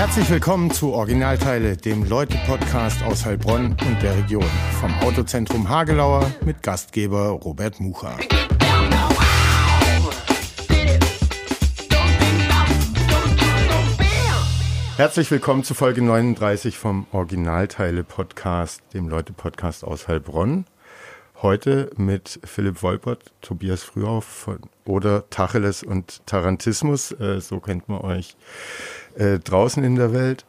[0.00, 4.48] Herzlich willkommen zu Originalteile, dem Leute-Podcast aus Heilbronn und der Region.
[4.80, 8.16] Vom Autozentrum Hagelauer mit Gastgeber Robert Mucha.
[14.96, 20.64] Herzlich willkommen zu Folge 39 vom Originalteile-Podcast, dem Leute-Podcast aus Heilbronn.
[21.42, 28.02] Heute mit Philipp Wolpert, Tobias Frühauf von oder Tacheles und Tarantismus, äh, so kennt man
[28.02, 28.36] euch
[29.14, 30.44] äh, draußen in der Welt.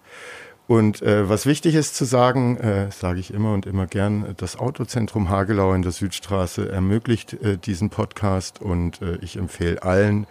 [0.67, 4.59] Und äh, was wichtig ist zu sagen, äh, sage ich immer und immer gern, das
[4.59, 10.28] Autozentrum Hagelau in der Südstraße ermöglicht äh, diesen Podcast und äh, ich empfehle allen,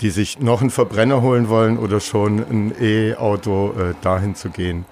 [0.00, 4.86] die sich noch einen Verbrenner holen wollen oder schon ein E-Auto, äh, dahin zu gehen.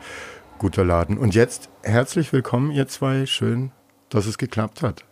[0.58, 1.18] Guter Laden.
[1.18, 3.26] Und jetzt herzlich willkommen, ihr zwei.
[3.26, 3.72] Schön,
[4.10, 5.07] dass es geklappt hat.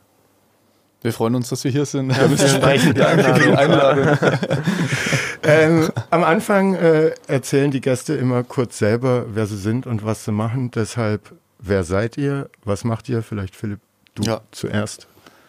[1.06, 2.10] Wir freuen uns, dass wir hier sind.
[2.10, 2.92] Ja, wir sprechen.
[2.92, 4.18] Danke für die Einladung.
[5.44, 10.24] ähm, am Anfang äh, erzählen die Gäste immer kurz selber, wer sie sind und was
[10.24, 10.72] sie machen.
[10.72, 12.50] Deshalb, wer seid ihr?
[12.64, 13.22] Was macht ihr?
[13.22, 13.78] Vielleicht Philipp,
[14.16, 14.40] du ja.
[14.50, 15.06] zuerst.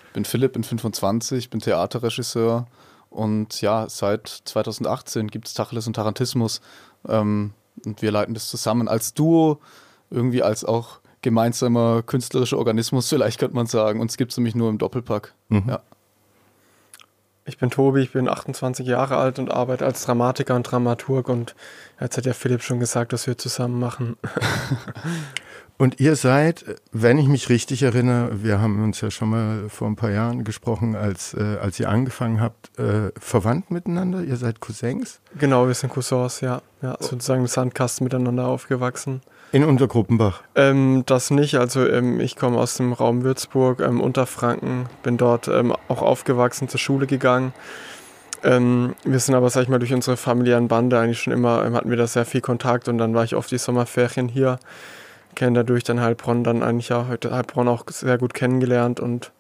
[0.10, 2.68] Ich bin Philipp, bin 25, bin Theaterregisseur
[3.10, 6.62] und ja, seit 2018 gibt es Tacheles und Tarantismus
[7.10, 9.60] ähm, und wir leiten das zusammen als Duo,
[10.12, 14.00] irgendwie als auch gemeinsamer künstlerischer Organismus, vielleicht könnte man sagen.
[14.00, 15.34] Uns gibt es nämlich nur im Doppelpack.
[15.50, 15.64] Mhm.
[15.68, 15.82] Ja.
[17.44, 21.54] Ich bin Tobi, ich bin 28 Jahre alt und arbeite als Dramatiker und Dramaturg und
[22.00, 24.18] jetzt hat ja Philipp schon gesagt, dass wir zusammen machen.
[25.80, 29.88] Und ihr seid, wenn ich mich richtig erinnere, wir haben uns ja schon mal vor
[29.88, 34.24] ein paar Jahren gesprochen, als, äh, als ihr angefangen habt, äh, verwandt miteinander?
[34.24, 35.20] Ihr seid Cousins?
[35.38, 36.64] Genau, wir sind Cousins, ja.
[36.82, 39.22] ja sozusagen im Sandkasten miteinander aufgewachsen.
[39.54, 40.44] In Untergruppenbach?
[40.56, 41.56] Ähm, das nicht.
[41.56, 46.68] Also ähm, ich komme aus dem Raum Würzburg, ähm, Unterfranken, bin dort ähm, auch aufgewachsen,
[46.68, 47.54] zur Schule gegangen.
[48.44, 51.76] Ähm, wir sind aber, sag ich mal, durch unsere familiären Bande eigentlich schon immer, ähm,
[51.76, 54.60] hatten wir da sehr viel Kontakt und dann war ich oft die Sommerferien hier.
[55.36, 59.32] Kenne dadurch dann Heilbronn dann eigentlich heute Heilbronn auch sehr gut kennengelernt und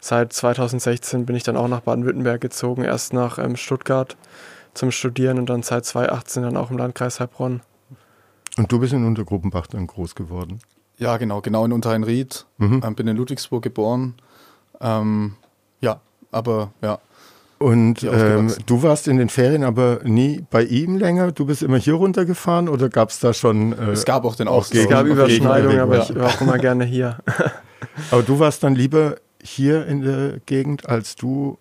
[0.00, 4.16] seit 2016 bin ich dann auch nach Baden-Württemberg gezogen, erst nach Stuttgart
[4.74, 7.62] zum Studieren und dann seit 2018 dann auch im Landkreis Heilbronn.
[8.56, 10.60] Und du bist in Untergruppenbach dann groß geworden?
[10.98, 12.46] Ja, genau, genau in Unterheinried.
[12.58, 12.82] Mhm.
[12.84, 14.14] Ähm, bin in Ludwigsburg geboren.
[14.80, 15.34] Ähm,
[15.80, 16.98] ja, aber ja.
[17.58, 21.32] Und ähm, du warst in den Ferien aber nie bei ihm länger?
[21.32, 23.72] Du bist immer hier runtergefahren oder gab es da schon.
[23.72, 24.80] Äh, es gab auch den Austausch.
[24.80, 27.18] Es gab Überschneidungen, aber ich war auch immer gerne hier.
[28.10, 31.56] aber du warst dann lieber hier in der Gegend als du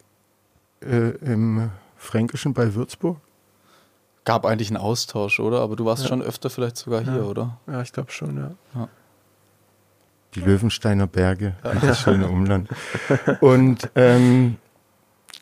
[0.82, 3.18] äh, im Fränkischen bei Würzburg?
[4.26, 5.62] Gab eigentlich einen Austausch, oder?
[5.62, 6.10] Aber du warst ja.
[6.10, 7.24] schon öfter vielleicht sogar hier, ja.
[7.24, 7.58] oder?
[7.68, 8.52] Ja, ich glaube schon, ja.
[8.74, 8.90] ja.
[10.34, 12.68] Die Löwensteiner Berge, das schöne Umland.
[13.40, 14.58] Und ähm,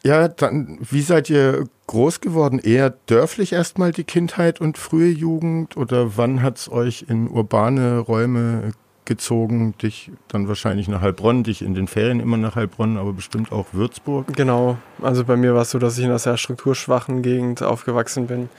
[0.03, 2.59] ja, dann, wie seid ihr groß geworden?
[2.59, 7.99] Eher dörflich erstmal die Kindheit und frühe Jugend oder wann hat es euch in urbane
[7.99, 8.73] Räume
[9.05, 13.51] gezogen, dich dann wahrscheinlich nach Heilbronn, dich in den Ferien immer nach Heilbronn, aber bestimmt
[13.51, 14.33] auch Würzburg.
[14.35, 18.27] Genau, also bei mir war es so, dass ich in einer sehr strukturschwachen Gegend aufgewachsen
[18.27, 18.49] bin.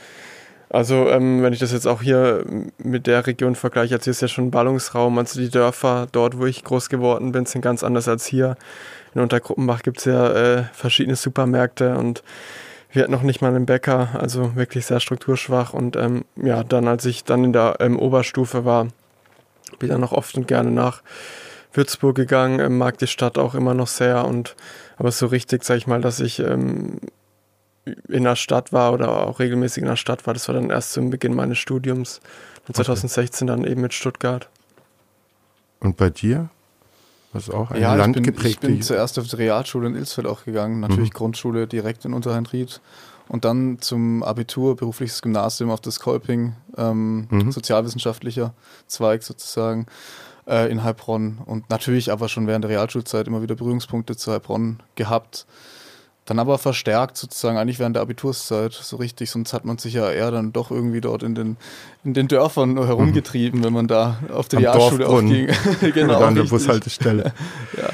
[0.71, 2.45] Also ähm, wenn ich das jetzt auch hier
[2.79, 6.39] mit der Region vergleiche, also hier ist ja schon ein Ballungsraum, also die Dörfer dort,
[6.39, 8.57] wo ich groß geworden bin, sind ganz anders als hier.
[9.15, 12.25] In Untergruppenbach gibt es ja äh, verschiedene Supermärkte und
[12.91, 15.75] wir hatten noch nicht mal einen Bäcker, also wirklich sehr strukturschwach.
[15.75, 18.89] Und ähm, ja, dann als ich dann in der ähm, Oberstufe war,
[19.79, 21.03] bin dann noch oft und gerne nach
[21.73, 24.55] Würzburg gegangen, ähm, mag die Stadt auch immer noch sehr und
[24.97, 27.01] aber so richtig, sag ich mal, dass ich ähm,
[28.09, 30.93] in der Stadt war oder auch regelmäßig in der Stadt war, das war dann erst
[30.93, 32.21] zum Beginn meines Studiums.
[32.67, 33.61] Und 2016 okay.
[33.61, 34.49] dann eben mit Stuttgart.
[35.81, 36.49] Und bei dir?
[37.35, 38.61] Was auch ein ja, Land ich bin, geprägt?
[38.63, 41.15] Ich bin zuerst auf die Realschule in Ilsfeld auch gegangen, natürlich mhm.
[41.15, 42.81] Grundschule direkt in Unterheinried
[43.29, 47.53] und dann zum Abitur, berufliches Gymnasium auf das Kolping, ähm, mhm.
[47.53, 48.55] sozialwissenschaftlicher
[48.87, 49.87] Zweig sozusagen
[50.47, 54.83] äh, in Heilbronn und natürlich aber schon während der Realschulzeit immer wieder Berührungspunkte zu Heilbronn
[54.95, 55.47] gehabt.
[56.27, 60.11] Dann aber verstärkt sozusagen eigentlich während der Abiturszeit so richtig, sonst hat man sich ja
[60.11, 61.59] eher dann doch irgendwie dort in den,
[62.03, 63.65] in den Dörfern herumgetrieben, mhm.
[63.65, 65.49] wenn man da auf die Realschule auch ging.
[65.93, 66.23] genau.
[66.23, 67.35] An der Bushaltestelle.
[67.77, 67.91] ja.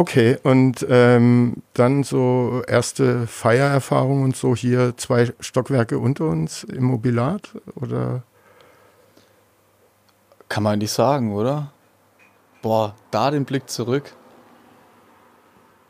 [0.00, 6.84] Okay, und ähm, dann so erste Feiererfahrungen und so hier zwei Stockwerke unter uns im
[6.84, 8.22] Mobilat oder?
[10.48, 11.72] Kann man nicht sagen, oder?
[12.62, 14.14] Boah, da den Blick zurück.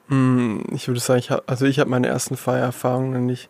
[0.08, 3.48] Hm, ich würde sagen, ich hab, also ich habe meine ersten Feiererfahrungen nicht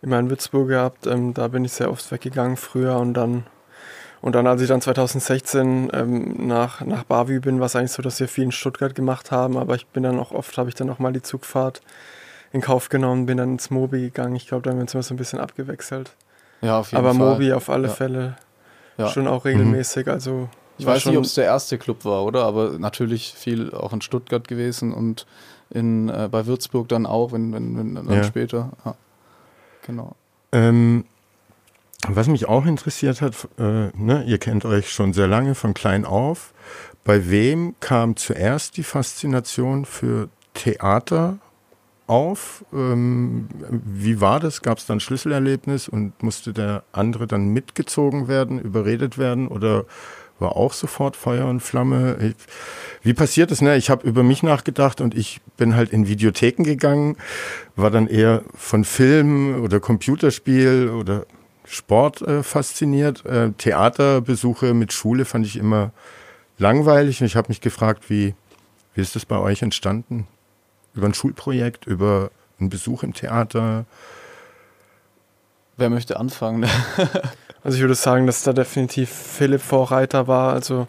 [0.00, 1.08] immer in Würzburg gehabt.
[1.08, 3.46] Ähm, da bin ich sehr oft weggegangen früher und dann
[4.20, 8.02] und dann, als ich dann 2016 ähm, nach, nach Bavü bin, war es eigentlich so,
[8.02, 10.74] dass wir viel in Stuttgart gemacht haben, aber ich bin dann auch oft, habe ich
[10.74, 11.80] dann auch mal die Zugfahrt
[12.52, 14.34] in Kauf genommen, bin dann ins Mobi gegangen.
[14.34, 16.14] Ich glaube, da haben wir uns immer so ein bisschen abgewechselt.
[16.62, 17.22] Ja, auf jeden aber Fall.
[17.22, 17.94] Aber Mobi auf alle ja.
[17.94, 18.36] Fälle
[18.96, 19.08] ja.
[19.08, 20.06] schon auch regelmäßig.
[20.06, 20.12] Mhm.
[20.12, 20.48] Also
[20.78, 22.44] ich weiß nicht, ob es der erste Club war, oder?
[22.44, 25.26] Aber natürlich viel auch in Stuttgart gewesen und
[25.70, 28.24] in, äh, bei Würzburg dann auch, wenn, wenn, wenn dann ja.
[28.24, 28.70] später.
[28.84, 28.94] Ja.
[29.86, 30.14] Genau.
[30.52, 31.04] Ähm,
[32.08, 36.04] was mich auch interessiert hat, äh, ne, ihr kennt euch schon sehr lange von klein
[36.04, 36.52] auf.
[37.04, 41.38] Bei wem kam zuerst die Faszination für Theater
[42.06, 42.64] auf?
[42.72, 44.62] Ähm, wie war das?
[44.62, 49.84] Gab es dann Schlüsselerlebnis und musste der andere dann mitgezogen werden, überredet werden oder
[50.38, 52.16] war auch sofort Feuer und Flamme?
[52.20, 52.34] Ich,
[53.02, 53.60] wie passiert das?
[53.60, 53.76] Ne?
[53.76, 57.16] Ich habe über mich nachgedacht und ich bin halt in Videotheken gegangen,
[57.76, 61.26] war dann eher von Film oder Computerspiel oder
[61.68, 63.24] Sport äh, fasziniert.
[63.26, 65.92] Äh, Theaterbesuche mit Schule fand ich immer
[66.56, 68.34] langweilig und ich habe mich gefragt, wie,
[68.94, 70.26] wie ist das bei euch entstanden?
[70.94, 73.84] Über ein Schulprojekt, über einen Besuch im Theater?
[75.76, 76.64] Wer möchte anfangen?
[77.62, 80.54] also ich würde sagen, dass da definitiv Philipp Vorreiter war.
[80.54, 80.86] Also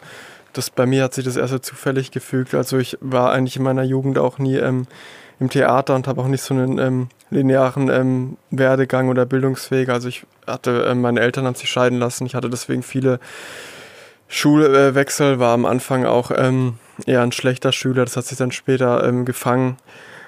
[0.53, 2.55] das bei mir hat sich das erst so zufällig gefügt.
[2.55, 4.87] Also ich war eigentlich in meiner Jugend auch nie ähm,
[5.39, 9.89] im Theater und habe auch nicht so einen ähm, linearen ähm, Werdegang oder Bildungsweg.
[9.89, 12.25] Also ich hatte, äh, meine Eltern haben sich scheiden lassen.
[12.25, 13.19] Ich hatte deswegen viele
[14.27, 18.05] Schulwechsel, war am Anfang auch ähm, eher ein schlechter Schüler.
[18.05, 19.77] Das hat sich dann später ähm, gefangen.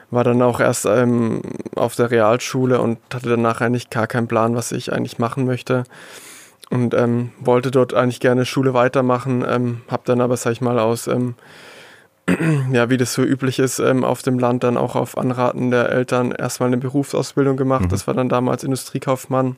[0.10, 1.42] War dann auch erst ähm,
[1.76, 5.86] auf der Realschule und hatte danach eigentlich gar keinen Plan, was ich eigentlich machen möchte
[6.72, 10.80] und ähm, wollte dort eigentlich gerne Schule weitermachen, ähm, habe dann aber, sag ich mal,
[10.80, 11.36] aus ähm,
[12.72, 15.90] ja, wie das so üblich ist, ähm, auf dem Land dann auch auf Anraten der
[15.90, 17.84] Eltern erstmal eine Berufsausbildung gemacht.
[17.84, 17.90] Mhm.
[17.90, 19.56] Das war dann damals Industriekaufmann.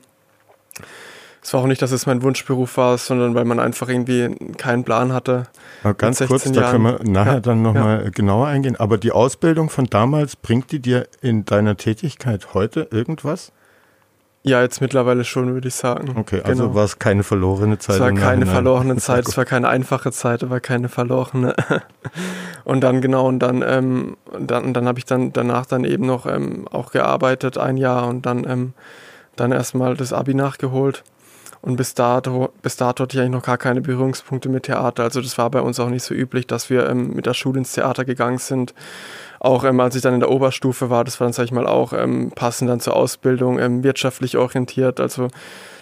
[1.44, 4.82] Es war auch nicht, dass es mein Wunschberuf war, sondern weil man einfach irgendwie keinen
[4.82, 5.46] Plan hatte.
[5.82, 6.54] Aber ganz kurz, Jahren.
[6.54, 8.10] da können wir nachher ja, dann nochmal ja.
[8.10, 8.76] genauer eingehen.
[8.76, 13.52] Aber die Ausbildung von damals, bringt die dir in deiner Tätigkeit heute irgendwas?
[14.46, 16.16] Ja, jetzt mittlerweile schon, würde ich sagen.
[16.18, 16.74] Okay, also genau.
[16.74, 17.96] war es keine verlorene Zeit.
[17.96, 21.54] Es war keine verlorene Zeit, es war keine einfache Zeit, es war keine verlorene.
[22.64, 26.26] und dann genau, und dann, ähm, dann, dann habe ich dann danach dann eben noch
[26.26, 28.74] ähm, auch gearbeitet, ein Jahr und dann, ähm,
[29.34, 31.04] dann erstmal das Abi nachgeholt.
[31.62, 35.04] Und bis dato, bis dato hatte ich eigentlich noch gar keine Berührungspunkte mit Theater.
[35.04, 37.60] Also das war bei uns auch nicht so üblich, dass wir ähm, mit der Schule
[37.60, 38.74] ins Theater gegangen sind
[39.44, 41.66] auch ähm, als ich dann in der Oberstufe war, das war dann, sag ich mal,
[41.66, 45.00] auch ähm, passend dann zur Ausbildung, ähm, wirtschaftlich orientiert.
[45.00, 45.28] Also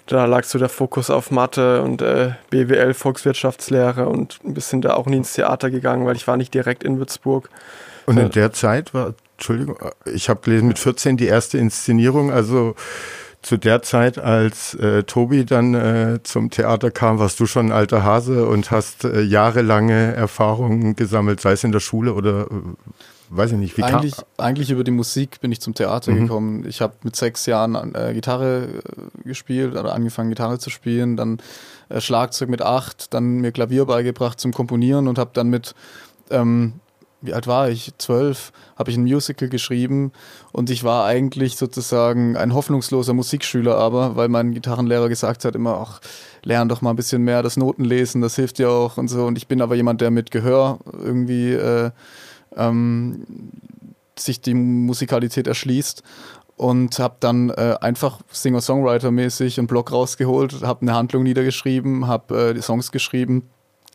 [0.05, 4.95] da lag so der Fokus auf Mathe und äh, BWL, Volkswirtschaftslehre und ein bisschen da
[4.95, 7.49] auch nie ins Theater gegangen, weil ich war nicht direkt in Würzburg.
[8.05, 12.75] Und in der Zeit war, Entschuldigung, ich habe gelesen, mit 14 die erste Inszenierung, also
[13.41, 17.71] zu der Zeit, als äh, Tobi dann äh, zum Theater kam, warst du schon ein
[17.71, 22.55] alter Hase und hast äh, jahrelange Erfahrungen gesammelt, sei es in der Schule oder äh,
[23.35, 24.25] weiß ich nicht, wie eigentlich, kam?
[24.37, 26.21] eigentlich über die Musik bin ich zum Theater mhm.
[26.21, 26.65] gekommen.
[26.67, 31.39] Ich habe mit sechs Jahren äh, Gitarre äh, gespielt oder angefangen Gitarre zu spielen, dann
[31.89, 35.75] äh, Schlagzeug mit acht, dann mir Klavier beigebracht zum Komponieren und habe dann mit
[36.29, 36.73] ähm,
[37.23, 37.93] wie alt war ich?
[37.97, 40.11] Zwölf, habe ich ein Musical geschrieben
[40.51, 45.77] und ich war eigentlich sozusagen ein hoffnungsloser Musikschüler, aber weil mein Gitarrenlehrer gesagt hat immer,
[45.77, 46.01] ach,
[46.43, 49.25] lern doch mal ein bisschen mehr das Notenlesen, das hilft dir auch und so.
[49.25, 51.91] Und ich bin aber jemand, der mit Gehör irgendwie äh,
[52.57, 53.25] ähm,
[54.17, 56.03] sich die Musikalität erschließt
[56.55, 62.53] und habe dann äh, einfach Singer-Songwriter-mäßig einen Blog rausgeholt, habe eine Handlung niedergeschrieben, habe äh,
[62.53, 63.49] die Songs geschrieben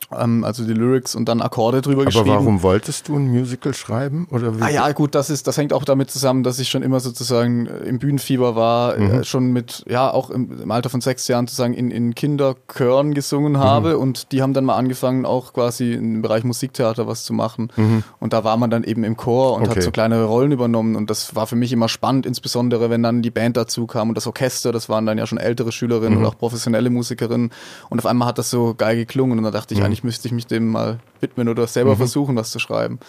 [0.09, 2.31] also die Lyrics und dann Akkorde drüber Aber geschrieben.
[2.31, 4.27] Aber warum wolltest du ein Musical schreiben?
[4.31, 4.63] Oder wie?
[4.63, 7.67] Ah ja, gut, das ist, das hängt auch damit zusammen, dass ich schon immer sozusagen
[7.67, 9.11] im Bühnenfieber war, äh, mhm.
[9.11, 13.13] äh, schon mit, ja, auch im, im, Alter von sechs Jahren sozusagen in, in Kinderchören
[13.13, 13.59] gesungen mhm.
[13.59, 14.01] habe mhm.
[14.01, 17.71] und die haben dann mal angefangen, auch quasi im Bereich Musiktheater was zu machen.
[17.75, 18.03] Mhm.
[18.19, 19.75] Und da war man dann eben im Chor und okay.
[19.75, 23.21] hat so kleinere Rollen übernommen und das war für mich immer spannend, insbesondere wenn dann
[23.21, 26.23] die Band dazu kam und das Orchester, das waren dann ja schon ältere Schülerinnen und
[26.23, 26.29] mhm.
[26.29, 27.51] auch professionelle Musikerinnen
[27.89, 29.88] und auf einmal hat das so geil geklungen und dann dachte ich.
[29.89, 31.97] Eigentlich müsste ich mich dem mal widmen oder selber mhm.
[31.97, 32.99] versuchen, was zu schreiben.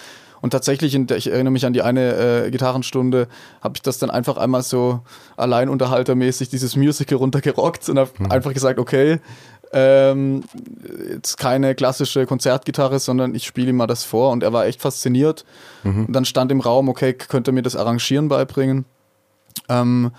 [0.40, 3.28] Und tatsächlich, ich erinnere mich an die eine äh, Gitarrenstunde,
[3.60, 5.00] habe ich das dann einfach einmal so
[5.36, 8.30] alleinunterhaltermäßig dieses Musical runtergerockt und habe mhm.
[8.30, 9.20] einfach gesagt, okay,
[9.72, 10.42] ähm,
[11.10, 14.80] jetzt keine klassische Konzertgitarre, sondern ich spiele ihm mal das vor und er war echt
[14.80, 15.44] fasziniert.
[15.84, 16.06] Mhm.
[16.06, 18.86] Und dann stand im Raum, okay, könnte mir das Arrangieren beibringen.
[19.68, 20.10] Ähm,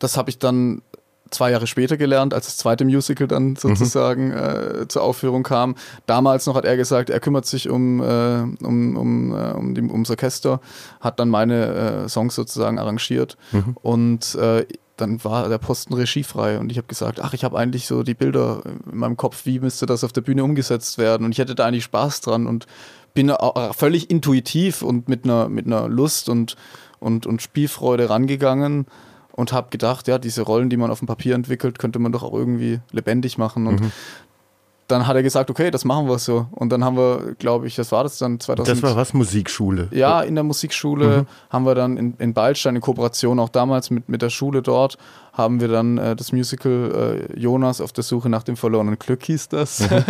[0.00, 0.82] das habe ich dann
[1.32, 3.56] zwei Jahre später gelernt, als das zweite Musical dann mhm.
[3.56, 4.82] sozusagen mhm.
[4.82, 5.74] äh, zur Aufführung kam.
[6.06, 9.82] Damals noch hat er gesagt, er kümmert sich um, äh, um, um, äh, um die,
[9.82, 10.60] ums Orchester,
[11.00, 13.76] hat dann meine äh, Songs sozusagen arrangiert mhm.
[13.82, 17.86] und äh, dann war der Posten regiefrei und ich habe gesagt, ach, ich habe eigentlich
[17.86, 21.32] so die Bilder in meinem Kopf, wie müsste das auf der Bühne umgesetzt werden und
[21.32, 22.66] ich hätte da eigentlich Spaß dran und
[23.14, 23.32] bin
[23.72, 26.56] völlig intuitiv und mit einer, mit einer Lust und,
[26.98, 28.86] und, und Spielfreude rangegangen
[29.32, 32.22] und habe gedacht, ja, diese Rollen, die man auf dem Papier entwickelt, könnte man doch
[32.22, 33.66] auch irgendwie lebendig machen.
[33.66, 33.92] Und mhm
[34.92, 36.46] dann hat er gesagt, okay, das machen wir so.
[36.52, 38.76] Und dann haben wir, glaube ich, das war das dann 2000.
[38.76, 39.14] Das war was?
[39.14, 39.88] Musikschule?
[39.90, 41.26] Ja, in der Musikschule mhm.
[41.50, 44.98] haben wir dann in, in Ballstein in Kooperation auch damals mit, mit der Schule dort,
[45.32, 49.24] haben wir dann äh, das Musical äh, Jonas auf der Suche nach dem verlorenen Glück
[49.24, 49.80] hieß das.
[49.80, 50.04] Mhm.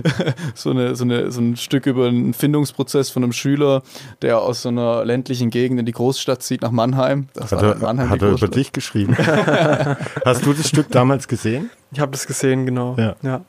[0.54, 3.82] so, eine, so, eine, so ein Stück über einen Findungsprozess von einem Schüler,
[4.22, 7.28] der aus so einer ländlichen Gegend in die Großstadt zieht, nach Mannheim.
[7.34, 9.16] Das hat er, Mannheim hat er über dich geschrieben?
[10.24, 11.70] Hast du das Stück damals gesehen?
[11.92, 12.96] Ich habe das gesehen, genau.
[12.98, 13.14] ja.
[13.22, 13.42] ja.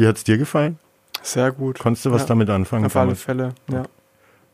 [0.00, 0.78] Wie hat es dir gefallen?
[1.22, 1.78] Sehr gut.
[1.78, 2.28] Konntest du was ja.
[2.28, 2.86] damit anfangen?
[2.86, 3.82] Auf alle Fälle, ja.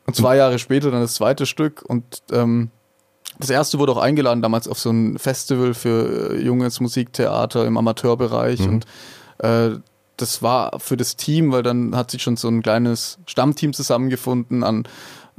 [0.05, 2.71] Und zwei Jahre später dann das zweite Stück und ähm,
[3.39, 7.77] das erste wurde auch eingeladen damals auf so ein Festival für äh, junges Musiktheater im
[7.77, 8.69] Amateurbereich mhm.
[8.69, 8.87] und
[9.39, 9.79] äh,
[10.17, 14.65] das war für das Team, weil dann hat sich schon so ein kleines Stammteam zusammengefunden
[14.65, 14.85] an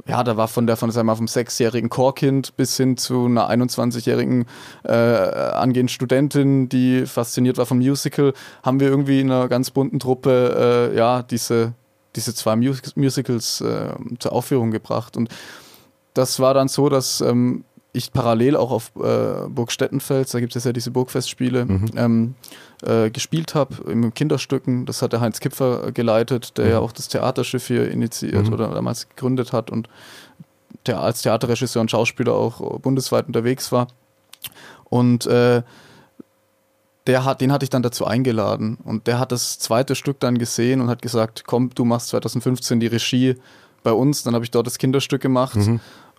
[0.08, 3.50] ja, da war von der von sagen wir, vom sechsjährigen Chorkind bis hin zu einer
[3.50, 4.46] 21-jährigen
[4.84, 9.98] äh, angehenden Studentin, die fasziniert war vom Musical, haben wir irgendwie in einer ganz bunten
[9.98, 11.74] Truppe äh, ja diese
[12.16, 15.16] diese zwei Mus Musicals äh, zur Aufführung gebracht.
[15.16, 15.28] Und
[16.14, 20.54] das war dann so, dass ähm, ich parallel auch auf äh, Burg Stettenfels, da gibt
[20.54, 21.90] es ja diese Burgfestspiele, mhm.
[21.96, 22.34] ähm,
[22.82, 24.86] äh, gespielt habe in Kinderstücken.
[24.86, 26.70] Das hat der Heinz Kipfer geleitet, der mhm.
[26.70, 28.52] ja auch das Theaterschiff hier initiiert mhm.
[28.52, 29.88] oder damals gegründet hat und
[30.86, 33.88] der als Theaterregisseur und Schauspieler auch bundesweit unterwegs war.
[34.84, 35.62] Und äh,
[37.06, 40.38] der hat, den hatte ich dann dazu eingeladen und der hat das zweite Stück dann
[40.38, 43.36] gesehen und hat gesagt, komm, du machst 2015 die Regie
[43.82, 44.22] bei uns.
[44.22, 45.56] Dann habe ich dort das Kinderstück gemacht.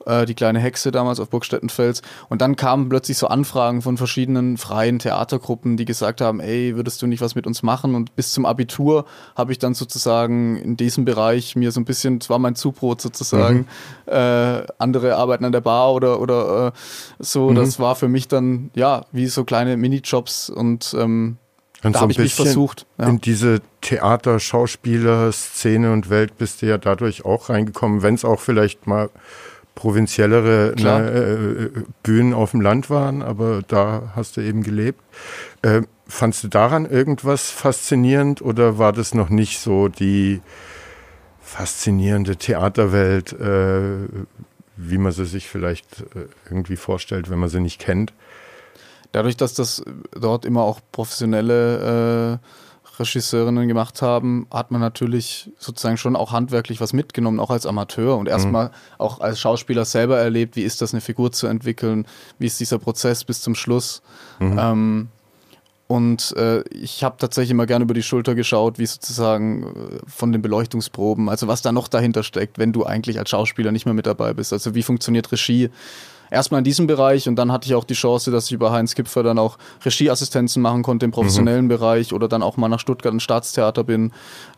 [0.05, 2.01] Äh, die kleine Hexe damals auf Burg Stettenfels.
[2.29, 7.01] Und dann kamen plötzlich so Anfragen von verschiedenen freien Theatergruppen, die gesagt haben, ey, würdest
[7.01, 7.95] du nicht was mit uns machen?
[7.95, 12.19] Und bis zum Abitur habe ich dann sozusagen in diesem Bereich mir so ein bisschen,
[12.19, 13.67] das war mein Zubrot sozusagen,
[14.07, 14.13] mhm.
[14.13, 16.71] äh, andere arbeiten an der Bar oder, oder äh,
[17.19, 17.49] so.
[17.49, 17.55] Mhm.
[17.55, 21.37] Das war für mich dann, ja, wie so kleine Minijobs und ähm,
[21.81, 22.85] und da so habe ich mich versucht.
[22.97, 23.07] Ja.
[23.07, 28.25] In diese Theater, Schauspieler, Szene und Welt bist du ja dadurch auch reingekommen, wenn es
[28.25, 29.09] auch vielleicht mal
[29.79, 35.01] provinziellere ne, äh, Bühnen auf dem Land waren, aber da hast du eben gelebt.
[35.61, 40.41] Äh, fandst du daran irgendwas faszinierend oder war das noch nicht so die
[41.41, 44.09] faszinierende Theaterwelt, äh,
[44.75, 48.11] wie man sie sich vielleicht äh, irgendwie vorstellt, wenn man sie nicht kennt?
[49.13, 49.81] Dadurch, dass das
[50.11, 52.45] dort immer auch professionelle äh,
[52.99, 58.17] Regisseurinnen gemacht haben, hat man natürlich sozusagen schon auch handwerklich was mitgenommen, auch als Amateur
[58.17, 58.73] und erstmal mhm.
[58.97, 62.05] auch als Schauspieler selber erlebt, wie ist das, eine Figur zu entwickeln,
[62.37, 64.01] wie ist dieser Prozess bis zum Schluss.
[64.39, 64.59] Mhm.
[64.59, 65.07] Ähm,
[65.87, 70.31] und äh, ich habe tatsächlich immer gerne über die Schulter geschaut, wie sozusagen äh, von
[70.31, 73.95] den Beleuchtungsproben, also was da noch dahinter steckt, wenn du eigentlich als Schauspieler nicht mehr
[73.95, 74.53] mit dabei bist.
[74.53, 75.71] Also wie funktioniert Regie?
[76.31, 78.95] Erstmal in diesem Bereich und dann hatte ich auch die Chance, dass ich über Heinz
[78.95, 81.69] Kipfer dann auch Regieassistenzen machen konnte im professionellen mhm.
[81.69, 84.11] Bereich oder dann auch mal nach Stuttgart ins Staatstheater bin.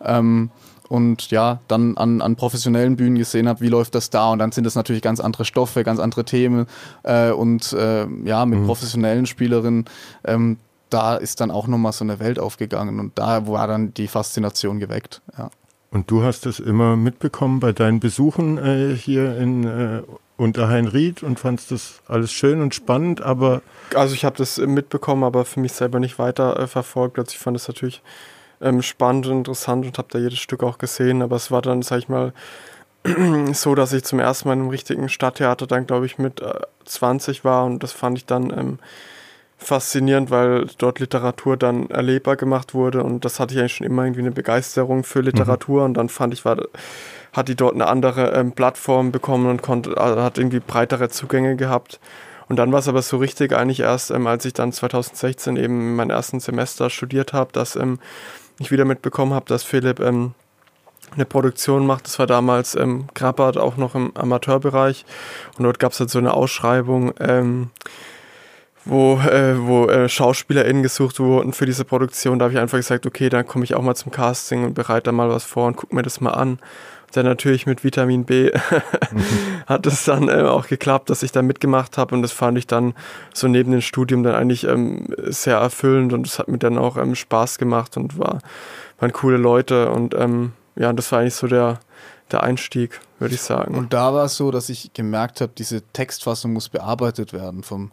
[0.03, 0.51] Ähm,
[0.91, 4.51] und ja, dann an, an professionellen Bühnen gesehen habe, wie läuft das da und dann
[4.51, 6.67] sind das natürlich ganz andere Stoffe, ganz andere Themen
[7.03, 8.65] äh, und äh, ja, mit mhm.
[8.65, 9.85] professionellen Spielerinnen,
[10.25, 10.57] ähm,
[10.89, 14.79] da ist dann auch nochmal so eine Welt aufgegangen und da war dann die Faszination
[14.79, 15.49] geweckt, ja.
[15.91, 19.65] Und du hast es immer mitbekommen bei deinen Besuchen äh, hier in
[20.41, 23.61] äh, Unterheinried und fandest das alles schön und spannend, aber.
[23.95, 27.19] Also ich habe das mitbekommen, aber für mich selber nicht weiter äh, verfolgt.
[27.19, 28.01] Also ich fand es natürlich
[28.61, 31.81] ähm, spannend und interessant und habe da jedes Stück auch gesehen, aber es war dann,
[31.81, 32.33] sag ich mal,
[33.53, 36.53] so, dass ich zum ersten Mal in einem richtigen Stadttheater dann, glaube ich, mit äh,
[36.85, 38.79] 20 war und das fand ich dann ähm,
[39.57, 44.03] faszinierend, weil dort Literatur dann erlebbar gemacht wurde und das hatte ich eigentlich schon immer
[44.03, 45.85] irgendwie eine Begeisterung für Literatur mhm.
[45.85, 46.57] und dann fand ich, war,
[47.33, 51.55] hat die dort eine andere ähm, Plattform bekommen und konnte, also hat irgendwie breitere Zugänge
[51.55, 51.99] gehabt.
[52.49, 55.95] Und dann war es aber so richtig eigentlich erst, ähm, als ich dann 2016 eben
[55.95, 57.99] mein ersten Semester studiert habe, dass ähm,
[58.59, 60.33] ich wieder mitbekommen habe, dass Philipp ähm,
[61.13, 62.07] eine Produktion macht.
[62.07, 65.05] Das war damals ähm, Grappert auch noch im Amateurbereich.
[65.57, 67.69] Und dort gab es halt so eine Ausschreibung, ähm,
[68.85, 72.39] wo, äh, wo äh, SchauspielerInnen gesucht wurden für diese Produktion.
[72.39, 75.03] Da habe ich einfach gesagt, okay, dann komme ich auch mal zum Casting und bereite
[75.03, 76.59] da mal was vor und gucke mir das mal an.
[77.11, 78.51] Dann natürlich mit Vitamin B
[79.65, 82.67] hat es dann äh, auch geklappt, dass ich da mitgemacht habe und das fand ich
[82.67, 82.93] dann
[83.33, 86.97] so neben dem Studium dann eigentlich ähm, sehr erfüllend und es hat mir dann auch
[86.97, 88.39] ähm, Spaß gemacht und war,
[88.99, 91.79] waren coole Leute und ähm, ja, das war eigentlich so der,
[92.31, 93.75] der Einstieg, würde ich sagen.
[93.75, 97.91] Und da war es so, dass ich gemerkt habe, diese Textfassung muss bearbeitet werden vom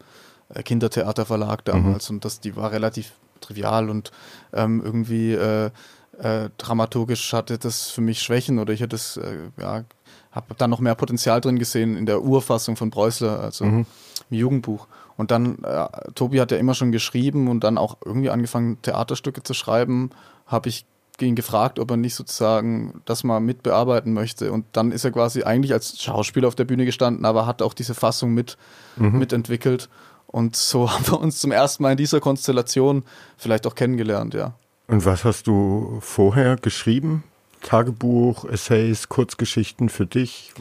[0.55, 2.17] äh, Kindertheaterverlag damals mhm.
[2.17, 4.11] und das, die war relativ trivial und
[4.53, 5.71] ähm, irgendwie äh,
[6.19, 9.85] äh, dramaturgisch hatte das für mich Schwächen oder ich hätte es, äh, ja,
[10.33, 13.87] habe da noch mehr Potenzial drin gesehen in der Urfassung von Preußler, also mhm.
[14.31, 14.89] im Jugendbuch.
[15.17, 19.43] Und dann, äh, Tobi hat ja immer schon geschrieben und dann auch irgendwie angefangen, Theaterstücke
[19.43, 20.11] zu schreiben,
[20.47, 20.87] habe ich
[21.21, 24.53] ihn gefragt, ob er nicht sozusagen das mal mitbearbeiten möchte.
[24.53, 27.75] Und dann ist er quasi eigentlich als Schauspieler auf der Bühne gestanden, aber hat auch
[27.75, 28.57] diese Fassung mit,
[28.97, 29.19] mhm.
[29.19, 29.89] mitentwickelt.
[30.27, 33.05] Und so haben wir uns zum ersten Mal in dieser Konstellation
[33.37, 34.55] vielleicht auch kennengelernt, ja.
[34.89, 37.23] Und was hast du vorher geschrieben?
[37.63, 40.53] Tagebuch, Essays, Kurzgeschichten für dich?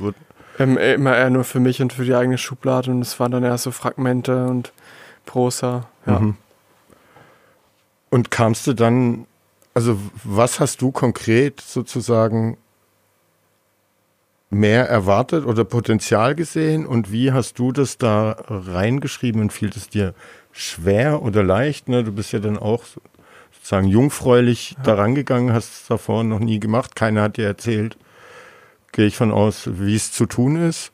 [0.60, 3.44] Ähm, immer eher nur für mich und für die eigene Schublade und es waren dann
[3.44, 4.74] eher so Fragmente und
[5.26, 6.20] Prosa, ja.
[6.20, 6.36] Mhm.
[8.10, 9.26] Und kamst du dann,
[9.74, 12.58] also was hast du konkret sozusagen
[14.50, 19.90] mehr erwartet oder Potenzial gesehen und wie hast du das da reingeschrieben und fiel es
[19.90, 20.14] dir
[20.54, 21.90] schwer oder leicht?
[21.90, 22.04] Ne?
[22.06, 22.84] Du bist ja dann auch
[23.68, 24.84] sozusagen jungfräulich ja.
[24.84, 27.98] daran gegangen, hast es davor noch nie gemacht, keiner hat dir erzählt,
[28.94, 30.94] gehe ich von aus, wie es zu tun ist.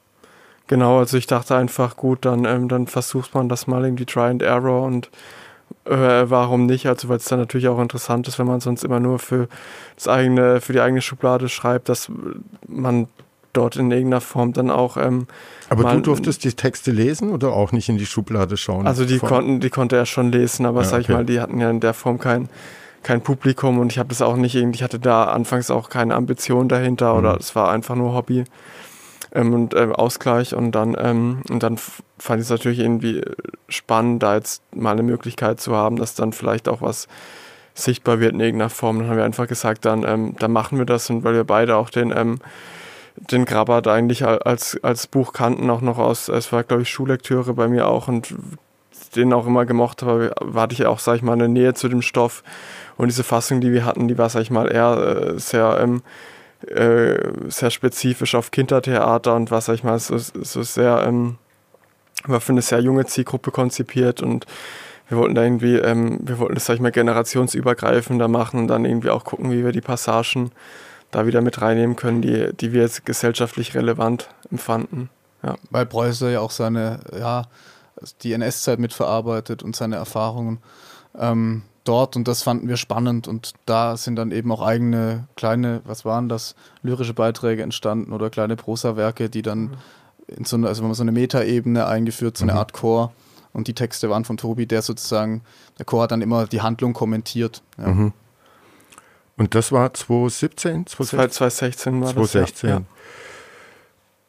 [0.65, 4.21] Genau, also ich dachte einfach, gut, dann, ähm, dann versucht man das mal irgendwie Try
[4.21, 5.11] and Error und
[5.85, 6.87] äh, warum nicht?
[6.87, 9.49] Also weil es dann natürlich auch interessant ist, wenn man sonst immer nur für
[9.95, 12.09] das eigene, für die eigene Schublade schreibt, dass
[12.67, 13.07] man
[13.53, 14.97] dort in irgendeiner Form dann auch.
[14.97, 15.27] Ähm,
[15.69, 18.85] aber du durftest die Texte lesen oder auch nicht in die Schublade schauen?
[18.85, 21.59] Also die konnten, die konnte er schon lesen, aber ja, sag ich mal, die hatten
[21.59, 22.49] ja in der Form kein
[23.01, 26.15] kein Publikum und ich habe das auch nicht irgendwie, ich hatte da anfangs auch keine
[26.15, 27.19] Ambition dahinter mhm.
[27.19, 28.45] oder es war einfach nur Hobby
[29.33, 31.77] ähm, und äh, Ausgleich und dann ähm, und dann
[32.17, 33.21] fand ich es natürlich irgendwie
[33.67, 37.09] spannend, da jetzt mal eine Möglichkeit zu haben, dass dann vielleicht auch was
[37.73, 38.99] sichtbar wird in irgendeiner Form.
[38.99, 41.75] Dann haben wir einfach gesagt, dann, ähm, dann machen wir das und weil wir beide
[41.75, 42.39] auch den ähm,
[43.15, 47.53] den Grabat eigentlich als, als Buch kannten, auch noch aus, es war glaube ich Schullektüre
[47.53, 48.33] bei mir auch und
[49.15, 52.01] den auch immer gemocht habe, hatte ich auch, sag ich mal, eine Nähe zu dem
[52.01, 52.43] Stoff.
[52.97, 56.01] Und diese Fassung, die wir hatten, die war, sag ich mal, eher äh, sehr, ähm,
[56.67, 57.17] äh,
[57.49, 61.37] sehr spezifisch auf Kindertheater und war, sag ich mal, so, so sehr, ähm,
[62.25, 64.45] war für eine sehr junge Zielgruppe konzipiert und
[65.09, 68.85] wir wollten da irgendwie, ähm, wir wollten das, sag ich mal, generationsübergreifender machen und dann
[68.85, 70.51] irgendwie auch gucken, wie wir die Passagen
[71.15, 75.09] da wieder mit reinnehmen können, die, die wir jetzt gesellschaftlich relevant empfanden.
[75.43, 75.55] Ja.
[75.69, 77.43] Weil Preußer ja auch seine, ja,
[78.21, 80.59] die NS-Zeit mitverarbeitet und seine Erfahrungen.
[81.17, 85.81] Ähm, dort und das fanden wir spannend und da sind dann eben auch eigene kleine,
[85.85, 89.71] was waren das, lyrische Beiträge entstanden oder kleine Prosa-Werke, die dann mhm.
[90.27, 92.59] in so eine, also so eine Metaebene eingeführt, so eine mhm.
[92.59, 93.13] Art Chor
[93.51, 95.41] und die Texte waren von Tobi, der sozusagen,
[95.77, 97.61] der Chor hat dann immer die Handlung kommentiert.
[97.77, 97.87] Ja.
[97.89, 98.13] Mhm.
[99.37, 100.87] Und das war 2017?
[100.87, 102.69] 2016 war 2016.
[102.69, 102.79] das.
[102.79, 102.85] Ja.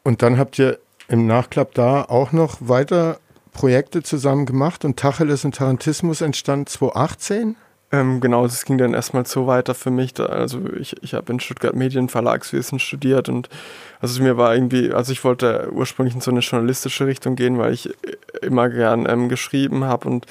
[0.03, 3.19] Und dann habt ihr im Nachklapp da auch noch weiter
[3.53, 7.57] Projekte zusammen gemacht und Tacheles und Tarantismus entstand 2018?
[7.93, 10.15] Ähm, genau, es ging dann erstmal so weiter für mich.
[10.15, 13.49] Da, also ich, ich habe in Stuttgart Medienverlagswesen studiert und
[14.01, 17.73] also mir war irgendwie, also ich wollte ursprünglich in so eine journalistische Richtung gehen, weil
[17.73, 17.89] ich
[18.43, 20.27] immer gern ähm, geschrieben habe und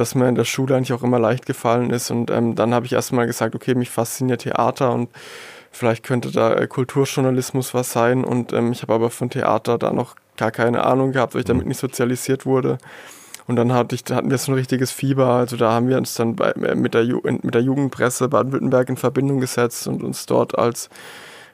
[0.00, 2.10] das mir in der Schule eigentlich auch immer leicht gefallen ist.
[2.10, 5.10] Und ähm, dann habe ich erstmal gesagt, okay, mich fasziniert Theater und
[5.70, 8.24] vielleicht könnte da äh, Kulturjournalismus was sein.
[8.24, 11.46] Und ähm, ich habe aber von Theater da noch gar keine Ahnung gehabt, weil ich
[11.46, 11.68] damit mhm.
[11.68, 12.78] nicht sozialisiert wurde.
[13.46, 15.26] Und dann hatte ich, hatten wir so ein richtiges Fieber.
[15.26, 18.96] Also da haben wir uns dann bei, äh, mit, der mit der Jugendpresse Baden-Württemberg in
[18.96, 20.88] Verbindung gesetzt und uns dort als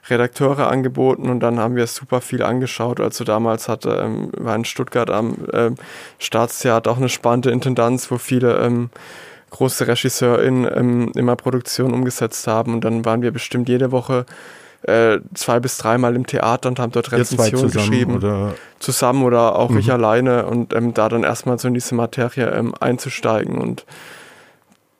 [0.09, 2.99] Redakteure angeboten und dann haben wir super viel angeschaut.
[2.99, 5.75] Also damals hatte, ähm, war in Stuttgart am ähm,
[6.19, 8.89] Staatstheater auch eine spannende Intendanz, wo viele ähm,
[9.49, 14.25] große RegisseurInnen ähm, immer Produktion umgesetzt haben und dann waren wir bestimmt jede Woche
[14.83, 18.15] äh, zwei bis dreimal im Theater und haben dort Rezensionen geschrieben.
[18.15, 18.53] Oder?
[18.79, 19.79] Zusammen oder auch mhm.
[19.79, 23.85] ich alleine und ähm, da dann erstmal so in diese Materie ähm, einzusteigen und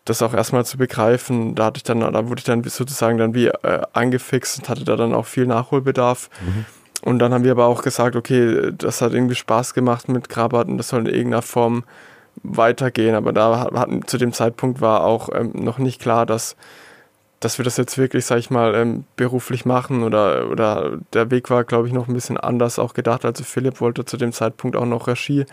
[0.10, 1.56] das auch erstmal zu begreifen.
[1.56, 4.86] Da hatte ich dann, da wurde ich dann sozusagen dann wie äh, angefixt und hatte
[4.86, 6.30] da dann auch viel Nachholbedarf.
[6.41, 6.65] Mhm.
[7.02, 10.67] Und dann haben wir aber auch gesagt, okay, das hat irgendwie Spaß gemacht mit Grabat
[10.67, 11.84] und das soll in irgendeiner Form
[12.43, 13.15] weitergehen.
[13.15, 16.56] Aber da hatten, zu dem Zeitpunkt war auch ähm, noch nicht klar, dass
[17.39, 21.50] dass wir das jetzt wirklich, sag ich mal, ähm, beruflich machen oder, oder der Weg
[21.50, 23.26] war, glaube ich, noch ein bisschen anders auch gedacht.
[23.26, 25.46] Also Philipp wollte zu dem Zeitpunkt auch noch Regie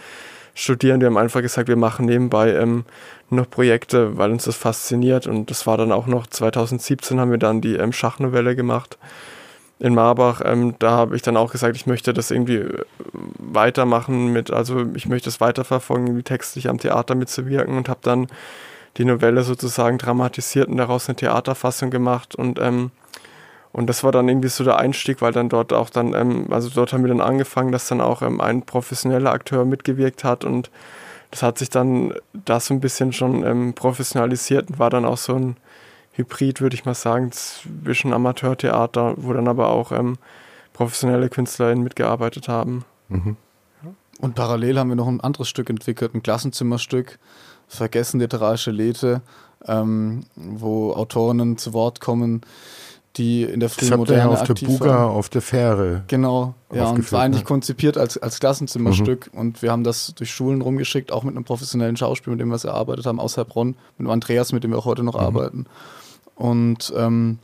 [0.55, 1.01] studieren.
[1.01, 2.85] Wir haben einfach gesagt, wir machen nebenbei ähm,
[3.31, 5.27] noch Projekte, weil uns das fasziniert.
[5.27, 8.97] Und das war dann auch noch 2017 haben wir dann die ähm, Schachnovelle gemacht
[9.81, 10.41] in Marbach.
[10.45, 12.85] Ähm, da habe ich dann auch gesagt, ich möchte das irgendwie äh,
[13.39, 18.29] weitermachen mit, also ich möchte es weiterverfolgen, irgendwie textlich am Theater mitzuwirken und habe dann
[18.97, 22.93] die Novelle sozusagen dramatisiert und daraus eine Theaterfassung gemacht und ähm,
[23.75, 26.71] und das war dann irgendwie so der Einstieg, weil dann dort auch dann, ähm, also
[26.73, 30.71] dort haben wir dann angefangen, dass dann auch ähm, ein professioneller Akteur mitgewirkt hat und
[31.33, 35.17] das hat sich dann da so ein bisschen schon ähm, professionalisiert und war dann auch
[35.17, 35.57] so ein
[36.13, 40.19] Hybrid, würde ich mal sagen, zwischen Amateurtheater, wo dann aber auch ähm,
[40.73, 42.85] professionelle KünstlerInnen mitgearbeitet haben.
[43.09, 43.37] Mhm.
[44.21, 47.19] Und parallel haben wir noch ein anderes Stück entwickelt, ein Klassenzimmerstück,
[47.67, 49.21] Vergessen literarische Lethe,
[49.67, 52.43] ähm, wo Autorinnen zu Wort kommen,
[53.17, 55.11] die in der frühen Moderne ja auf der Buga, waren.
[55.11, 56.03] auf der Fähre.
[56.09, 57.47] Genau, ja, und war eigentlich ne?
[57.49, 59.39] konzipiert als, als Klassenzimmerstück mhm.
[59.39, 62.57] und wir haben das durch Schulen rumgeschickt, auch mit einem professionellen Schauspiel, mit dem wir
[62.57, 65.21] es erarbeitet haben, aus Heilbronn, mit dem Andreas, mit dem wir auch heute noch mhm.
[65.21, 65.67] arbeiten.
[66.35, 67.39] Und ähm,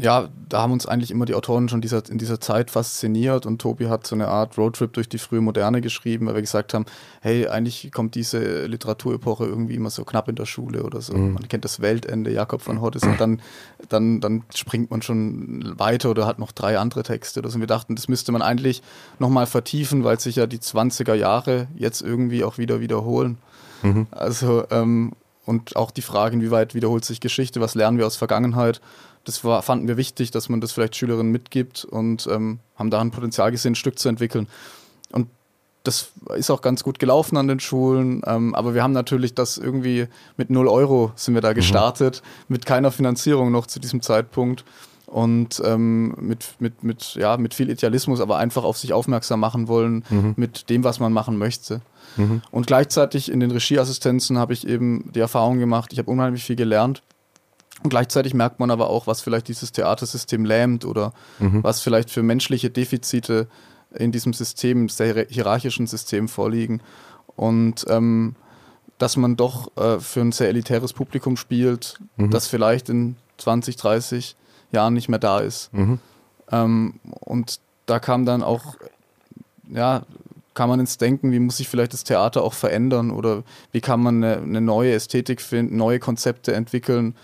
[0.00, 3.60] ja, da haben uns eigentlich immer die Autoren schon dieser, in dieser Zeit fasziniert und
[3.60, 6.86] Tobi hat so eine Art Roadtrip durch die frühe Moderne geschrieben, weil wir gesagt haben,
[7.20, 11.14] hey, eigentlich kommt diese Literaturepoche irgendwie immer so knapp in der Schule oder so.
[11.14, 11.34] Mhm.
[11.34, 13.40] Man kennt das Weltende, Jakob von Hottes und dann,
[13.88, 17.56] dann, dann springt man schon weiter oder hat noch drei andere Texte oder so.
[17.56, 18.82] Und wir dachten, das müsste man eigentlich
[19.18, 23.38] nochmal vertiefen, weil sich ja die 20er Jahre jetzt irgendwie auch wieder wiederholen.
[23.82, 24.06] Mhm.
[24.10, 25.12] Also, ähm,
[25.48, 28.82] und auch die Frage, inwieweit wiederholt sich Geschichte, was lernen wir aus Vergangenheit
[29.28, 33.00] das war, fanden wir wichtig, dass man das vielleicht Schülerinnen mitgibt und ähm, haben da
[33.00, 34.48] ein Potenzial gesehen, ein Stück zu entwickeln.
[35.12, 35.28] Und
[35.84, 39.58] das ist auch ganz gut gelaufen an den Schulen, ähm, aber wir haben natürlich das
[39.58, 40.06] irgendwie
[40.38, 41.56] mit 0 Euro sind wir da mhm.
[41.56, 42.54] gestartet, mhm.
[42.54, 44.64] mit keiner Finanzierung noch zu diesem Zeitpunkt
[45.04, 49.68] und ähm, mit, mit, mit, ja, mit viel Idealismus, aber einfach auf sich aufmerksam machen
[49.68, 50.34] wollen mhm.
[50.36, 51.82] mit dem, was man machen möchte.
[52.16, 52.40] Mhm.
[52.50, 56.56] Und gleichzeitig in den Regieassistenzen habe ich eben die Erfahrung gemacht, ich habe unheimlich viel
[56.56, 57.02] gelernt
[57.82, 61.62] und gleichzeitig merkt man aber auch, was vielleicht dieses Theatersystem lähmt oder mhm.
[61.62, 63.46] was vielleicht für menschliche Defizite
[63.94, 66.82] in diesem System, sehr hierarchischen System vorliegen.
[67.36, 68.34] Und ähm,
[68.98, 72.30] dass man doch äh, für ein sehr elitäres Publikum spielt, mhm.
[72.30, 74.36] das vielleicht in 20, 30
[74.72, 75.72] Jahren nicht mehr da ist.
[75.72, 76.00] Mhm.
[76.50, 78.74] Ähm, und da kam dann auch,
[79.70, 80.02] ja,
[80.54, 84.00] kann man ins Denken, wie muss sich vielleicht das Theater auch verändern oder wie kann
[84.00, 87.14] man eine, eine neue Ästhetik finden, neue Konzepte entwickeln,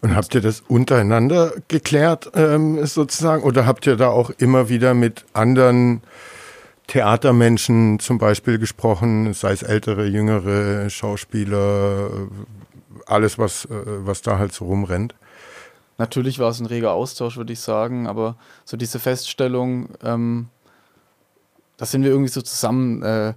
[0.00, 3.42] und habt ihr das untereinander geklärt, ähm, sozusagen?
[3.42, 6.02] Oder habt ihr da auch immer wieder mit anderen
[6.86, 12.10] Theatermenschen zum Beispiel gesprochen, sei es ältere, jüngere Schauspieler,
[13.06, 15.14] alles, was, äh, was da halt so rumrennt?
[15.96, 20.48] Natürlich war es ein reger Austausch, würde ich sagen, aber so diese Feststellung, ähm,
[21.76, 23.34] da sind wir irgendwie so zusammen äh,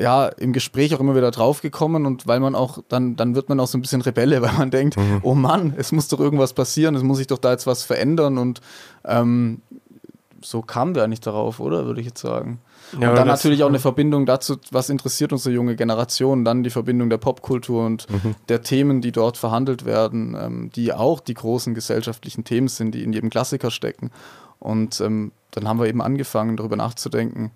[0.00, 3.60] ja im Gespräch auch immer wieder draufgekommen und weil man auch dann dann wird man
[3.60, 5.20] auch so ein bisschen Rebelle, weil man denkt, mhm.
[5.22, 8.38] oh Mann, es muss doch irgendwas passieren, es muss sich doch da jetzt was verändern
[8.38, 8.60] und
[9.04, 9.60] ähm,
[10.44, 12.60] so kamen wir eigentlich darauf, oder würde ich jetzt sagen.
[13.00, 16.70] Ja, und dann natürlich auch eine Verbindung dazu, was interessiert unsere junge Generation, dann die
[16.70, 18.34] Verbindung der Popkultur und mhm.
[18.48, 23.02] der Themen, die dort verhandelt werden, ähm, die auch die großen gesellschaftlichen Themen sind, die
[23.02, 24.10] in jedem Klassiker stecken.
[24.58, 27.52] Und ähm, dann haben wir eben angefangen, darüber nachzudenken,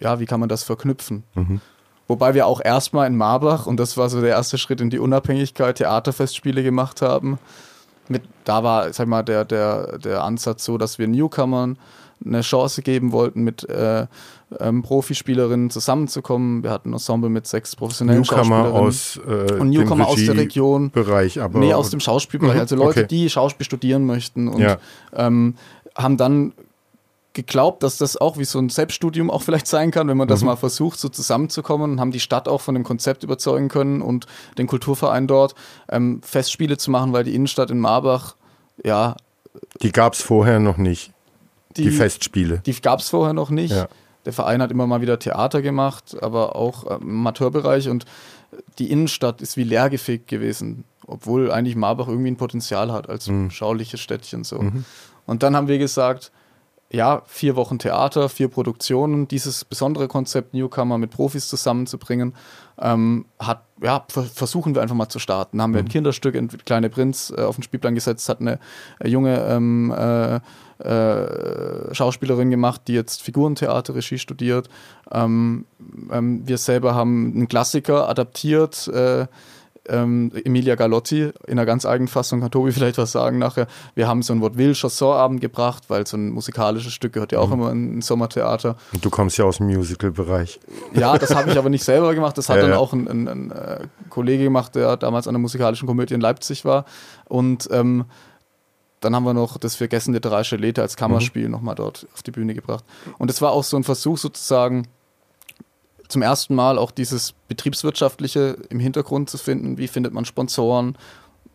[0.00, 1.24] ja, wie kann man das verknüpfen?
[1.34, 1.60] Mhm.
[2.08, 4.98] Wobei wir auch erstmal in Marbach, und das war so der erste Schritt in die
[4.98, 7.38] Unabhängigkeit, Theaterfestspiele gemacht haben.
[8.08, 11.76] Mit, da war, sag mal, der, der, der Ansatz so, dass wir Newcomern
[12.24, 14.06] eine Chance geben wollten, mit äh,
[14.60, 16.62] ähm, Profispielerinnen zusammenzukommen.
[16.62, 20.90] Wir hatten ein Ensemble mit sechs professionellen Newcomer aus äh, und Newcomer aus der Region.
[20.92, 22.54] Bereich, aber nee, aus dem Schauspielbereich.
[22.54, 23.06] Mhm, also Leute, okay.
[23.08, 24.78] die Schauspiel studieren möchten und ja.
[25.14, 25.56] ähm,
[25.96, 26.52] haben dann
[27.36, 30.40] geglaubt, dass das auch wie so ein Selbststudium auch vielleicht sein kann, wenn man das
[30.40, 30.46] mhm.
[30.46, 34.26] mal versucht, so zusammenzukommen, haben die Stadt auch von dem Konzept überzeugen können und
[34.58, 35.54] den Kulturverein dort
[35.88, 38.34] ähm, Festspiele zu machen, weil die Innenstadt in Marbach,
[38.82, 39.16] ja.
[39.82, 41.12] Die gab es vorher noch nicht,
[41.76, 42.62] die, die Festspiele.
[42.64, 43.72] Die gab es vorher noch nicht.
[43.72, 43.88] Ja.
[44.24, 48.06] Der Verein hat immer mal wieder Theater gemacht, aber auch im Amateurbereich und
[48.78, 53.50] die Innenstadt ist wie leergefegt gewesen, obwohl eigentlich Marbach irgendwie ein Potenzial hat als mhm.
[53.50, 54.60] schauliches Städtchen so.
[54.60, 54.84] Mhm.
[55.26, 56.32] Und dann haben wir gesagt,
[56.92, 62.34] ja, vier Wochen Theater, vier Produktionen, dieses besondere Konzept Newcomer mit Profis zusammenzubringen,
[62.78, 65.60] ähm, hat, ja, versuchen wir einfach mal zu starten.
[65.60, 65.90] Haben wir ein mhm.
[65.90, 68.58] Kinderstück, ein Kleine Prinz, äh, auf den Spielplan gesetzt, hat eine
[69.00, 70.40] äh, junge ähm, äh,
[70.78, 74.68] äh, Schauspielerin gemacht, die jetzt Figurentheater, Regie studiert.
[75.10, 75.64] Ähm,
[76.12, 79.26] ähm wir selber haben einen Klassiker adaptiert, äh,
[79.88, 83.66] ähm, Emilia Galotti in einer ganz eigenen Fassung, kann Tobi vielleicht was sagen nachher.
[83.94, 87.48] Wir haben so ein Vaudeville Chansonabend gebracht, weil so ein musikalisches Stück gehört ja auch
[87.48, 87.52] mhm.
[87.54, 88.76] immer in ein Sommertheater.
[88.92, 90.60] Und du kommst ja aus dem Musical-Bereich.
[90.94, 92.36] Ja, das habe ich aber nicht selber gemacht.
[92.38, 92.78] Das hat ja, dann ja.
[92.78, 96.64] auch ein, ein, ein, äh, Kollege gemacht, der damals an der musikalischen Komödie in Leipzig
[96.64, 96.84] war.
[97.26, 98.04] Und ähm,
[99.00, 101.52] dann haben wir noch das Vergessen literarische Lete als Kammerspiel mhm.
[101.52, 102.84] nochmal dort auf die Bühne gebracht.
[103.18, 104.88] Und es war auch so ein Versuch sozusagen,
[106.08, 109.78] zum ersten Mal auch dieses Betriebswirtschaftliche im Hintergrund zu finden.
[109.78, 110.96] Wie findet man Sponsoren?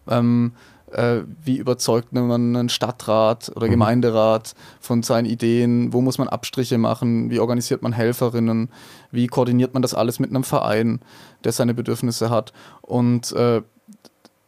[0.07, 0.53] Ähm,
[0.91, 3.71] äh, wie überzeugt man einen Stadtrat oder mhm.
[3.71, 5.93] Gemeinderat von seinen Ideen?
[5.93, 7.29] Wo muss man Abstriche machen?
[7.29, 8.69] Wie organisiert man Helferinnen?
[9.11, 10.99] Wie koordiniert man das alles mit einem Verein,
[11.43, 12.51] der seine Bedürfnisse hat?
[12.81, 13.61] Und äh,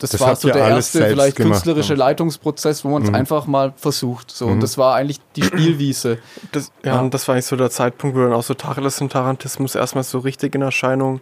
[0.04, 2.10] das, das war so der erste vielleicht künstlerische gemacht.
[2.10, 3.16] Leitungsprozess, wo man es mhm.
[3.16, 4.32] einfach mal versucht.
[4.32, 4.54] So, mhm.
[4.54, 6.18] und das war eigentlich die Spielwiese.
[6.52, 9.00] Das, ja, ja, und das war eigentlich so der Zeitpunkt, wo dann auch so Tacheles
[9.00, 11.22] und Tarantismus erstmal so richtig in Erscheinung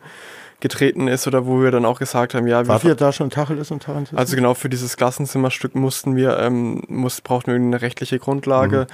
[0.61, 3.69] getreten ist oder wo wir dann auch gesagt haben, ja, war wir da schon Tacheles
[3.69, 4.17] und Tarantismus?
[4.17, 8.93] Also genau für dieses Klassenzimmerstück mussten wir, ähm, muss, brauchten wir eine rechtliche Grundlage, mhm.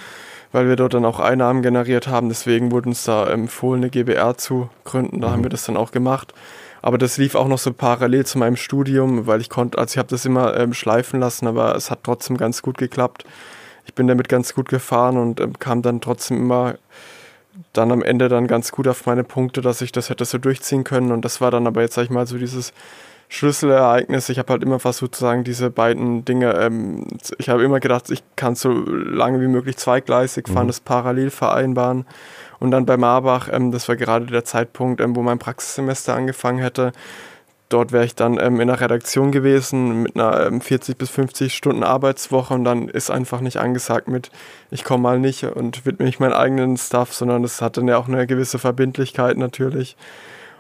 [0.52, 2.28] weil wir dort dann auch Einnahmen generiert haben.
[2.28, 5.21] Deswegen wurde uns da empfohlen, eine GBR zu gründen.
[5.21, 5.32] Da mhm.
[5.32, 6.34] haben wir das dann auch gemacht.
[6.88, 9.97] Aber das lief auch noch so parallel zu meinem Studium, weil ich konnte, also ich
[9.97, 13.26] habe das immer ähm, schleifen lassen, aber es hat trotzdem ganz gut geklappt.
[13.86, 16.76] Ich bin damit ganz gut gefahren und ähm, kam dann trotzdem immer
[17.73, 20.86] dann am Ende dann ganz gut auf meine Punkte, dass ich das hätte so durchziehen
[20.86, 21.12] können.
[21.12, 22.71] Und das war dann aber jetzt, sag ich mal, so dieses
[23.28, 24.30] Schlüsselereignis.
[24.30, 27.06] Ich habe halt immer versucht, sozusagen diese beiden Dinge, ähm,
[27.38, 30.69] ich habe immer gedacht, ich kann so lange wie möglich zweigleisig fahren, mhm.
[30.69, 32.06] das parallel vereinbaren.
[32.60, 36.60] Und dann bei Marbach, ähm, das war gerade der Zeitpunkt, ähm, wo mein Praxissemester angefangen
[36.60, 36.91] hätte.
[37.70, 41.54] Dort wäre ich dann ähm, in der Redaktion gewesen mit einer 40 ähm, bis 50
[41.54, 44.32] Stunden Arbeitswoche und dann ist einfach nicht angesagt mit,
[44.72, 47.98] ich komme mal nicht und widme mich meinen eigenen Stuff, sondern das hat dann ja
[47.98, 49.98] auch eine gewisse Verbindlichkeit natürlich.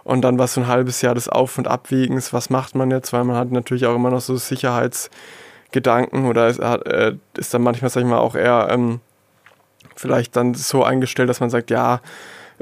[0.03, 3.13] Und dann war so ein halbes Jahr des Auf- und Abwiegens, was macht man jetzt,
[3.13, 7.89] weil man hat natürlich auch immer noch so Sicherheitsgedanken oder ist, äh, ist dann manchmal,
[7.89, 8.99] sag ich mal, auch eher ähm,
[9.97, 12.01] vielleicht dann so eingestellt, dass man sagt, ja,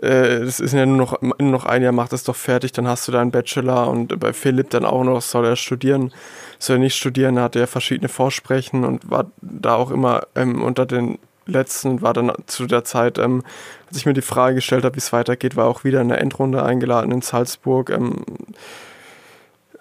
[0.01, 2.87] äh, es ist ja nur noch, nur noch ein Jahr, mach das doch fertig, dann
[2.87, 6.11] hast du deinen Bachelor und bei Philipp dann auch noch, soll er studieren,
[6.59, 10.61] soll er nicht studieren, er hatte ja verschiedene Vorsprechen und war da auch immer ähm,
[10.63, 13.43] unter den letzten, war dann zu der Zeit, ähm,
[13.87, 16.19] als ich mir die Frage gestellt habe, wie es weitergeht, war auch wieder in der
[16.19, 17.89] Endrunde eingeladen in Salzburg.
[17.89, 18.23] Ähm,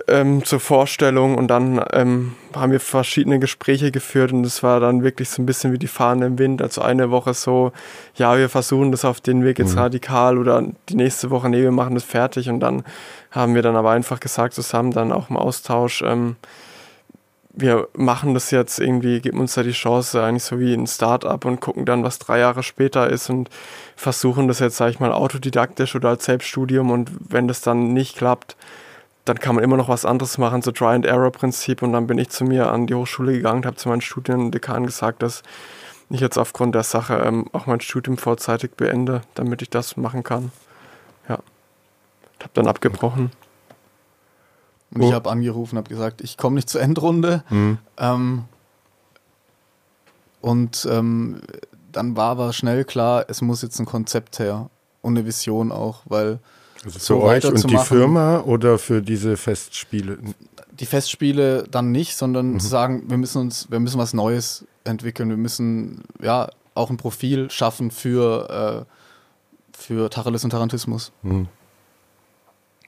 [0.09, 5.03] ähm, zur Vorstellung und dann ähm, haben wir verschiedene Gespräche geführt und es war dann
[5.03, 6.63] wirklich so ein bisschen wie die Fahne im Wind.
[6.63, 7.73] Also eine Woche so,
[8.15, 9.81] ja, wir versuchen das auf den Weg jetzt mhm.
[9.81, 12.85] radikal oder die nächste Woche, nee, wir machen das fertig und dann
[13.31, 16.37] haben wir dann aber einfach gesagt zusammen, dann auch im Austausch, ähm,
[17.57, 21.45] wir machen das jetzt irgendwie, geben uns da die Chance, eigentlich so wie ein Start-up
[21.45, 23.49] und gucken dann, was drei Jahre später ist und
[23.95, 28.17] versuchen das jetzt, sage ich mal, autodidaktisch oder als Selbststudium und wenn das dann nicht
[28.17, 28.57] klappt,
[29.25, 31.83] dann kann man immer noch was anderes machen, so Try-and-Error-Prinzip.
[31.83, 34.85] Und dann bin ich zu mir an die Hochschule gegangen und habe zu meinen Studiendekan
[34.85, 35.43] gesagt, dass
[36.11, 40.23] ich jetzt aufgrund der Sache ähm, auch mein Studium vorzeitig beende, damit ich das machen
[40.23, 40.53] kann.
[41.29, 41.39] Ja.
[42.39, 43.31] Ich habe dann abgebrochen.
[44.93, 47.43] Und ich habe angerufen, habe gesagt, ich komme nicht zur Endrunde.
[47.51, 47.79] Mhm.
[47.97, 48.45] Ähm,
[50.41, 51.41] und ähm,
[51.91, 54.69] dann war aber schnell klar, es muss jetzt ein Konzept her
[55.01, 56.39] und eine Vision auch, weil
[56.85, 57.79] also für so euch und die.
[57.79, 60.19] Firma oder für diese Festspiele?
[60.73, 62.61] Die Festspiele dann nicht, sondern mhm.
[62.61, 66.97] zu sagen, wir müssen uns, wir müssen was Neues entwickeln, wir müssen ja auch ein
[66.97, 71.13] Profil schaffen für, äh, für Tacheles und Tarantismus.
[71.23, 71.49] Mhm.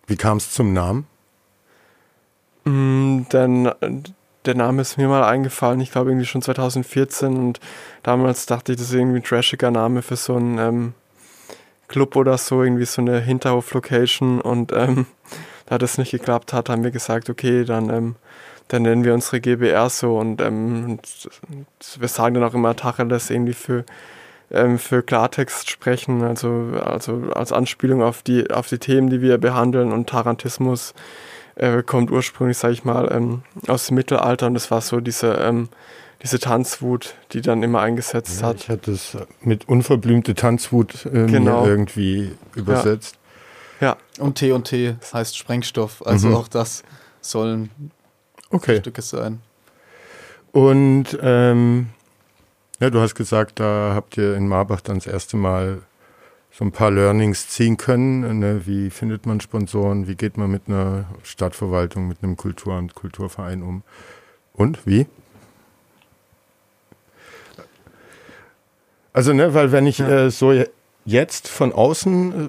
[0.07, 1.07] Wie kam es zum Namen?
[2.65, 3.73] Mm, dann
[4.47, 7.61] der Name ist mir mal eingefallen, ich glaube irgendwie schon 2014 und
[8.03, 10.95] damals dachte ich, das ist irgendwie ein trashiger Name für so ein ähm,
[11.89, 15.07] Club oder so, irgendwie so eine Hinterhof-Location und ähm,
[15.67, 18.17] da das nicht geklappt hat, haben wir gesagt, okay, dann, ähm,
[18.69, 23.31] dann nennen wir unsere GBR so und, ähm, und wir sagen dann auch immer Tacheles
[23.31, 23.85] irgendwie für,
[24.51, 29.39] ähm, für Klartext sprechen, also, also als Anspielung auf die, auf die Themen, die wir
[29.39, 30.95] behandeln und Tarantismus
[31.57, 35.35] äh, kommt ursprünglich, sage ich mal, ähm, aus dem Mittelalter und das war so diese
[35.35, 35.69] ähm,
[36.23, 38.57] diese Tanzwut, die dann immer eingesetzt ja, hat.
[38.63, 41.63] Ich hatte es mit unverblümte Tanzwut äh, genau.
[41.63, 43.19] mir irgendwie übersetzt.
[43.81, 43.89] Ja.
[43.89, 43.97] ja.
[44.25, 46.05] Und T und T das heißt Sprengstoff.
[46.07, 46.37] Also mhm.
[46.37, 46.83] auch das
[47.21, 47.71] sollen
[48.51, 48.79] okay.
[48.81, 49.41] Stücke sein.
[50.53, 51.89] Und ähm,
[52.81, 55.83] ja, du hast gesagt, da habt ihr in Marbach dann das erste Mal
[56.51, 58.39] so ein paar Learnings ziehen können.
[58.39, 58.63] Ne?
[58.65, 60.09] Wie findet man Sponsoren?
[60.09, 63.83] Wie geht man mit einer Stadtverwaltung, mit einem Kultur- und Kulturverein um?
[64.55, 65.07] Und wie?
[69.17, 70.27] Also, ne, weil wenn ich ja.
[70.27, 70.53] äh, so
[71.07, 72.49] jetzt von außen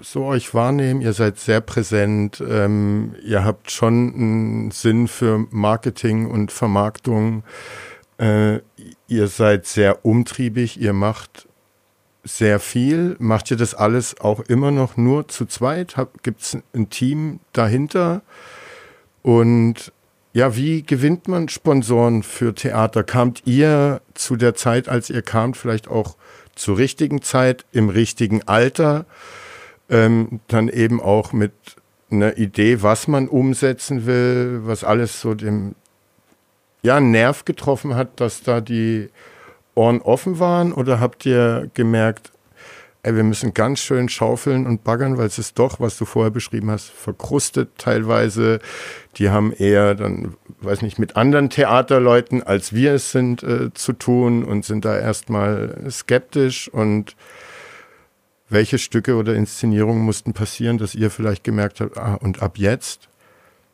[0.00, 6.24] so euch wahrnehme, ihr seid sehr präsent, ähm, ihr habt schon einen Sinn für Marketing
[6.30, 7.42] und Vermarktung,
[8.16, 8.60] äh,
[9.08, 11.48] ihr seid sehr umtriebig, ihr macht
[12.24, 13.16] sehr viel.
[13.18, 15.96] Macht ihr das alles auch immer noch nur zu zweit?
[16.22, 18.22] Gibt es ein Team dahinter?
[19.20, 19.92] Und
[20.36, 23.02] ja, wie gewinnt man Sponsoren für Theater?
[23.04, 26.14] Kamt ihr zu der Zeit, als ihr kamt, vielleicht auch
[26.54, 29.06] zur richtigen Zeit, im richtigen Alter,
[29.88, 31.52] ähm, dann eben auch mit
[32.10, 35.74] einer Idee, was man umsetzen will, was alles so dem
[36.82, 39.08] ja, Nerv getroffen hat, dass da die
[39.74, 40.74] Ohren offen waren?
[40.74, 42.30] Oder habt ihr gemerkt,
[43.06, 46.32] ey, wir müssen ganz schön schaufeln und baggern, weil es ist doch, was du vorher
[46.32, 48.58] beschrieben hast, verkrustet teilweise.
[49.16, 53.92] Die haben eher dann, weiß nicht, mit anderen Theaterleuten, als wir es sind, äh, zu
[53.92, 57.14] tun und sind da erstmal skeptisch und
[58.48, 63.08] welche Stücke oder Inszenierungen mussten passieren, dass ihr vielleicht gemerkt habt, ah, und ab jetzt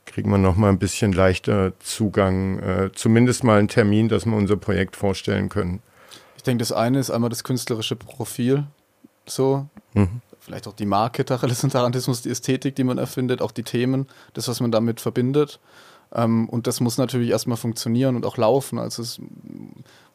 [0.05, 4.37] kriegen wir noch mal ein bisschen leichter Zugang, äh, zumindest mal einen Termin, dass wir
[4.37, 5.81] unser Projekt vorstellen können.
[6.37, 8.67] Ich denke, das eine ist einmal das künstlerische Profil,
[9.27, 9.67] so.
[9.95, 10.21] Mhm.
[10.41, 14.09] Vielleicht auch die Marke Tacheles und Tarantismus, die Ästhetik, die man erfindet, auch die Themen,
[14.35, 15.61] das, was man damit verbindet.
[16.13, 18.79] Ähm, und das muss natürlich erstmal funktionieren und auch laufen.
[18.79, 19.21] Also es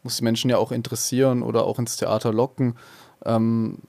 [0.03, 2.75] muss die Menschen ja auch interessieren oder auch ins Theater locken.
[3.25, 3.79] Ähm,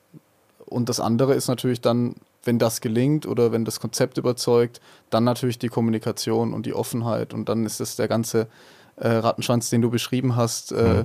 [0.64, 5.24] und das andere ist natürlich dann, wenn das gelingt oder wenn das Konzept überzeugt, dann
[5.24, 7.34] natürlich die Kommunikation und die Offenheit.
[7.34, 8.48] Und dann ist es der ganze
[8.96, 11.04] äh, Rattenschwanz, den du beschrieben hast, äh, mhm.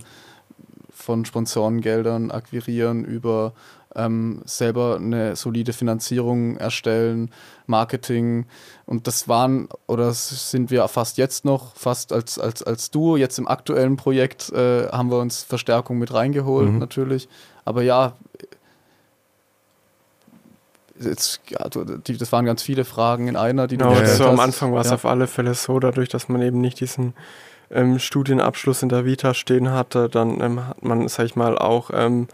[0.90, 3.54] von Sponsorengeldern akquirieren über
[3.96, 7.32] ähm, selber eine solide Finanzierung erstellen,
[7.68, 8.46] Marketing.
[8.86, 13.18] Und das waren oder sind wir fast jetzt noch, fast als, als, als Duo.
[13.18, 16.80] Jetzt im aktuellen Projekt äh, haben wir uns Verstärkung mit reingeholt, mhm.
[16.80, 17.30] natürlich.
[17.66, 18.14] Aber ja,
[21.00, 24.74] Jetzt, ja, das waren ganz viele Fragen in einer, die du ja, so am Anfang
[24.74, 24.94] war es ja.
[24.94, 27.16] auf alle Fälle so, dadurch, dass man eben nicht diesen
[27.72, 31.90] ähm, Studienabschluss in der Vita stehen hatte, dann ähm, hat man, sag ich mal, auch
[31.94, 32.28] ähm,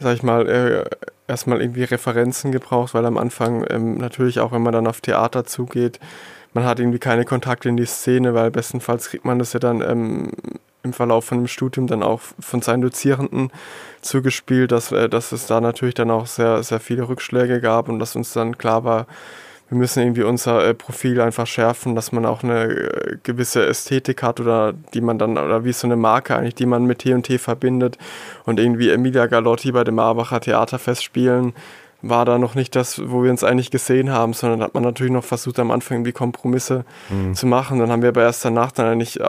[0.00, 0.84] sag ich mal, äh,
[1.26, 5.44] erstmal irgendwie Referenzen gebraucht, weil am Anfang ähm, natürlich auch, wenn man dann auf Theater
[5.44, 6.00] zugeht,
[6.54, 9.82] man hat irgendwie keine Kontakte in die Szene, weil bestenfalls kriegt man das ja dann
[9.82, 10.32] ähm,
[10.82, 13.50] im Verlauf von dem Studium dann auch von seinen Dozierenden
[14.00, 17.98] zugespielt, dass, äh, dass es da natürlich dann auch sehr, sehr viele Rückschläge gab und
[17.98, 19.06] dass uns dann klar war,
[19.68, 24.22] wir müssen irgendwie unser äh, Profil einfach schärfen, dass man auch eine äh, gewisse Ästhetik
[24.22, 27.38] hat oder die man dann, oder wie so eine Marke eigentlich, die man mit T&T
[27.38, 27.98] verbindet
[28.44, 31.52] und irgendwie Emilia Galotti bei dem Marbacher Theaterfest spielen,
[32.00, 35.12] war da noch nicht das, wo wir uns eigentlich gesehen haben, sondern hat man natürlich
[35.12, 37.34] noch versucht, am Anfang irgendwie Kompromisse mhm.
[37.34, 37.80] zu machen.
[37.80, 39.20] Dann haben wir aber erst danach dann eigentlich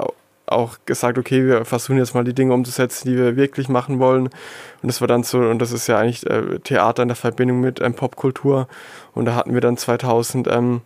[0.52, 4.28] auch gesagt, okay, wir versuchen jetzt mal die Dinge umzusetzen, die wir wirklich machen wollen.
[4.28, 7.60] Und das war dann so, und das ist ja eigentlich äh, Theater in der Verbindung
[7.60, 8.68] mit ähm, Popkultur.
[9.14, 10.82] Und da hatten wir dann 2018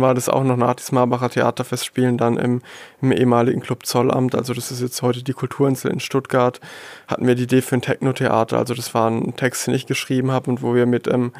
[0.00, 2.62] war das auch noch nach diesem Marbacher Theaterfestspielen dann im,
[3.02, 6.60] im, ehemaligen Club Zollamt, also das ist jetzt heute die Kulturinsel in Stuttgart,
[7.06, 10.30] hatten wir die Idee für ein Techno-Theater, also das war ein Text, den ich geschrieben
[10.30, 11.32] habe und wo wir mit ähm,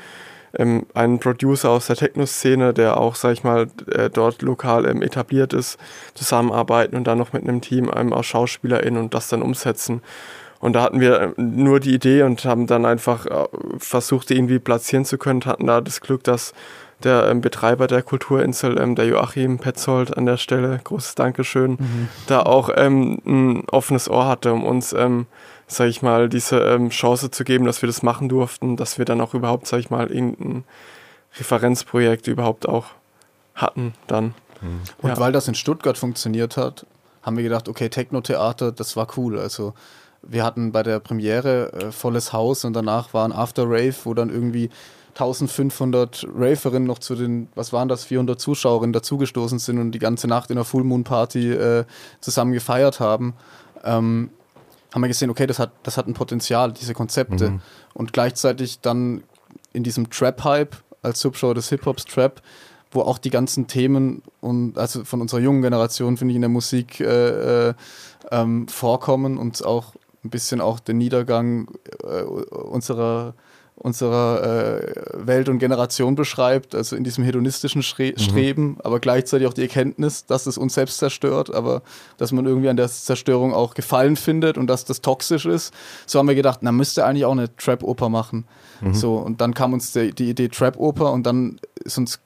[0.59, 5.03] ähm, einen Producer aus der Techno-Szene, der auch, sag ich mal, äh, dort lokal ähm,
[5.03, 5.79] etabliert ist,
[6.15, 10.03] zusammenarbeiten und dann noch mit einem Team ähm, aus SchauspielerInnen und das dann umsetzen.
[10.61, 13.47] Und da hatten wir ähm, nur die Idee und haben dann einfach äh,
[13.79, 16.53] versucht, die irgendwie platzieren zu können, hatten da das Glück, dass
[17.03, 22.09] der ähm, Betreiber der Kulturinsel, ähm, der Joachim Petzold an der Stelle, großes Dankeschön, mhm.
[22.27, 25.27] da auch ähm, ein offenes Ohr hatte, um uns ähm,
[25.71, 29.05] sag ich mal, diese ähm, Chance zu geben, dass wir das machen durften, dass wir
[29.05, 30.65] dann auch überhaupt, sag ich mal, irgendein
[31.39, 32.87] Referenzprojekt überhaupt auch
[33.55, 34.35] hatten dann.
[34.61, 34.81] Mhm.
[34.99, 35.19] Und ja.
[35.19, 36.87] weil das in Stuttgart funktioniert hat,
[37.23, 39.39] haben wir gedacht, okay, Techno-Theater, das war cool.
[39.39, 39.75] Also
[40.23, 44.15] wir hatten bei der Premiere äh, volles Haus und danach war ein After Rave, wo
[44.15, 44.71] dann irgendwie
[45.11, 50.27] 1500 Raverinnen noch zu den, was waren das, 400 Zuschauerinnen dazugestoßen sind und die ganze
[50.27, 51.85] Nacht in einer Full Moon Party äh,
[52.21, 53.35] zusammen gefeiert haben.
[53.85, 54.31] Ähm,
[54.93, 57.51] haben wir gesehen, okay, das hat, das hat ein Potenzial, diese Konzepte.
[57.51, 57.61] Mhm.
[57.95, 59.23] Und gleichzeitig dann
[59.73, 62.43] in diesem Trap-Hype als Subshow des Hip-Hops Trap,
[62.91, 66.49] wo auch die ganzen Themen und also von unserer jungen Generation, finde ich, in der
[66.49, 67.75] Musik äh, äh,
[68.31, 71.69] ähm, vorkommen und auch ein bisschen auch den Niedergang
[72.03, 73.35] äh, unserer
[73.83, 78.19] unserer äh, Welt und Generation beschreibt, also in diesem hedonistischen Schre mhm.
[78.19, 81.81] Streben, aber gleichzeitig auch die Erkenntnis, dass es uns selbst zerstört, aber
[82.19, 85.73] dass man irgendwie an der Zerstörung auch Gefallen findet und dass das toxisch ist.
[86.05, 88.45] So haben wir gedacht, na müsste eigentlich auch eine Trap-Oper machen.
[88.83, 88.93] Mhm.
[88.93, 92.21] So, und dann kam uns die, die Idee Trap-Oper und dann ist uns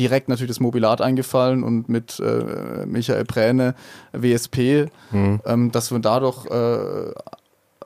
[0.00, 3.76] direkt natürlich das Mobilat eingefallen und mit äh, Michael Präne,
[4.12, 5.40] WSP, mhm.
[5.46, 7.12] ähm, dass wir da doch äh,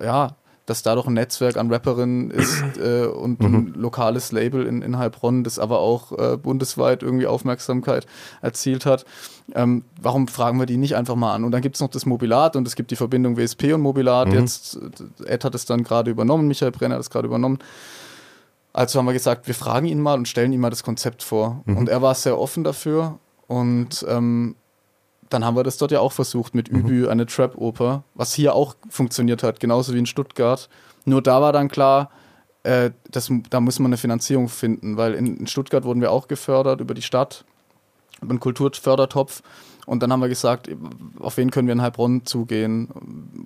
[0.03, 0.37] ja,
[0.72, 3.54] dass da doch ein Netzwerk an Rapperinnen ist äh, und mhm.
[3.54, 8.06] ein lokales Label in, in Heilbronn, das aber auch äh, bundesweit irgendwie Aufmerksamkeit
[8.40, 9.04] erzielt hat.
[9.54, 11.44] Ähm, warum fragen wir die nicht einfach mal an?
[11.44, 14.28] Und dann gibt es noch das Mobilat und es gibt die Verbindung WSP und Mobilat.
[14.28, 14.35] Mhm.
[14.35, 14.78] Jetzt,
[15.26, 17.58] äh, Ed hat es dann gerade übernommen, Michael Brenner hat es gerade übernommen.
[18.73, 21.60] Also haben wir gesagt, wir fragen ihn mal und stellen ihm mal das Konzept vor.
[21.66, 21.77] Mhm.
[21.77, 24.56] Und er war sehr offen dafür und ähm,
[25.33, 26.78] dann haben wir das dort ja auch versucht mit mhm.
[26.78, 30.68] Übü, eine Trap-Oper, was hier auch funktioniert hat, genauso wie in Stuttgart.
[31.04, 32.10] Nur da war dann klar,
[32.62, 36.28] äh, das, da muss man eine Finanzierung finden, weil in, in, Stuttgart wurden wir auch
[36.28, 37.44] gefördert über die Stadt.
[38.20, 39.42] einen Kulturfördertopf.
[39.85, 40.68] Und dann haben wir gesagt,
[41.18, 42.87] auf wen können wir in Heilbronn zugehen?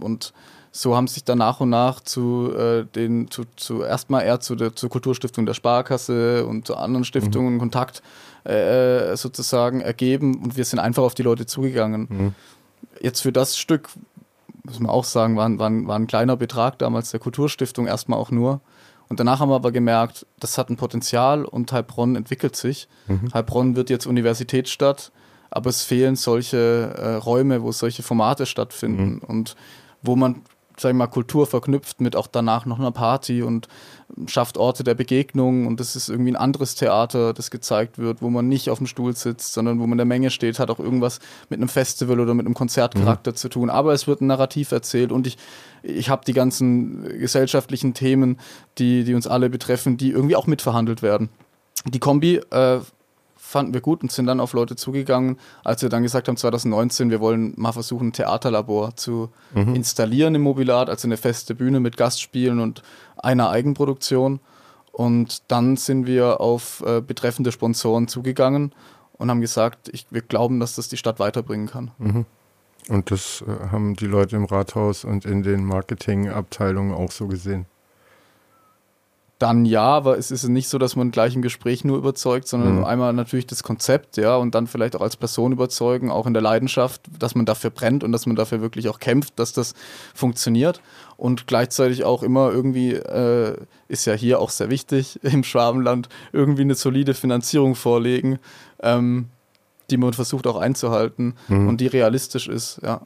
[0.00, 0.34] Und
[0.76, 4.54] so haben sich dann nach und nach zu äh, den, zu, zu erstmal eher zu
[4.56, 7.58] der zur Kulturstiftung der Sparkasse und zu anderen Stiftungen mhm.
[7.58, 8.02] Kontakt
[8.44, 12.06] äh, sozusagen ergeben und wir sind einfach auf die Leute zugegangen.
[12.10, 12.34] Mhm.
[13.00, 13.88] Jetzt für das Stück,
[14.64, 18.30] muss man auch sagen, war, war, war ein kleiner Betrag damals der Kulturstiftung erstmal auch
[18.30, 18.60] nur.
[19.08, 22.88] Und danach haben wir aber gemerkt, das hat ein Potenzial und Heilbronn entwickelt sich.
[23.06, 23.32] Mhm.
[23.32, 25.10] Heilbronn wird jetzt Universitätsstadt,
[25.48, 29.20] aber es fehlen solche äh, Räume, wo solche Formate stattfinden mhm.
[29.20, 29.56] und
[30.02, 30.42] wo man
[30.78, 33.68] sag ich mal, Kultur verknüpft mit auch danach noch einer Party und
[34.26, 38.30] schafft Orte der Begegnung und das ist irgendwie ein anderes Theater, das gezeigt wird, wo
[38.30, 40.78] man nicht auf dem Stuhl sitzt, sondern wo man in der Menge steht, hat auch
[40.78, 41.18] irgendwas
[41.48, 43.36] mit einem Festival oder mit einem Konzertcharakter mhm.
[43.36, 43.70] zu tun.
[43.70, 45.38] Aber es wird ein Narrativ erzählt und ich,
[45.82, 48.38] ich habe die ganzen gesellschaftlichen Themen,
[48.78, 51.28] die, die uns alle betreffen, die irgendwie auch mitverhandelt werden.
[51.84, 52.80] Die Kombi äh,
[53.46, 57.10] fanden wir gut und sind dann auf Leute zugegangen, als wir dann gesagt haben, 2019,
[57.10, 59.76] wir wollen mal versuchen, ein Theaterlabor zu mhm.
[59.76, 62.82] installieren im Mobilat, also eine feste Bühne mit Gastspielen und
[63.16, 64.40] einer Eigenproduktion.
[64.90, 68.74] Und dann sind wir auf äh, betreffende Sponsoren zugegangen
[69.12, 71.92] und haben gesagt, ich, wir glauben, dass das die Stadt weiterbringen kann.
[71.98, 72.26] Mhm.
[72.88, 77.66] Und das äh, haben die Leute im Rathaus und in den Marketingabteilungen auch so gesehen
[79.38, 82.78] dann ja, aber es ist nicht so, dass man gleich im Gespräch nur überzeugt, sondern
[82.78, 82.84] mhm.
[82.84, 86.42] einmal natürlich das Konzept, ja, und dann vielleicht auch als Person überzeugen, auch in der
[86.42, 89.74] Leidenschaft, dass man dafür brennt und dass man dafür wirklich auch kämpft, dass das
[90.14, 90.80] funktioniert.
[91.18, 93.58] Und gleichzeitig auch immer irgendwie, äh,
[93.88, 98.38] ist ja hier auch sehr wichtig im Schwabenland, irgendwie eine solide Finanzierung vorlegen,
[98.82, 99.28] ähm,
[99.90, 101.68] die man versucht auch einzuhalten mhm.
[101.68, 103.02] und die realistisch ist, ja,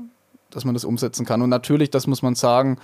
[0.50, 1.42] dass man das umsetzen kann.
[1.42, 2.78] Und natürlich, das muss man sagen,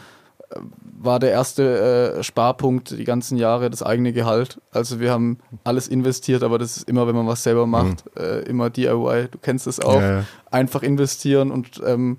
[0.98, 4.60] war der erste äh, Sparpunkt die ganzen Jahre das eigene Gehalt.
[4.70, 8.22] Also wir haben alles investiert, aber das ist immer, wenn man was selber macht, mhm.
[8.22, 9.28] äh, immer DIY.
[9.30, 10.00] Du kennst es auch.
[10.00, 10.24] Ja, ja.
[10.50, 12.18] Einfach investieren und ähm,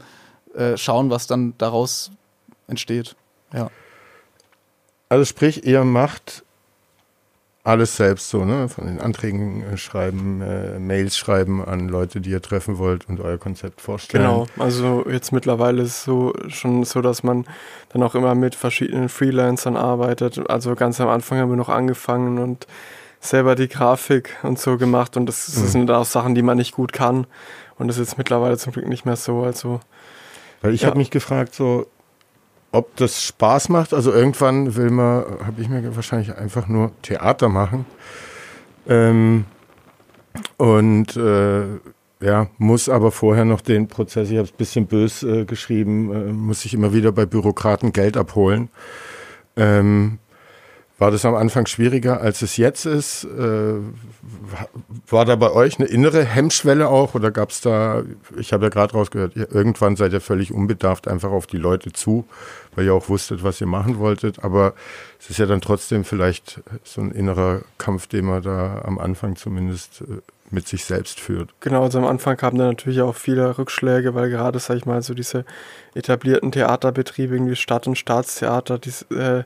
[0.56, 2.12] äh, schauen, was dann daraus
[2.68, 3.16] entsteht.
[3.54, 3.70] Ja.
[5.10, 6.44] Also sprich, ihr macht
[7.68, 8.70] alles selbst so, ne?
[8.70, 13.20] Von den Anträgen äh, schreiben, äh, Mails schreiben an Leute, die ihr treffen wollt und
[13.20, 14.24] euer Konzept vorstellen.
[14.24, 17.46] Genau, also jetzt mittlerweile ist es so schon so, dass man
[17.90, 20.50] dann auch immer mit verschiedenen Freelancern arbeitet.
[20.50, 22.68] Also ganz am Anfang haben wir noch angefangen und
[23.20, 25.68] selber die Grafik und so gemacht und das, das mhm.
[25.68, 27.28] sind auch Sachen, die man nicht gut kann.
[27.78, 29.44] Und das ist jetzt mittlerweile zum Glück nicht mehr so.
[29.44, 29.82] Also
[30.62, 30.88] weil ich ja.
[30.88, 31.86] habe mich gefragt, so
[32.78, 33.94] ob das Spaß macht.
[33.94, 37.86] Also irgendwann will man, habe ich mir wahrscheinlich einfach nur Theater machen.
[38.88, 39.46] Ähm,
[40.58, 41.66] und äh,
[42.20, 46.14] ja, muss aber vorher noch den Prozess, ich habe es ein bisschen bös äh, geschrieben,
[46.14, 48.70] äh, muss ich immer wieder bei Bürokraten Geld abholen.
[49.56, 50.20] Ähm,
[51.00, 53.24] war das am Anfang schwieriger, als es jetzt ist?
[53.26, 53.76] Äh,
[55.08, 58.04] war da bei euch eine innere Hemmschwelle auch oder gab es da,
[58.38, 62.26] ich habe ja gerade rausgehört, irgendwann seid ihr völlig unbedarft einfach auf die Leute zu,
[62.76, 64.74] weil ihr auch wusstet, was ihr machen wolltet, aber
[65.20, 69.36] es ist ja dann trotzdem vielleicht so ein innerer Kampf, den man da am Anfang
[69.36, 71.50] zumindest äh, mit sich selbst führt.
[71.60, 75.02] Genau, also am Anfang kamen da natürlich auch viele Rückschläge, weil gerade, sag ich mal,
[75.02, 75.46] so diese
[75.94, 79.44] etablierten Theaterbetriebe, irgendwie Stadt- und Staatstheater, die äh,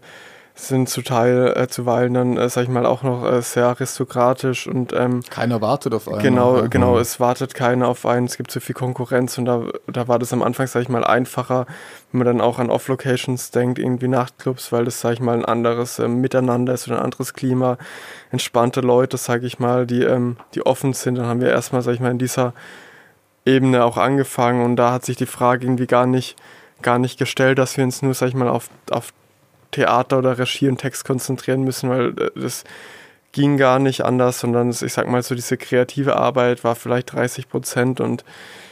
[0.68, 4.68] sind zu Teil, äh, zuweilen dann, äh, sag ich mal, auch noch äh, sehr aristokratisch
[4.68, 6.20] und ähm, keiner wartet auf einen.
[6.20, 10.08] Genau, genau, es wartet keiner auf einen, es gibt zu viel Konkurrenz und da, da
[10.08, 11.66] war das am Anfang, sag ich mal, einfacher,
[12.12, 15.46] wenn man dann auch an Off-Locations denkt, irgendwie Nachtclubs, weil das, sag ich mal, ein
[15.46, 17.78] anderes äh, Miteinander ist oder ein anderes Klima,
[18.32, 21.94] entspannte Leute, sag ich mal, die, ähm, die offen sind, dann haben wir erstmal, sag
[21.94, 22.54] ich mal, in dieser
[23.46, 26.38] Ebene auch angefangen und da hat sich die Frage irgendwie gar nicht
[26.82, 29.14] gar nicht gestellt, dass wir uns nur, sag ich mal, auf, auf
[29.72, 32.64] Theater oder Regie und Text konzentrieren müssen, weil äh, das
[33.32, 37.50] ging gar nicht anders, sondern ich sag mal so, diese kreative Arbeit war vielleicht 30
[37.50, 38.26] Prozent und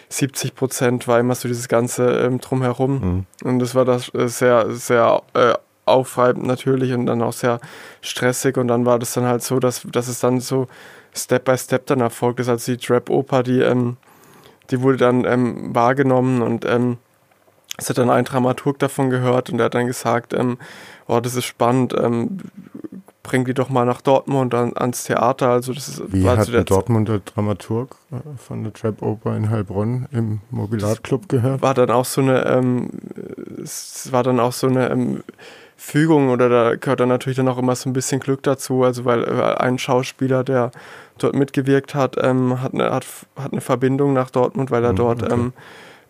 [0.09, 3.25] 70 Prozent war immer so dieses ganze ähm, Drumherum.
[3.41, 3.47] Mhm.
[3.47, 5.53] Und das war das äh, sehr, sehr äh,
[5.85, 7.59] aufreibend natürlich und dann auch sehr
[8.01, 8.57] stressig.
[8.57, 10.67] Und dann war das dann halt so, dass, dass es dann so
[11.13, 12.49] Step by Step dann erfolgt ist.
[12.49, 13.97] Also die Trap-Oper, die, ähm,
[14.71, 16.97] die wurde dann ähm, wahrgenommen und ähm,
[17.79, 20.57] es hat dann ein Dramaturg davon gehört und der hat dann gesagt, ähm,
[21.07, 22.39] oh, das ist spannend, ähm,
[23.23, 25.49] bring die doch mal nach Dortmund an, ans Theater.
[25.49, 30.07] Also das ist, Wie hat der Dortmunder Dramaturg äh, von der Trap Oper in Heilbronn
[30.11, 31.61] im Mobilatclub gehört?
[31.61, 32.89] War dann auch so eine, ähm,
[33.61, 35.23] es war dann auch so eine ähm,
[35.77, 39.05] Fügung oder da gehört dann natürlich dann auch immer so ein bisschen Glück dazu, also
[39.05, 40.71] weil äh, ein Schauspieler, der
[41.17, 43.05] dort mitgewirkt hat, ähm, hat, eine, hat,
[43.37, 45.33] hat eine Verbindung nach Dortmund, weil er mhm, dort okay.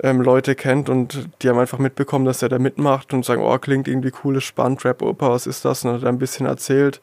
[0.02, 3.58] Ähm, Leute kennt und die haben einfach mitbekommen, dass er da mitmacht und sagen, oh,
[3.58, 5.84] klingt irgendwie cool, spannend, Rap-Oper, was ist das?
[5.84, 7.02] Und hat er ein bisschen erzählt.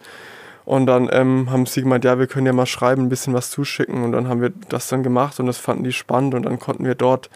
[0.64, 3.50] Und dann ähm, haben sie gemeint, ja, wir können ja mal schreiben, ein bisschen was
[3.50, 4.02] zuschicken.
[4.02, 6.34] Und dann haben wir das dann gemacht und das fanden die spannend.
[6.34, 7.30] Und dann konnten wir dort,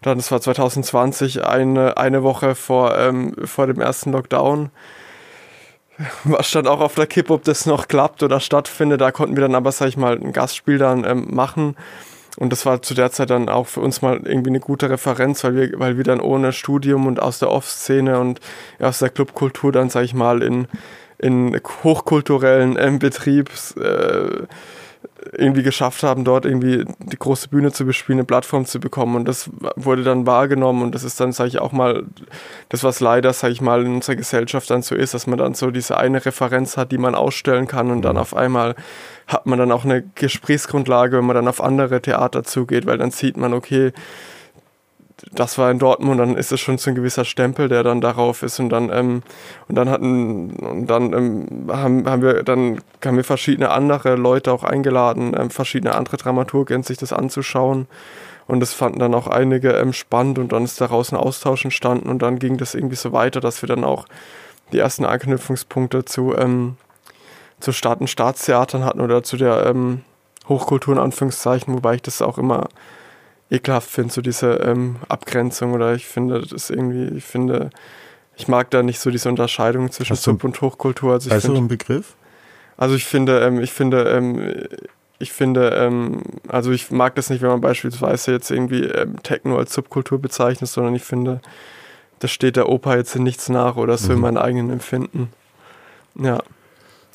[0.00, 4.70] dann, das war 2020, eine, eine Woche vor, ähm, vor dem ersten Lockdown,
[6.24, 9.00] was stand auch auf der Kippe, ob das noch klappt oder stattfindet.
[9.00, 11.76] Da konnten wir dann aber, sag ich mal, ein Gastspiel dann ähm, machen.
[12.36, 15.44] Und das war zu der Zeit dann auch für uns mal irgendwie eine gute Referenz,
[15.44, 18.40] weil wir, weil wir dann ohne Studium und aus der Off-Szene und
[18.80, 20.66] aus der Clubkultur dann, sag ich mal, in,
[21.18, 24.46] in hochkulturellen ähm, Betriebs äh,
[25.32, 29.16] irgendwie geschafft haben, dort irgendwie die große Bühne zu bespielen, eine Plattform zu bekommen.
[29.16, 32.04] Und das wurde dann wahrgenommen und das ist dann, sage ich auch mal,
[32.68, 35.54] das, was leider, sage ich mal, in unserer Gesellschaft dann so ist, dass man dann
[35.54, 38.22] so diese eine Referenz hat, die man ausstellen kann und dann mhm.
[38.22, 38.74] auf einmal
[39.26, 43.10] hat man dann auch eine Gesprächsgrundlage, wenn man dann auf andere Theater zugeht, weil dann
[43.10, 43.92] sieht man, okay,
[45.32, 48.42] das war in Dortmund, dann ist es schon so ein gewisser Stempel, der dann darauf
[48.42, 49.22] ist und dann ähm,
[49.68, 54.52] und dann hatten und dann ähm, haben, haben wir dann haben wir verschiedene andere Leute
[54.52, 57.86] auch eingeladen, ähm, verschiedene andere Dramaturgen sich das anzuschauen.
[58.46, 62.10] Und das fanden dann auch einige ähm, spannend und dann ist daraus ein Austausch entstanden
[62.10, 64.04] und dann ging das irgendwie so weiter, dass wir dann auch
[64.72, 66.76] die ersten Anknüpfungspunkte zu ähm,
[67.60, 70.02] zu Staat- Staatstheatern hatten oder zu der ähm,
[70.48, 72.68] Hochkultur in Anführungszeichen, wobei ich das auch immer
[73.54, 77.70] ekelhaft finde, so diese ähm, Abgrenzung oder ich finde, das ist irgendwie, ich finde,
[78.36, 81.12] ich mag da nicht so diese Unterscheidung zwischen Sub- und Hochkultur.
[81.12, 82.16] Also ich find, ein Begriff?
[82.76, 84.56] Also ich finde, ähm, ich finde, ähm,
[85.18, 89.58] ich finde, ähm, also ich mag das nicht, wenn man beispielsweise jetzt irgendwie ähm, Techno
[89.58, 91.40] als Subkultur bezeichnet, sondern ich finde,
[92.18, 94.14] das steht der Oper jetzt in nichts nach oder so mhm.
[94.14, 95.32] in meinem eigenen Empfinden.
[96.16, 96.42] Ja.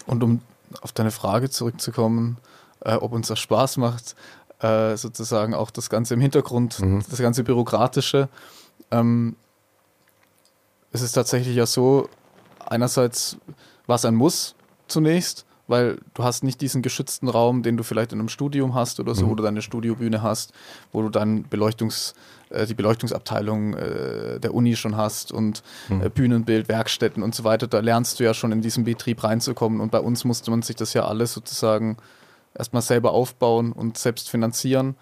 [0.05, 0.41] Und um
[0.81, 2.37] auf deine Frage zurückzukommen,
[2.81, 4.15] äh, ob uns das Spaß macht,
[4.59, 7.03] äh, sozusagen auch das Ganze im Hintergrund, mhm.
[7.09, 8.29] das ganze Bürokratische.
[8.91, 9.35] Ähm,
[10.91, 12.09] es ist tatsächlich ja so,
[12.65, 13.37] einerseits
[13.87, 14.55] war es ein Muss
[14.87, 18.99] zunächst, weil du hast nicht diesen geschützten Raum, den du vielleicht in einem Studium hast
[18.99, 19.29] oder so, mhm.
[19.29, 20.51] wo du deine Studiobühne hast,
[20.91, 22.15] wo du dann Beleuchtungs,
[22.49, 26.01] äh, die Beleuchtungsabteilung äh, der Uni schon hast und mhm.
[26.01, 27.67] äh, Bühnenbild, Werkstätten und so weiter.
[27.67, 30.75] Da lernst du ja schon in diesen Betrieb reinzukommen und bei uns musste man sich
[30.75, 31.97] das ja alles sozusagen
[32.55, 34.95] erstmal selber aufbauen und selbst finanzieren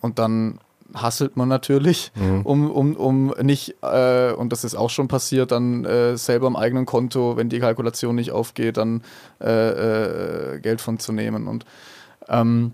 [0.00, 0.60] und dann
[0.94, 2.42] hasselt man natürlich, mhm.
[2.42, 6.56] um, um, um nicht, äh, und das ist auch schon passiert, dann äh, selber am
[6.56, 9.02] eigenen Konto, wenn die Kalkulation nicht aufgeht, dann
[9.40, 11.46] äh, äh Geld von zu nehmen.
[11.46, 11.64] Und
[12.28, 12.72] ähm,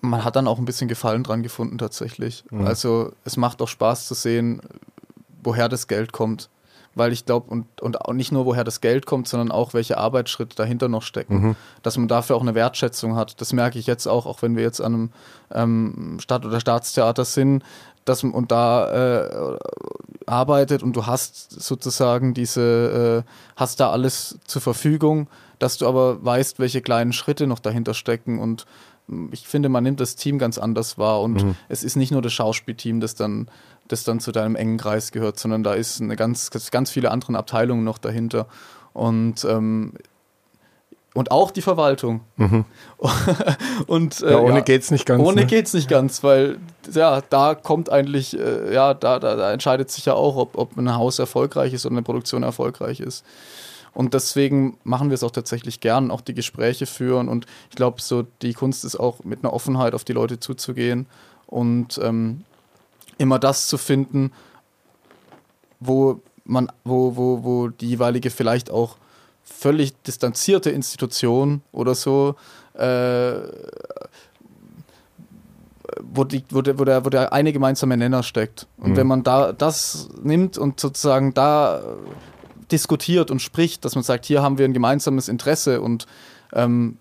[0.00, 2.44] man hat dann auch ein bisschen Gefallen dran gefunden tatsächlich.
[2.50, 2.66] Mhm.
[2.66, 4.60] Also es macht auch Spaß zu sehen,
[5.42, 6.48] woher das Geld kommt
[6.96, 9.98] weil ich glaube, und, und auch nicht nur, woher das Geld kommt, sondern auch, welche
[9.98, 11.40] Arbeitsschritte dahinter noch stecken.
[11.40, 11.56] Mhm.
[11.82, 13.40] Dass man dafür auch eine Wertschätzung hat.
[13.40, 15.10] Das merke ich jetzt auch, auch wenn wir jetzt an einem
[15.52, 17.62] ähm, Stadt- oder Staatstheater sind,
[18.06, 19.58] dass man und da äh,
[20.26, 25.28] arbeitet und du hast sozusagen diese, äh, hast da alles zur Verfügung,
[25.58, 28.66] dass du aber weißt, welche kleinen Schritte noch dahinter stecken und
[29.30, 31.54] ich finde, man nimmt das Team ganz anders wahr und mhm.
[31.68, 33.48] es ist nicht nur das Schauspielteam, das dann,
[33.88, 37.36] das dann zu deinem engen Kreis gehört, sondern da ist eine ganz, ganz viele andere
[37.36, 38.46] Abteilungen noch dahinter
[38.92, 39.92] und ähm,
[41.16, 42.20] und auch die Verwaltung.
[42.36, 42.66] Mhm.
[43.86, 45.22] und äh, ja, ohne ja, geht's nicht ganz.
[45.22, 45.46] Ohne ne?
[45.46, 46.58] geht's nicht ganz, weil
[46.92, 50.76] ja, da kommt eigentlich, äh, ja, da, da, da, entscheidet sich ja auch, ob, ob
[50.76, 53.24] ein Haus erfolgreich ist oder eine Produktion erfolgreich ist.
[53.94, 57.30] Und deswegen machen wir es auch tatsächlich gern, auch die Gespräche führen.
[57.30, 61.06] Und ich glaube, so die Kunst ist auch mit einer Offenheit auf die Leute zuzugehen
[61.46, 62.44] und ähm,
[63.18, 64.32] immer das zu finden,
[65.80, 68.96] wo man, wo, wo, wo die jeweilige vielleicht auch
[69.42, 72.34] völlig distanzierte Institution oder so
[72.74, 73.34] äh,
[76.02, 78.66] wo, die, wo, der, wo, der, wo der eine gemeinsame Nenner steckt.
[78.76, 78.96] Und mhm.
[78.96, 81.82] wenn man da das nimmt und sozusagen da
[82.70, 86.06] diskutiert und spricht, dass man sagt, hier haben wir ein gemeinsames Interesse und
[86.52, 86.98] ähm,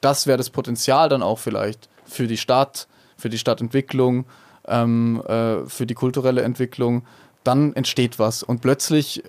[0.00, 4.24] das wäre das Potenzial dann auch vielleicht für die Stadt, für die Stadtentwicklung,
[4.66, 7.04] ähm, äh, für die kulturelle Entwicklung,
[7.44, 9.22] dann entsteht was und plötzlich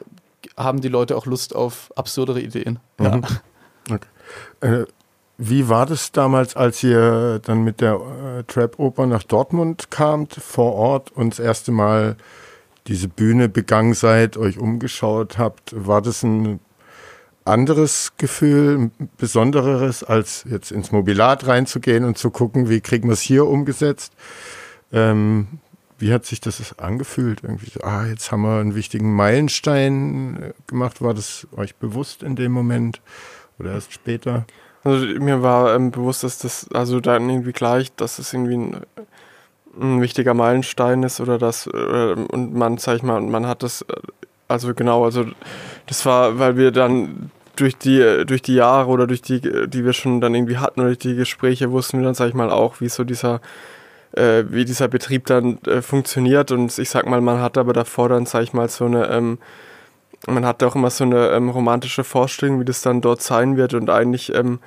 [0.58, 2.80] haben die Leute auch Lust auf absurdere Ideen.
[3.00, 3.06] Mhm.
[3.06, 3.22] Ja.
[3.90, 4.08] Okay.
[4.62, 4.86] Äh,
[5.38, 10.74] wie war das damals, als ihr dann mit der äh, Trap-Oper nach Dortmund kamt, vor
[10.74, 12.18] Ort und das erste Mal
[12.88, 16.60] diese Bühne begangen seid, euch umgeschaut habt, war das ein
[17.46, 23.14] anderes Gefühl, ein besonderes, als jetzt ins Mobilat reinzugehen und zu gucken, wie kriegen wir
[23.14, 24.14] es hier umgesetzt?
[24.94, 25.48] Ähm,
[25.98, 27.44] wie hat sich das angefühlt?
[27.44, 31.02] Irgendwie so, ah, jetzt haben wir einen wichtigen Meilenstein äh, gemacht.
[31.02, 33.02] War das euch bewusst in dem Moment
[33.60, 34.46] oder erst später?
[34.84, 38.78] Also mir war ähm, bewusst, dass das also dann irgendwie gleich, dass es irgendwie ein
[39.80, 43.82] ein wichtiger Meilenstein ist oder das äh, und man, sag ich mal, man hat das,
[43.84, 43.96] äh,
[44.48, 45.26] also genau, also
[45.88, 49.94] das war, weil wir dann durch die, durch die Jahre oder durch die, die wir
[49.94, 52.82] schon dann irgendwie hatten oder durch die Gespräche wussten wir dann, sag ich mal, auch,
[52.82, 53.42] wie so dieser,
[54.14, 56.52] äh, wie dieser Betrieb dann äh, funktioniert.
[56.52, 59.40] Und ich sag mal, man hat aber davor dann, sag ich mal, so eine, ähm,
[60.28, 63.74] man hatte auch immer so eine ähm, romantische Vorstellung, wie das dann dort sein wird.
[63.74, 64.60] Und eigentlich, ähm,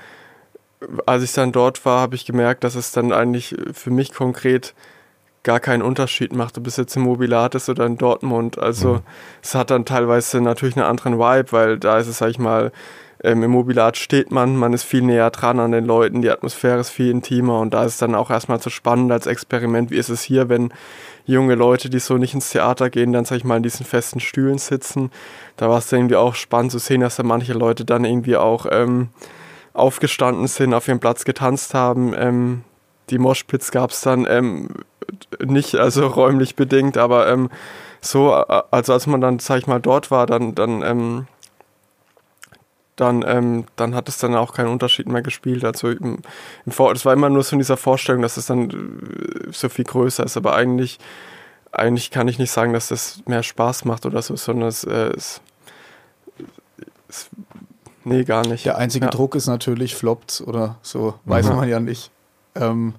[1.07, 4.75] als ich dann dort war, habe ich gemerkt, dass es dann eigentlich für mich konkret
[5.47, 8.59] gar keinen Unterschied macht, ob es jetzt in Mobilatis oder in Dortmund.
[8.59, 9.01] Also mhm.
[9.43, 12.73] es hat dann teilweise natürlich einen anderen Vibe, weil da ist es, sag ich mal,
[13.23, 16.81] ähm, im Mobilat steht man, man ist viel näher dran an den Leuten, die Atmosphäre
[16.81, 19.97] ist viel intimer und da ist es dann auch erstmal so spannend als Experiment, wie
[19.97, 20.73] ist es hier, wenn
[21.25, 24.21] junge Leute, die so nicht ins Theater gehen, dann sag ich mal in diesen festen
[24.21, 25.11] Stühlen sitzen.
[25.57, 28.37] Da war es dann irgendwie auch spannend zu sehen, dass da manche Leute dann irgendwie
[28.37, 29.09] auch ähm,
[29.73, 32.15] aufgestanden sind, auf ihrem Platz getanzt haben.
[32.17, 32.63] Ähm,
[33.11, 34.69] die Moshpits gab es dann ähm,
[35.45, 37.51] nicht, also räumlich bedingt, aber ähm,
[38.01, 41.27] so, also als man dann, sag ich mal, dort war, dann, dann, ähm,
[42.97, 45.65] dann, ähm, dann hat es dann auch keinen Unterschied mehr gespielt.
[45.65, 46.19] Also im,
[46.65, 49.69] im Vor es war immer nur so in dieser Vorstellung, dass es dann äh, so
[49.69, 50.99] viel größer ist, aber eigentlich,
[51.73, 55.13] eigentlich kann ich nicht sagen, dass das mehr Spaß macht oder so, sondern es, äh,
[55.15, 55.41] es,
[57.09, 57.29] es
[58.05, 58.65] nee, gar nicht.
[58.65, 59.11] Der einzige ja.
[59.11, 61.57] Druck ist natürlich floppt oder so, weiß mhm.
[61.57, 62.11] man ja nicht.
[62.55, 62.95] Ähm,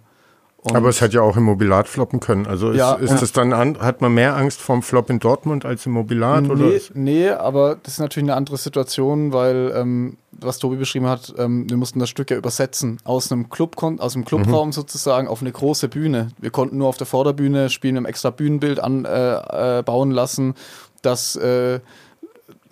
[0.74, 2.48] aber es hat ja auch im Mobilat floppen können.
[2.48, 5.66] Also ist, ja, ist das dann an, hat man mehr Angst vorm Flop in Dortmund
[5.66, 6.44] als im Mobilat?
[6.44, 6.72] Nee, oder?
[6.94, 11.70] nee aber das ist natürlich eine andere Situation, weil ähm, was Tobi beschrieben hat, ähm,
[11.70, 14.74] wir mussten das Stück ja übersetzen aus einem Club aus dem Clubraum mhm.
[14.74, 16.30] sozusagen auf eine große Bühne.
[16.40, 20.56] Wir konnten nur auf der Vorderbühne spielen, einem extra Bühnenbild anbauen äh, äh, lassen,
[21.02, 21.80] das äh,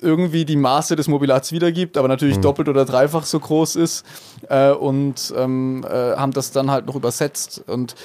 [0.01, 2.41] irgendwie die Maße des Mobilats wiedergibt, aber natürlich mhm.
[2.41, 4.05] doppelt oder dreifach so groß ist
[4.49, 7.95] äh, und ähm, äh, haben das dann halt noch übersetzt und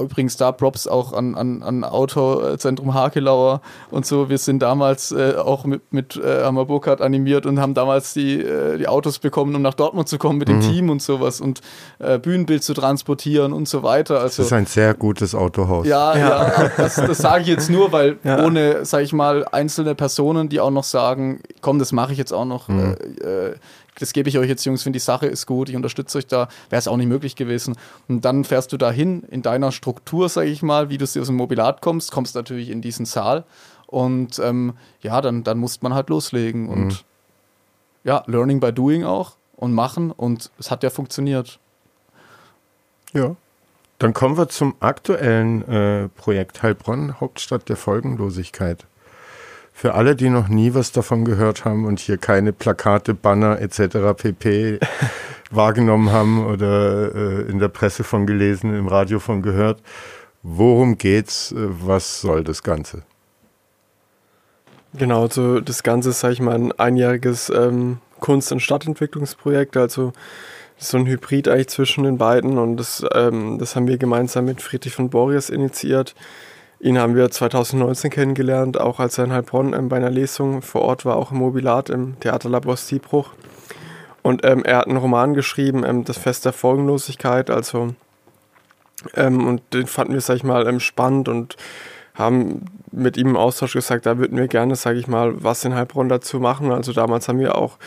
[0.00, 4.28] Übrigens da Props auch an, an, an Autozentrum Hakelauer und so.
[4.28, 8.40] Wir sind damals äh, auch mit, mit äh, Hammer Burkhardt animiert und haben damals die,
[8.40, 10.60] äh, die Autos bekommen, um nach Dortmund zu kommen mit mhm.
[10.60, 11.60] dem Team und sowas und
[11.98, 14.20] äh, Bühnenbild zu transportieren und so weiter.
[14.20, 15.86] Also, das ist ein sehr gutes Autohaus.
[15.86, 18.44] Ja, ja, ja das, das sage ich jetzt nur, weil ja.
[18.44, 22.32] ohne, sage ich mal, einzelne Personen, die auch noch sagen, komm, das mache ich jetzt
[22.32, 22.96] auch noch, mhm.
[23.98, 26.48] Das gebe ich euch jetzt, Jungs, finde die Sache ist gut, ich unterstütze euch da,
[26.70, 27.76] wäre es auch nicht möglich gewesen.
[28.08, 31.36] Und dann fährst du dahin in deiner Struktur, sage ich mal, wie du aus dem
[31.36, 33.44] Mobilat kommst, kommst natürlich in diesen Saal
[33.86, 36.98] und ähm, ja, dann, dann muss man halt loslegen und mhm.
[38.04, 41.58] ja, Learning by Doing auch und machen und es hat ja funktioniert.
[43.14, 43.34] Ja.
[43.98, 48.86] Dann kommen wir zum aktuellen äh, Projekt Heilbronn, Hauptstadt der Folgenlosigkeit.
[49.78, 54.12] Für alle, die noch nie was davon gehört haben und hier keine Plakate, Banner etc.
[54.16, 54.80] pp.
[55.52, 59.80] wahrgenommen haben oder äh, in der Presse von gelesen, im Radio von gehört,
[60.42, 61.54] worum geht's?
[61.56, 63.02] Was soll das Ganze?
[64.94, 70.12] Genau, also das Ganze ist, sag ich mal, ein einjähriges ähm, Kunst- und Stadtentwicklungsprojekt, also
[70.76, 74.60] so ein Hybrid eigentlich zwischen den beiden und das, ähm, das haben wir gemeinsam mit
[74.60, 76.16] Friedrich von Boris initiiert.
[76.80, 80.82] Ihn haben wir 2019 kennengelernt, auch als er in Heilbronn ähm, bei einer Lesung vor
[80.82, 83.30] Ort war, auch im Mobilat im Theaterlabor Stiebruch.
[84.22, 87.94] Und ähm, er hat einen Roman geschrieben, ähm, Das Fest der Folgenlosigkeit, also
[89.14, 91.56] ähm, und den fanden wir, sag ich mal, ähm, spannend und
[92.14, 95.74] haben mit ihm im Austausch gesagt, da würden wir gerne, sag ich mal, was in
[95.74, 96.72] Heilbronn dazu machen.
[96.72, 97.78] Also damals haben wir auch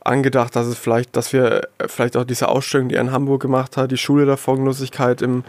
[0.00, 3.42] angedacht, dass es vielleicht, dass wir äh, vielleicht auch diese Ausstellung, die er in Hamburg
[3.42, 5.44] gemacht hat, die Schule der Folgenlosigkeit im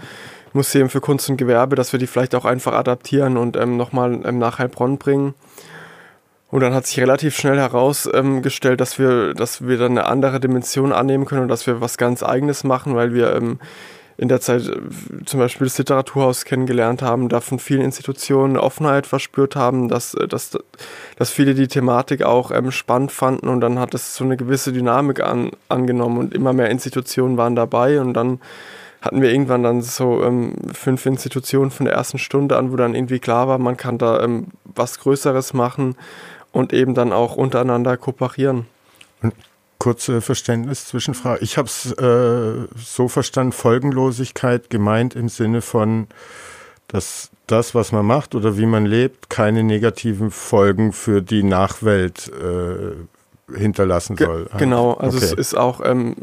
[0.55, 4.21] Museum für Kunst und Gewerbe, dass wir die vielleicht auch einfach adaptieren und ähm, nochmal
[4.25, 5.33] ähm, nach Heilbronn bringen.
[6.49, 10.39] Und dann hat sich relativ schnell herausgestellt, ähm, dass wir, dass wir dann eine andere
[10.39, 13.59] Dimension annehmen können und dass wir was ganz Eigenes machen, weil wir ähm,
[14.17, 14.79] in der Zeit äh,
[15.25, 20.27] zum Beispiel das Literaturhaus kennengelernt haben, da von vielen Institutionen Offenheit verspürt haben, dass, äh,
[20.27, 20.57] dass,
[21.17, 24.71] dass viele die Thematik auch ähm, spannend fanden und dann hat es so eine gewisse
[24.71, 28.39] Dynamik an, angenommen und immer mehr Institutionen waren dabei und dann
[29.05, 32.95] hatten wir irgendwann dann so ähm, fünf Institutionen von der ersten Stunde an, wo dann
[32.95, 35.95] irgendwie klar war, man kann da ähm, was Größeres machen
[36.51, 38.65] und eben dann auch untereinander kooperieren.
[39.77, 41.43] kurze Verständnis Zwischenfrage.
[41.43, 46.07] Ich habe es äh, so verstanden, Folgenlosigkeit gemeint im Sinne von,
[46.87, 52.29] dass das, was man macht oder wie man lebt, keine negativen Folgen für die Nachwelt
[52.29, 52.95] äh,
[53.53, 54.45] hinterlassen soll.
[54.45, 55.27] Ge genau, also okay.
[55.27, 56.15] es ist auch, ähm,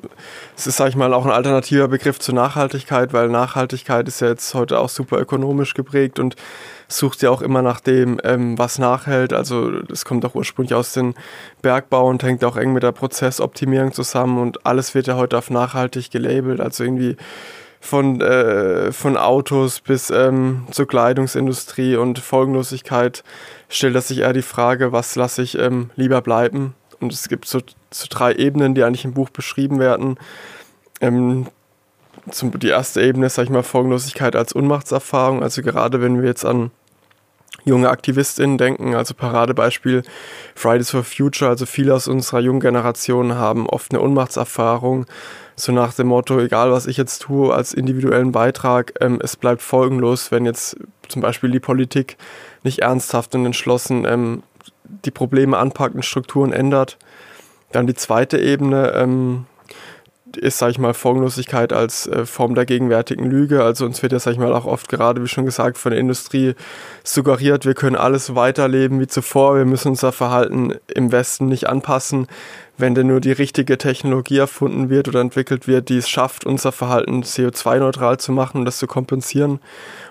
[0.56, 4.28] es ist, sag ich mal, auch ein alternativer Begriff zur Nachhaltigkeit, weil Nachhaltigkeit ist ja
[4.28, 6.34] jetzt heute auch super ökonomisch geprägt und
[6.88, 9.32] sucht ja auch immer nach dem, ähm, was nachhält.
[9.32, 11.14] Also das kommt auch ursprünglich aus dem
[11.62, 15.48] Bergbau und hängt auch eng mit der Prozessoptimierung zusammen und alles wird ja heute auf
[15.48, 16.60] nachhaltig gelabelt.
[16.60, 17.16] Also irgendwie
[17.80, 23.22] von, äh, von Autos bis ähm, zur Kleidungsindustrie und Folgenlosigkeit
[23.68, 27.46] stellt das sich eher die Frage, was lasse ich ähm, lieber bleiben Und es gibt
[27.46, 30.16] so, so drei Ebenen, die eigentlich im Buch beschrieben werden.
[31.00, 31.48] Ähm,
[32.30, 35.42] zum, die erste Ebene ist, sag ich mal, Folgenlosigkeit als Unmachtserfahrung.
[35.42, 36.70] Also gerade wenn wir jetzt an
[37.64, 40.02] junge AktivistInnen denken, also Paradebeispiel
[40.54, 45.06] Fridays for Future, also viele aus unserer jungen Generation haben oft eine Unmachtserfahrung,
[45.54, 49.62] so nach dem Motto, egal was ich jetzt tue als individuellen Beitrag, ähm, es bleibt
[49.62, 50.76] folgenlos, wenn jetzt
[51.08, 52.16] zum Beispiel die Politik
[52.62, 54.42] nicht ernsthaft und entschlossen ähm,
[55.04, 56.98] die Probleme anpackt und Strukturen ändert.
[57.72, 59.46] Dann die zweite Ebene, ähm,
[60.36, 63.62] ist, sag ich mal, Folgenlosigkeit als äh, Form der gegenwärtigen Lüge.
[63.64, 66.00] Also uns wird ja, sag ich mal, auch oft gerade, wie schon gesagt, von der
[66.00, 66.54] Industrie
[67.04, 72.26] suggeriert, wir können alles weiterleben wie zuvor, wir müssen unser Verhalten im Westen nicht anpassen.
[72.78, 76.72] Wenn denn nur die richtige Technologie erfunden wird oder entwickelt wird, die es schafft, unser
[76.72, 79.60] Verhalten CO2-neutral zu machen und das zu kompensieren.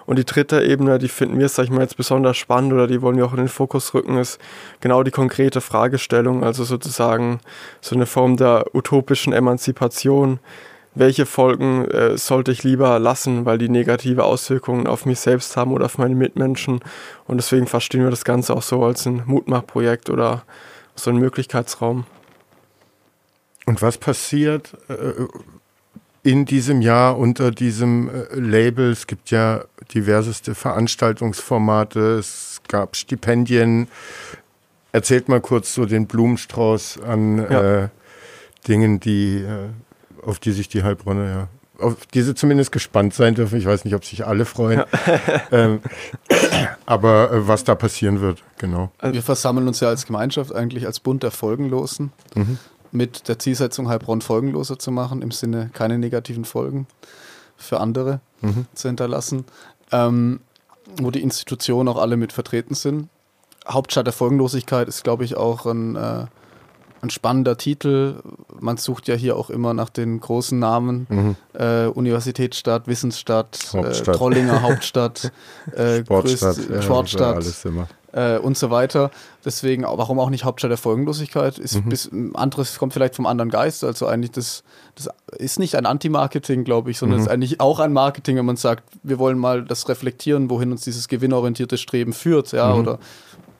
[0.05, 3.01] Und die dritte Ebene, die finden wir, sag ich mal, jetzt besonders spannend oder die
[3.01, 4.39] wollen wir auch in den Fokus rücken, ist
[4.79, 7.39] genau die konkrete Fragestellung, also sozusagen
[7.81, 10.39] so eine Form der utopischen Emanzipation.
[10.93, 15.71] Welche Folgen äh, sollte ich lieber lassen, weil die negative Auswirkungen auf mich selbst haben
[15.71, 16.81] oder auf meine Mitmenschen?
[17.27, 20.43] Und deswegen verstehen wir das Ganze auch so als ein Mutmachprojekt oder
[20.95, 22.05] so ein Möglichkeitsraum.
[23.65, 25.13] Und was passiert, äh,
[26.23, 28.91] in diesem Jahr unter diesem äh, Label.
[28.91, 33.87] Es gibt ja diverseste Veranstaltungsformate, es gab Stipendien.
[34.91, 37.83] Erzählt mal kurz so den Blumenstrauß an ja.
[37.83, 37.89] äh,
[38.67, 39.69] Dingen, die, äh,
[40.25, 41.47] auf die sich die Heilbronner ja
[41.79, 43.57] auf diese zumindest gespannt sein dürfen.
[43.57, 44.83] Ich weiß nicht, ob sich alle freuen.
[45.07, 45.41] Ja.
[45.51, 45.81] ähm,
[46.85, 48.91] aber äh, was da passieren wird, genau.
[49.01, 52.11] Wir versammeln uns ja als Gemeinschaft eigentlich als Bund der Folgenlosen.
[52.35, 52.59] Mhm
[52.91, 56.87] mit der Zielsetzung, Heilbronn folgenloser zu machen, im Sinne keine negativen Folgen
[57.57, 58.65] für andere mhm.
[58.73, 59.45] zu hinterlassen,
[59.91, 60.41] ähm,
[61.01, 63.09] wo die Institutionen auch alle mit vertreten sind.
[63.67, 66.25] Hauptstadt der Folgenlosigkeit ist, glaube ich, auch ein, äh,
[67.01, 68.21] ein spannender Titel.
[68.59, 71.05] Man sucht ja hier auch immer nach den großen Namen.
[71.09, 71.35] Mhm.
[71.53, 75.31] Äh, Universitätsstadt, Wissensstadt, äh, Trollinger Hauptstadt,
[75.73, 77.35] äh, Sportstadt, größt, ja, Sportstadt.
[77.35, 79.11] Alles immer äh, und so weiter.
[79.45, 81.57] Deswegen, warum auch nicht Hauptstadt der Folgenlosigkeit?
[81.57, 81.89] Ist mhm.
[81.89, 83.83] bis, anderes kommt vielleicht vom anderen Geist.
[83.83, 84.63] Also eigentlich das,
[84.95, 87.25] das ist nicht ein Anti-Marketing, glaube ich, sondern mhm.
[87.25, 90.83] ist eigentlich auch ein Marketing, wenn man sagt, wir wollen mal das reflektieren, wohin uns
[90.83, 92.79] dieses gewinnorientierte Streben führt, ja, mhm.
[92.79, 92.99] oder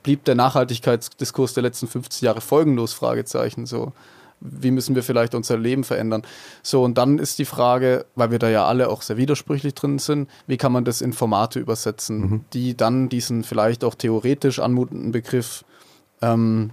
[0.04, 2.94] blieb der Nachhaltigkeitsdiskurs der letzten 50 Jahre folgenlos?
[2.94, 3.94] Fragezeichen so
[4.42, 6.24] wie müssen wir vielleicht unser Leben verändern.
[6.64, 10.00] So, und dann ist die Frage, weil wir da ja alle auch sehr widersprüchlich drin
[10.00, 12.46] sind, wie kann man das in Formate übersetzen, mhm.
[12.54, 15.64] die dann diesen vielleicht auch theoretisch anmutenden Begriff
[16.22, 16.72] ähm,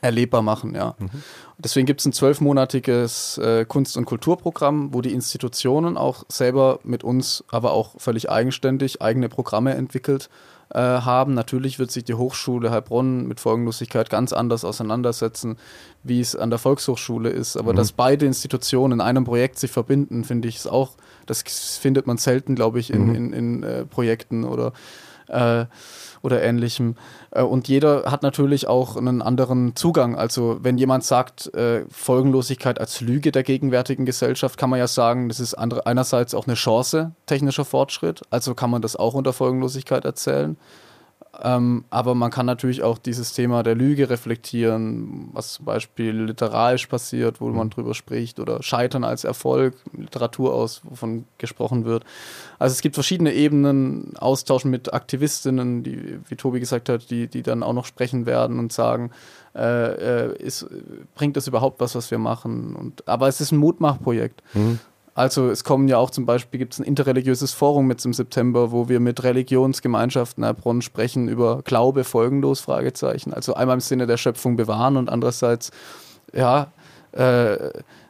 [0.00, 0.94] erlebbar machen, ja.
[0.98, 1.10] Mhm.
[1.58, 7.02] Deswegen gibt es ein zwölfmonatiges äh, Kunst- und Kulturprogramm, wo die Institutionen auch selber mit
[7.02, 10.30] uns, aber auch völlig eigenständig eigene Programme entwickelt
[10.70, 11.34] äh, haben.
[11.34, 15.56] Natürlich wird sich die Hochschule Heilbronn mit Folgenlosigkeit ganz anders auseinandersetzen,
[16.02, 17.56] wie es an der Volkshochschule ist.
[17.56, 17.76] Aber mhm.
[17.76, 20.92] dass beide Institutionen in einem Projekt sich verbinden, finde ich, ist auch,
[21.26, 21.42] das
[21.80, 23.14] findet man selten, glaube ich, in, mhm.
[23.14, 24.72] in, in äh, Projekten oder
[25.28, 25.66] äh,
[26.22, 26.96] oder ähnlichem.
[27.30, 30.16] Äh, und jeder hat natürlich auch einen anderen Zugang.
[30.16, 35.28] Also wenn jemand sagt, äh, Folgenlosigkeit als Lüge der gegenwärtigen Gesellschaft, kann man ja sagen,
[35.28, 38.22] das ist einerseits auch eine Chance, technischer Fortschritt.
[38.30, 40.56] Also kann man das auch unter Folgenlosigkeit erzählen.
[41.40, 46.86] Ähm, aber man kann natürlich auch dieses Thema der Lüge reflektieren, was zum Beispiel literarisch
[46.86, 47.56] passiert, wo mhm.
[47.56, 52.04] man drüber spricht, oder Scheitern als Erfolg, Literatur aus, wovon gesprochen wird.
[52.58, 57.44] Also es gibt verschiedene Ebenen, Austauschen mit Aktivistinnen, die, wie Tobi gesagt hat, die, die
[57.44, 59.12] dann auch noch sprechen werden und sagen,
[59.54, 60.66] äh, äh ist,
[61.14, 62.74] bringt das überhaupt was, was wir machen?
[62.74, 64.42] Und, aber es ist ein Mutmachprojekt.
[64.54, 64.80] Mhm.
[65.18, 68.70] Also es kommen ja auch zum Beispiel, gibt es ein interreligiöses Forum jetzt im September,
[68.70, 73.34] wo wir mit Religionsgemeinschaften Heilbronn sprechen über Glaube folgenlos, Fragezeichen.
[73.34, 75.72] Also einmal im Sinne der Schöpfung bewahren und andererseits,
[76.32, 76.68] ja,
[77.10, 77.56] äh,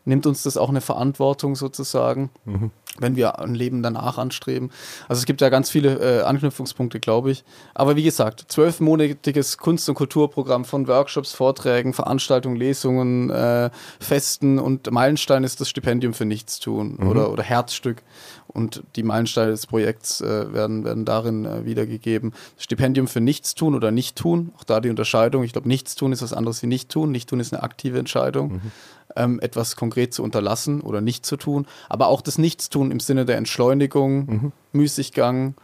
[0.09, 2.71] nimmt uns das auch eine Verantwortung sozusagen, mhm.
[2.99, 4.71] wenn wir ein Leben danach anstreben.
[5.07, 7.45] Also es gibt ja ganz viele äh, Anknüpfungspunkte, glaube ich.
[7.75, 14.91] Aber wie gesagt, zwölfmonatiges Kunst- und Kulturprogramm von Workshops, Vorträgen, Veranstaltungen, Lesungen, äh, Festen und
[14.91, 17.09] Meilenstein ist das Stipendium für Nichtstun mhm.
[17.09, 18.03] oder, oder Herzstück.
[18.47, 22.33] Und die Meilensteine des Projekts äh, werden, werden darin äh, wiedergegeben.
[22.57, 25.45] Stipendium für Nichtstun oder Nichttun, auch da die Unterscheidung.
[25.45, 27.13] Ich glaube, Nichtstun ist was anderes wie Nichttun.
[27.13, 28.55] Nichttun ist eine aktive Entscheidung.
[28.55, 28.73] Mhm
[29.17, 33.25] ähm, etwas konkret zu unterlassen oder nicht zu tun, aber auch das Nichtstun im Sinne
[33.25, 34.53] der Entschleunigung, mhm.
[34.73, 35.55] Müßiggang,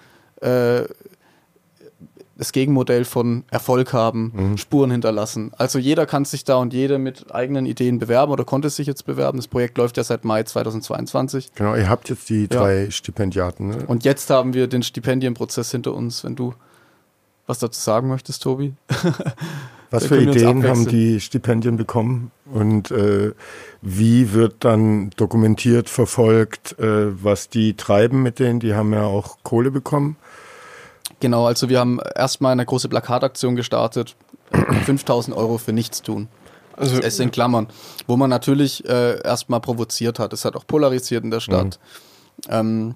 [0.41, 0.83] äh,
[2.37, 4.59] das Gegenmodell von Erfolg haben, mhm.
[4.59, 5.53] Spuren hinterlassen.
[5.57, 9.07] Also jeder kann sich da und jede mit eigenen Ideen bewerben oder konnte sich jetzt
[9.07, 9.39] bewerben.
[9.39, 11.53] Das Projekt läuft ja seit Mai 2022.
[11.55, 12.91] Genau, ihr habt jetzt die drei ja.
[12.91, 13.69] Stipendiaten.
[13.69, 13.85] Ne?
[13.87, 16.25] Und jetzt haben wir den Stipendienprozess hinter uns.
[16.25, 16.55] Wenn du
[17.47, 18.75] was dazu sagen möchtest, Tobi?
[19.91, 23.33] Was für Ideen haben die Stipendien bekommen und äh,
[23.81, 28.61] wie wird dann dokumentiert, verfolgt, äh, was die treiben mit denen?
[28.61, 30.17] Die haben ja auch Kohle bekommen.
[31.21, 34.17] Genau, also wir haben erstmal eine große Plakataktion gestartet,
[34.85, 36.29] 5000 Euro für nichts tun.
[36.77, 37.69] Also es in Klammern,
[38.07, 40.33] wo man natürlich äh, erstmal provoziert hat.
[40.33, 41.79] Es hat auch polarisiert in der Stadt.
[42.49, 42.51] Mhm.
[42.51, 42.95] Ähm,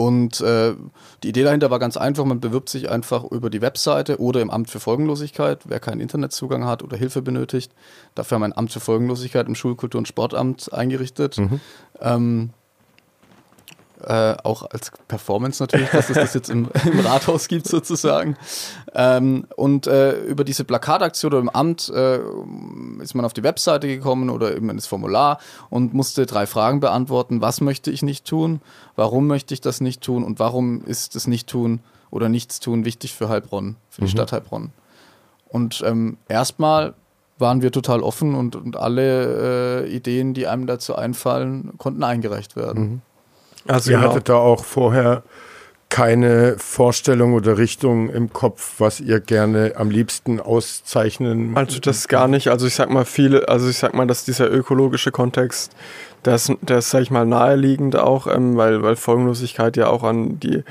[0.00, 0.76] und äh,
[1.22, 4.48] die Idee dahinter war ganz einfach, man bewirbt sich einfach über die Webseite oder im
[4.48, 7.74] Amt für Folgenlosigkeit, wer keinen Internetzugang hat oder Hilfe benötigt.
[8.14, 11.36] Dafür haben wir ein Amt für Folgenlosigkeit im Schulkultur- und Sportamt eingerichtet.
[11.36, 11.60] Mhm.
[12.00, 12.50] Ähm,
[14.04, 18.36] äh, auch als Performance natürlich, dass es das jetzt im, im Rathaus gibt sozusagen.
[18.94, 22.20] Ähm, und äh, über diese Plakataktion oder im Amt äh,
[23.00, 25.38] ist man auf die Webseite gekommen oder eben ins Formular
[25.68, 27.40] und musste drei Fragen beantworten.
[27.40, 28.60] Was möchte ich nicht tun?
[28.96, 30.24] Warum möchte ich das nicht tun?
[30.24, 31.80] Und warum ist das Nicht-Tun
[32.10, 34.10] oder Nichtstun wichtig für Heilbronn, für die mhm.
[34.10, 34.70] Stadt Heilbronn?
[35.48, 36.94] Und ähm, erstmal
[37.40, 42.54] waren wir total offen und, und alle äh, Ideen, die einem dazu einfallen, konnten eingereicht
[42.54, 42.82] werden.
[42.82, 43.02] Mhm.
[43.66, 44.10] Also ihr genau.
[44.10, 45.22] hattet da auch vorher
[45.90, 51.56] keine Vorstellung oder Richtung im Kopf, was ihr gerne am liebsten auszeichnen?
[51.56, 52.48] Also das gar nicht.
[52.48, 55.72] Also ich sag mal viele, also ich sag mal, dass dieser ökologische Kontext,
[56.22, 60.38] das, der ist, sag ich mal, naheliegend auch, ähm, weil, weil Folgenlosigkeit ja auch an
[60.38, 60.62] die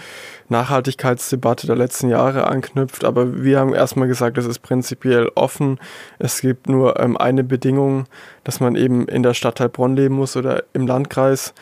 [0.47, 3.03] Nachhaltigkeitsdebatte der letzten Jahre anknüpft.
[3.03, 5.79] Aber wir haben erstmal gesagt, es ist prinzipiell offen.
[6.17, 8.05] Es gibt nur ähm, eine Bedingung,
[8.45, 11.53] dass man eben in der Stadt Heilbronn leben muss oder im Landkreis.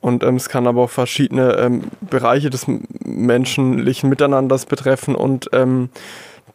[0.00, 2.66] Und ähm, es kann aber auch verschiedene ähm, Bereiche des
[3.04, 5.90] menschlichen Miteinanders betreffen und ähm,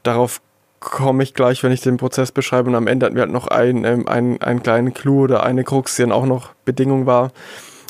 [0.03, 0.41] darauf
[0.79, 2.69] komme ich gleich, wenn ich den Prozess beschreibe.
[2.69, 5.63] Und am Ende hatten wir halt noch einen, ähm, einen, einen kleinen Clou oder eine
[5.63, 7.31] Krux, die dann auch noch Bedingung war.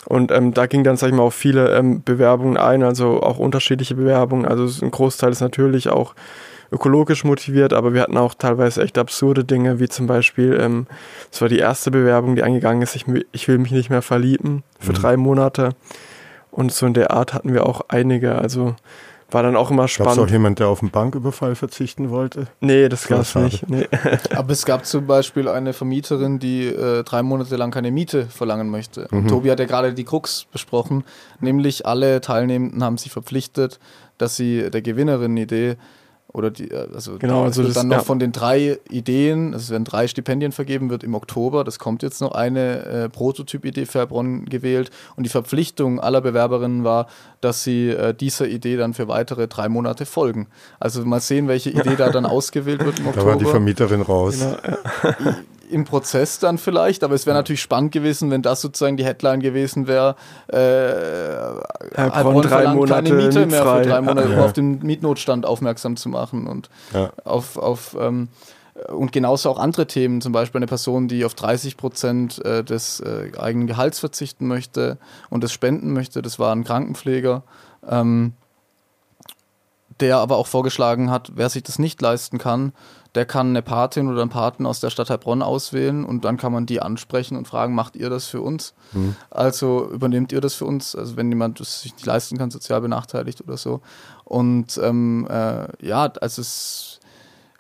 [0.06, 3.40] Und ähm, da ging dann, sag ich mal, auch viele ähm, Bewerbungen ein, also auch
[3.40, 4.46] unterschiedliche Bewerbungen.
[4.46, 6.14] Also ein Großteil ist natürlich auch
[6.76, 10.88] ökologisch motiviert, aber wir hatten auch teilweise echt absurde Dinge, wie zum Beispiel, ähm,
[11.32, 14.64] das war die erste Bewerbung, die eingegangen ist, ich, ich will mich nicht mehr verlieben
[14.80, 14.96] für mhm.
[14.96, 15.70] drei Monate.
[16.52, 18.36] Und so in der Art hatten wir auch einige.
[18.36, 18.76] Also
[19.32, 20.16] war dann auch immer spannend.
[20.16, 22.48] Gab es auch jemand, der auf einen Banküberfall verzichten wollte?
[22.62, 23.70] Nee, das gab es nicht.
[23.70, 23.88] Nee.
[24.36, 28.70] Aber es gab zum Beispiel eine Vermieterin, die äh, drei Monate lang keine Miete verlangen
[28.70, 29.08] möchte.
[29.12, 29.28] Mhm.
[29.28, 31.04] Tobi hat ja gerade die Krux besprochen,
[31.40, 33.80] nämlich alle Teilnehmenden haben sich verpflichtet,
[34.18, 35.76] dass sie der Gewinnerin-Idee
[36.36, 38.04] oder die, äh, also, genau, also das, dann noch ja.
[38.04, 42.20] von den drei Ideen, es werden drei Stipendien vergeben, wird im Oktober, das kommt jetzt
[42.20, 47.08] noch eine äh, Prototyp-Idee für Heilbronn gewählt und die Verpflichtung aller Bewerberinnen war,
[47.40, 50.48] dass sie äh, dieser Idee dann für weitere drei Monate folgen.
[50.80, 53.26] Also mal sehen, welche Idee da dann ausgewählt wird im Oktober.
[53.26, 54.40] Da war die Vermieterin raus.
[54.40, 54.58] Genau,
[55.24, 55.38] ja.
[55.70, 59.40] im Prozess dann vielleicht, aber es wäre natürlich spannend gewesen, wenn das sozusagen die Headline
[59.40, 60.16] gewesen wäre.
[60.48, 60.58] Äh,
[61.98, 64.38] Heilbronn drei Monate keine Miete mehr für drei Monate, ja.
[64.38, 67.12] um auf den Mietnotstand aufmerksam zu machen und ja.
[67.24, 68.30] auf, auf ähm,
[68.90, 73.00] und genauso auch andere Themen, zum Beispiel eine Person, die auf 30 Prozent äh, des
[73.00, 74.98] äh, eigenen Gehalts verzichten möchte
[75.30, 77.44] und das spenden möchte, das war ein Krankenpfleger.
[77.88, 78.34] Ähm,
[80.02, 82.74] der aber auch vorgeschlagen hat, wer sich das nicht leisten kann,
[83.16, 86.52] der kann eine Patin oder einen Paten aus der Stadt Heilbronn auswählen und dann kann
[86.52, 88.74] man die ansprechen und fragen, macht ihr das für uns?
[88.92, 89.16] Mhm.
[89.32, 90.96] Also übernehmt ihr das für uns?
[90.96, 93.82] Also wenn jemand das sich nicht leisten kann, sozial benachteiligt oder so.
[94.26, 97.00] Und ähm, äh, ja, also es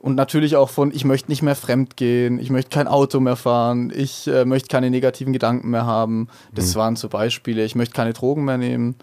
[0.05, 3.35] und natürlich auch von, ich möchte nicht mehr fremd gehen, ich möchte kein Auto mehr
[3.35, 6.27] fahren, ich äh, möchte keine negativen Gedanken mehr haben.
[6.53, 6.79] Das mhm.
[6.79, 7.65] waren so Beispiele.
[7.65, 8.97] Ich möchte keine Drogen mehr nehmen.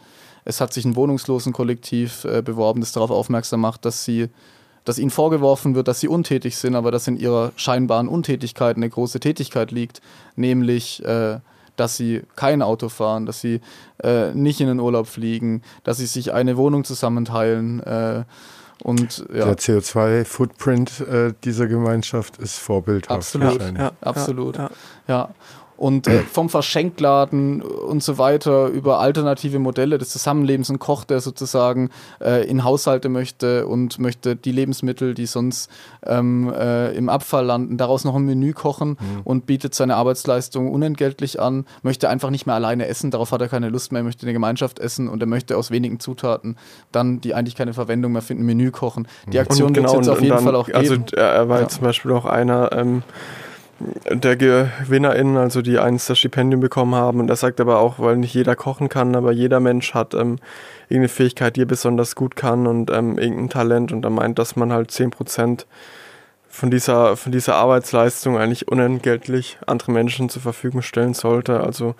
[0.45, 4.29] Es hat sich ein Wohnungslosenkollektiv äh, beworben, das darauf aufmerksam macht, dass sie
[4.85, 8.89] dass ihnen vorgeworfen wird, dass sie untätig sind, aber dass in ihrer scheinbaren Untätigkeit eine
[8.89, 10.01] große Tätigkeit liegt,
[10.37, 11.39] nämlich äh,
[11.77, 13.61] dass sie kein Auto fahren, dass sie
[14.03, 17.81] äh, nicht in den Urlaub fliegen, dass sie sich eine Wohnung zusammenteilen.
[17.81, 18.25] Äh,
[18.83, 19.47] und, ja.
[19.47, 23.17] Der CO2-Footprint äh, dieser Gemeinschaft ist vorbildhaft.
[23.17, 24.57] Absolut, ja, absolut.
[24.57, 24.71] Ja,
[25.07, 25.29] ja
[25.77, 30.71] und äh, vom Verschenkladen und so weiter über alternative Modelle des Zusammenlebens.
[30.71, 35.71] Ein Koch, der sozusagen äh, in Haushalte möchte und möchte die Lebensmittel, die sonst
[36.07, 39.21] ähm, äh, im Abfall landen, daraus noch ein Menü kochen mhm.
[39.25, 43.49] und bietet seine Arbeitsleistung unentgeltlich an, möchte einfach nicht mehr alleine essen, darauf hat er
[43.49, 46.57] keine Lust mehr, möchte in der Gemeinschaft essen und er möchte aus wenigen Zutaten
[46.93, 49.09] dann, die eigentlich keine Verwendung mehr finden, Menü kochen.
[49.27, 49.43] Die mhm.
[49.43, 50.79] Aktion wird genau, es jetzt auf jeden dann, Fall auch geben.
[50.79, 51.69] Also er war ja.
[51.69, 53.03] zum Beispiel auch einer, ähm,
[54.11, 57.21] der GewinnerInnen, also die eins der Stipendien bekommen haben.
[57.21, 60.39] Und er sagt aber auch, weil nicht jeder kochen kann, aber jeder Mensch hat ähm,
[60.89, 63.93] irgendeine Fähigkeit, die er besonders gut kann und ähm, irgendein Talent.
[63.93, 65.65] Und er meint, dass man halt 10%
[66.49, 71.61] von dieser, von dieser Arbeitsleistung eigentlich unentgeltlich andere Menschen zur Verfügung stellen sollte.
[71.61, 71.95] Also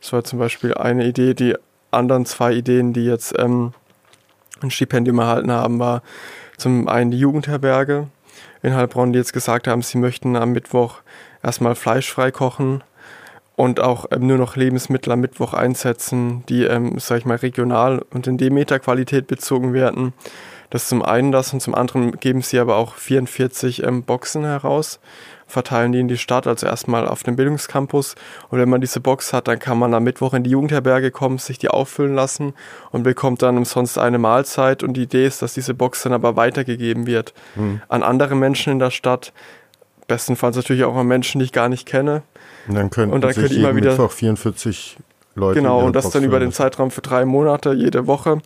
[0.00, 1.34] das war zum Beispiel eine Idee.
[1.34, 1.54] Die
[1.90, 3.72] anderen zwei Ideen, die jetzt ähm,
[4.62, 6.02] ein Stipendium erhalten haben, war
[6.56, 8.08] zum einen die Jugendherberge
[8.62, 11.00] in Heilbronn, die jetzt gesagt haben, sie möchten am Mittwoch
[11.42, 12.82] erstmal fleischfrei kochen
[13.56, 18.04] und auch ähm, nur noch Lebensmittel am Mittwoch einsetzen, die, ähm, sag ich mal, regional
[18.10, 20.12] und in Demeter-Qualität bezogen werden.
[20.70, 25.00] Das zum einen das und zum anderen geben sie aber auch 44 ähm, Boxen heraus,
[25.46, 28.14] verteilen die in die Stadt, also erstmal auf dem Bildungscampus.
[28.48, 31.38] Und wenn man diese Box hat, dann kann man am Mittwoch in die Jugendherberge kommen,
[31.38, 32.54] sich die auffüllen lassen
[32.90, 34.82] und bekommt dann umsonst eine Mahlzeit.
[34.82, 37.80] Und die Idee ist, dass diese Box dann aber weitergegeben wird mhm.
[37.88, 39.32] an andere Menschen in der Stadt.
[40.08, 42.22] Bestenfalls natürlich auch an Menschen, die ich gar nicht kenne.
[42.68, 44.98] Und dann können und dann sich jeden immer wieder Mittwoch 44
[45.36, 45.60] Leute.
[45.60, 48.40] Genau, und das Box dann über den Zeitraum für drei Monate, jede Woche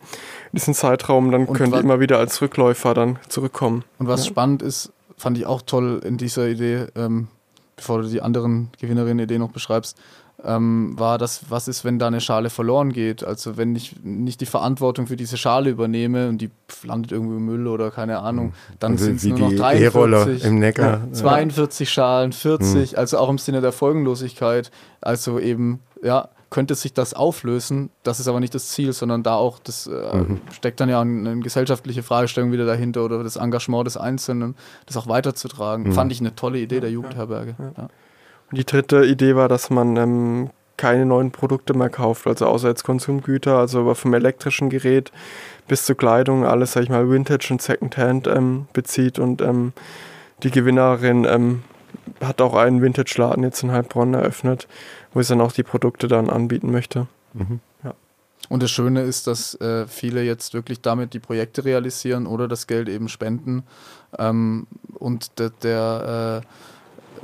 [0.51, 3.85] diesen Zeitraum, dann und können die immer wieder als Rückläufer dann zurückkommen.
[3.97, 4.31] Und was ja.
[4.31, 4.91] spannend ist,
[5.21, 7.27] fand ich auch toll in dieser Idee, ähm,
[7.75, 9.97] bevor du die anderen Gewinnerinnen-Idee noch beschreibst,
[10.43, 13.23] ähm, war das, was ist, wenn da eine Schale verloren geht?
[13.23, 16.49] Also wenn ich nicht die Verantwortung für diese Schale übernehme und die
[16.83, 18.53] landet irgendwo im Müll oder keine Ahnung, mhm.
[18.79, 21.01] dann also sind es nur noch 43, im Neckar.
[21.05, 22.97] Ja, 42 Schalen, 40, mhm.
[22.97, 24.71] also auch im Sinne der Folgenlosigkeit.
[25.01, 27.89] Also eben, ja, könnte sich das auflösen.
[28.03, 30.41] Das ist aber nicht das Ziel, sondern da auch, das äh, mhm.
[30.51, 34.97] steckt dann ja eine, eine, gesellschaftliche Fragestellung wieder dahinter oder das Engagement des Einzelnen, das
[34.97, 35.87] auch weiterzutragen.
[35.87, 35.93] Mhm.
[35.93, 37.55] Fand ich eine tolle Idee der Jugendherberge.
[37.57, 37.71] Ja.
[37.77, 37.83] Ja.
[38.51, 42.67] Und die dritte Idee war, dass man ähm, keine neuen Produkte mehr kauft, also außer
[42.67, 45.11] jetzt Konsumgüter, also vom elektrischen Gerät
[45.69, 49.71] bis zur Kleidung, alles, sag ich mal, Vintage und Secondhand ähm, bezieht und ähm,
[50.43, 51.63] die Gewinnerin ähm,
[52.19, 54.67] hat auch einen Vintage-Laden jetzt in Heilbronn eröffnet,
[55.13, 57.07] wo sie dann auch die Produkte dann anbieten möchte.
[57.33, 57.59] Mhm.
[57.83, 57.93] Ja.
[58.49, 62.67] Und das Schöne ist, dass äh, viele jetzt wirklich damit die Projekte realisieren oder das
[62.67, 63.63] Geld eben spenden.
[64.17, 66.43] Ähm, und der, der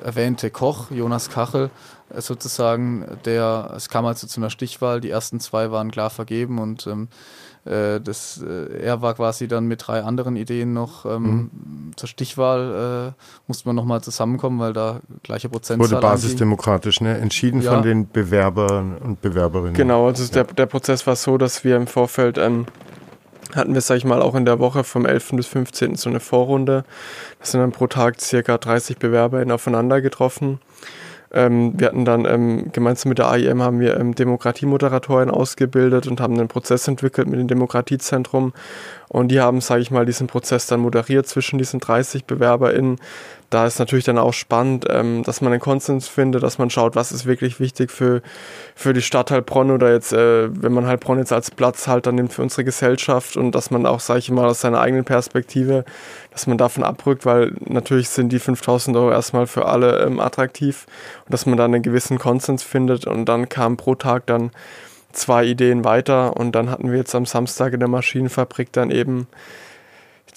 [0.01, 1.69] äh, erwähnte Koch, Jonas Kachel,
[2.09, 6.59] äh, sozusagen, der, es kam also zu einer Stichwahl, die ersten zwei waren klar vergeben
[6.59, 7.07] und ähm,
[7.68, 11.51] äh, das, äh, er war quasi dann mit drei anderen Ideen noch ähm, mhm.
[11.95, 17.18] zur Stichwahl, äh, musste man nochmal zusammenkommen, weil da gleiche Prozentzahl Wurde basisdemokratisch ne?
[17.18, 17.74] entschieden ja.
[17.74, 19.74] von den Bewerbern und Bewerberinnen.
[19.74, 20.43] Genau, also ja.
[20.43, 22.65] der, der Prozess war so, dass wir im Vorfeld ähm,
[23.55, 25.32] hatten wir, sag ich mal, auch in der Woche vom 11.
[25.34, 25.95] bis 15.
[25.95, 26.84] so eine Vorrunde.
[27.39, 30.59] Das sind dann pro Tag circa 30 BewerberInnen aufeinander getroffen.
[31.32, 36.21] Ähm, wir hatten dann ähm, gemeinsam mit der AIM haben wir ähm, Demokratiemoderatoren ausgebildet und
[36.21, 38.53] haben einen Prozess entwickelt mit dem Demokratiezentrum.
[39.09, 42.99] Und die haben, sage ich mal, diesen Prozess dann moderiert zwischen diesen 30 BewerberInnen,
[43.49, 46.95] da ist natürlich dann auch spannend, ähm, dass man einen Konsens findet, dass man schaut,
[46.95, 48.21] was ist wirklich wichtig für,
[48.75, 52.41] für die Stadt Heilbronn oder jetzt, äh, wenn man Heilbronn jetzt als Platzhalter nimmt für
[52.41, 55.85] unsere Gesellschaft und dass man auch, sage ich mal, aus seiner eigenen Perspektive,
[56.31, 60.85] dass man davon abrückt, weil natürlich sind die 5000 Euro erstmal für alle ähm, attraktiv
[61.25, 64.51] und dass man dann einen gewissen Konsens findet und dann kam pro Tag dann
[65.13, 69.27] zwei Ideen weiter und dann hatten wir jetzt am Samstag in der Maschinenfabrik dann eben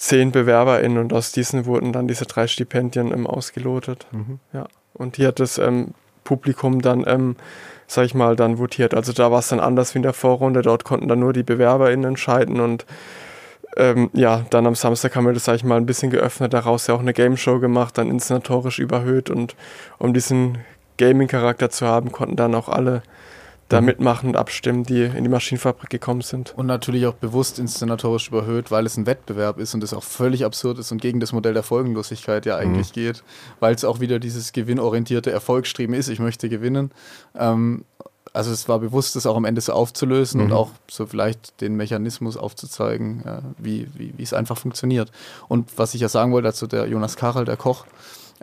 [0.01, 4.07] zehn BewerberInnen und aus diesen wurden dann diese drei Stipendien ähm, ausgelotet.
[4.11, 4.39] Mhm.
[4.51, 4.67] Ja.
[4.93, 5.93] Und hier hat das ähm,
[6.23, 7.35] Publikum dann, ähm,
[7.85, 8.95] sag ich mal, dann votiert.
[8.95, 10.63] Also da war es dann anders wie in der Vorrunde.
[10.63, 12.87] Dort konnten dann nur die BewerberInnen entscheiden und
[13.77, 16.87] ähm, ja, dann am Samstag haben wir das, sag ich mal, ein bisschen geöffnet, daraus
[16.87, 19.55] ja auch eine Game Show gemacht, dann inszenatorisch überhöht und
[19.99, 20.57] um diesen
[20.97, 23.03] Gaming-Charakter zu haben, konnten dann auch alle
[23.71, 26.53] da mitmachen und abstimmen, die in die Maschinenfabrik gekommen sind.
[26.57, 30.45] Und natürlich auch bewusst inszenatorisch überhöht, weil es ein Wettbewerb ist und es auch völlig
[30.45, 32.93] absurd ist und gegen das Modell der Folgenlosigkeit ja eigentlich mhm.
[32.93, 33.23] geht,
[33.59, 36.91] weil es auch wieder dieses gewinnorientierte Erfolgsstreben ist, ich möchte gewinnen.
[37.35, 37.85] Ähm,
[38.33, 40.47] also es war bewusst, das auch am Ende so aufzulösen mhm.
[40.47, 45.11] und auch so vielleicht den Mechanismus aufzuzeigen, äh, wie, wie, wie es einfach funktioniert.
[45.47, 47.85] Und was ich ja sagen wollte, dazu der Jonas Karel, der Koch,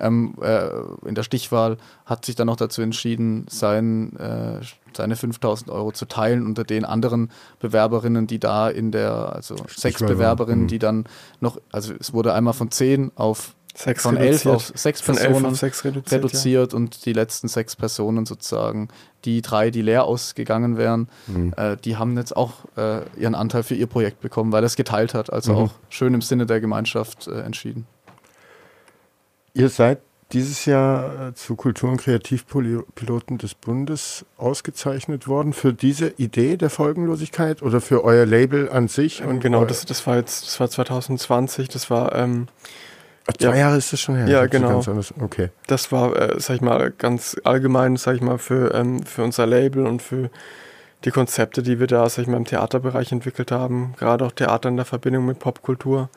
[0.00, 0.68] ähm, äh,
[1.06, 4.60] in der Stichwahl hat sich dann noch dazu entschieden, sein, äh,
[4.96, 7.30] seine 5000 Euro zu teilen unter den anderen
[7.60, 10.68] Bewerberinnen, die da in der, also sechs Bewerberinnen, mhm.
[10.68, 11.04] die dann
[11.40, 15.46] noch, also es wurde einmal von zehn auf Sechs von elf auf sechs von Personen
[15.46, 16.76] auf sechs reduziert, reduziert ja.
[16.76, 18.88] und die letzten sechs Personen sozusagen,
[19.24, 21.54] die drei, die leer ausgegangen wären, mhm.
[21.56, 24.74] äh, die haben jetzt auch äh, ihren Anteil für ihr Projekt bekommen, weil er es
[24.74, 25.58] geteilt hat, also mhm.
[25.58, 27.86] auch schön im Sinne der Gemeinschaft äh, entschieden.
[29.58, 29.98] Ihr seid
[30.30, 36.70] dieses Jahr äh, zu Kultur- und Kreativpiloten des Bundes ausgezeichnet worden für diese Idee der
[36.70, 39.24] Folgenlosigkeit oder für euer Label an sich?
[39.24, 42.46] Und genau, das, das war jetzt, das war 2020, das war ähm,
[43.26, 44.28] Ach, zwei ja, Jahre ist das schon her.
[44.28, 44.80] Ja, genau.
[45.20, 45.48] Okay.
[45.66, 49.44] Das war, äh, sag ich mal, ganz allgemein, sag ich mal, für, ähm, für unser
[49.44, 50.30] Label und für
[51.04, 53.94] die Konzepte, die wir da, sag ich mal, im Theaterbereich entwickelt haben.
[53.98, 56.10] Gerade auch Theater in der Verbindung mit Popkultur.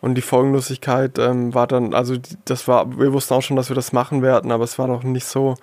[0.00, 3.76] Und die Folgenlosigkeit ähm, war dann, also das war, wir wussten auch schon, dass wir
[3.76, 5.56] das machen werden, aber es war noch nicht so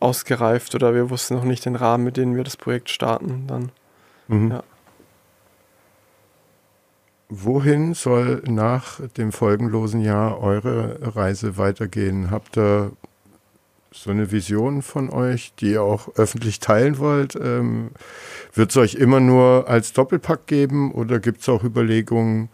[0.00, 3.70] ausgereift oder wir wussten noch nicht den Rahmen, mit dem wir das Projekt starten dann.
[4.28, 4.50] Mhm.
[4.52, 4.62] Ja.
[7.30, 12.30] wohin soll nach dem folgenlosen Jahr eure Reise weitergehen?
[12.30, 12.92] Habt ihr
[13.92, 17.36] so eine Vision von euch, die ihr auch öffentlich teilen wollt?
[17.36, 17.90] Ähm,
[18.54, 22.48] Wird es euch immer nur als Doppelpack geben oder gibt es auch Überlegungen,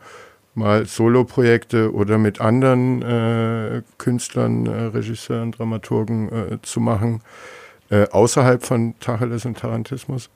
[0.55, 7.21] mal Solo-Projekte oder mit anderen äh, Künstlern, äh, Regisseuren, Dramaturgen äh, zu machen,
[7.91, 10.31] äh, außerhalb von Tacheles und Tarantismus?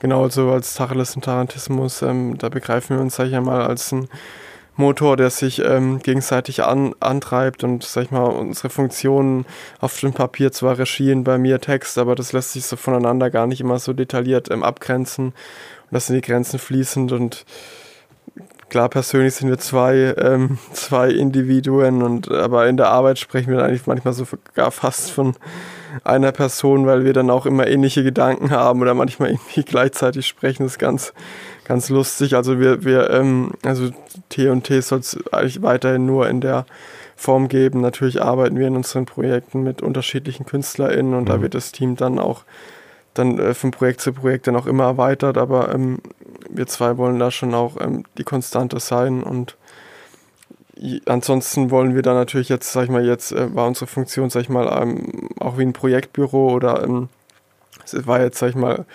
[0.00, 3.92] Genau, so als Tacheles und Tarantismus, ähm, da begreifen wir uns, sag ich einmal, als
[3.92, 4.08] ein
[4.76, 9.44] Motor, der sich ähm, gegenseitig an, antreibt und, sag ich mal, unsere Funktionen
[9.78, 13.46] auf dem Papier zwar Regie bei mir Text, aber das lässt sich so voneinander gar
[13.46, 15.34] nicht immer so detailliert ähm, abgrenzen.
[15.90, 17.44] Und das sind die Grenzen fließend und
[18.70, 23.62] klar, persönlich sind wir zwei, ähm, zwei Individuen und aber in der Arbeit sprechen wir
[23.62, 25.34] eigentlich manchmal sogar fast von
[26.04, 30.62] einer Person, weil wir dann auch immer ähnliche Gedanken haben oder manchmal irgendwie gleichzeitig sprechen.
[30.62, 31.12] Das ist ganz,
[31.64, 32.36] ganz lustig.
[32.36, 33.90] Also wir, wir, ähm, also
[34.28, 36.64] T und T soll es eigentlich weiterhin nur in der
[37.16, 37.80] Form geben.
[37.80, 41.28] Natürlich arbeiten wir in unseren Projekten mit unterschiedlichen KünstlerInnen und mhm.
[41.28, 42.44] da wird das Team dann auch
[43.14, 45.98] dann äh, von Projekt zu Projekt dann auch immer erweitert, aber ähm,
[46.48, 49.56] wir zwei wollen da schon auch ähm, die Konstante sein und
[51.06, 54.42] ansonsten wollen wir da natürlich jetzt, sag ich mal, jetzt äh, war unsere Funktion, sag
[54.42, 57.08] ich mal, ähm, auch wie ein Projektbüro oder ähm,
[57.84, 58.86] es war jetzt, sag ich mal,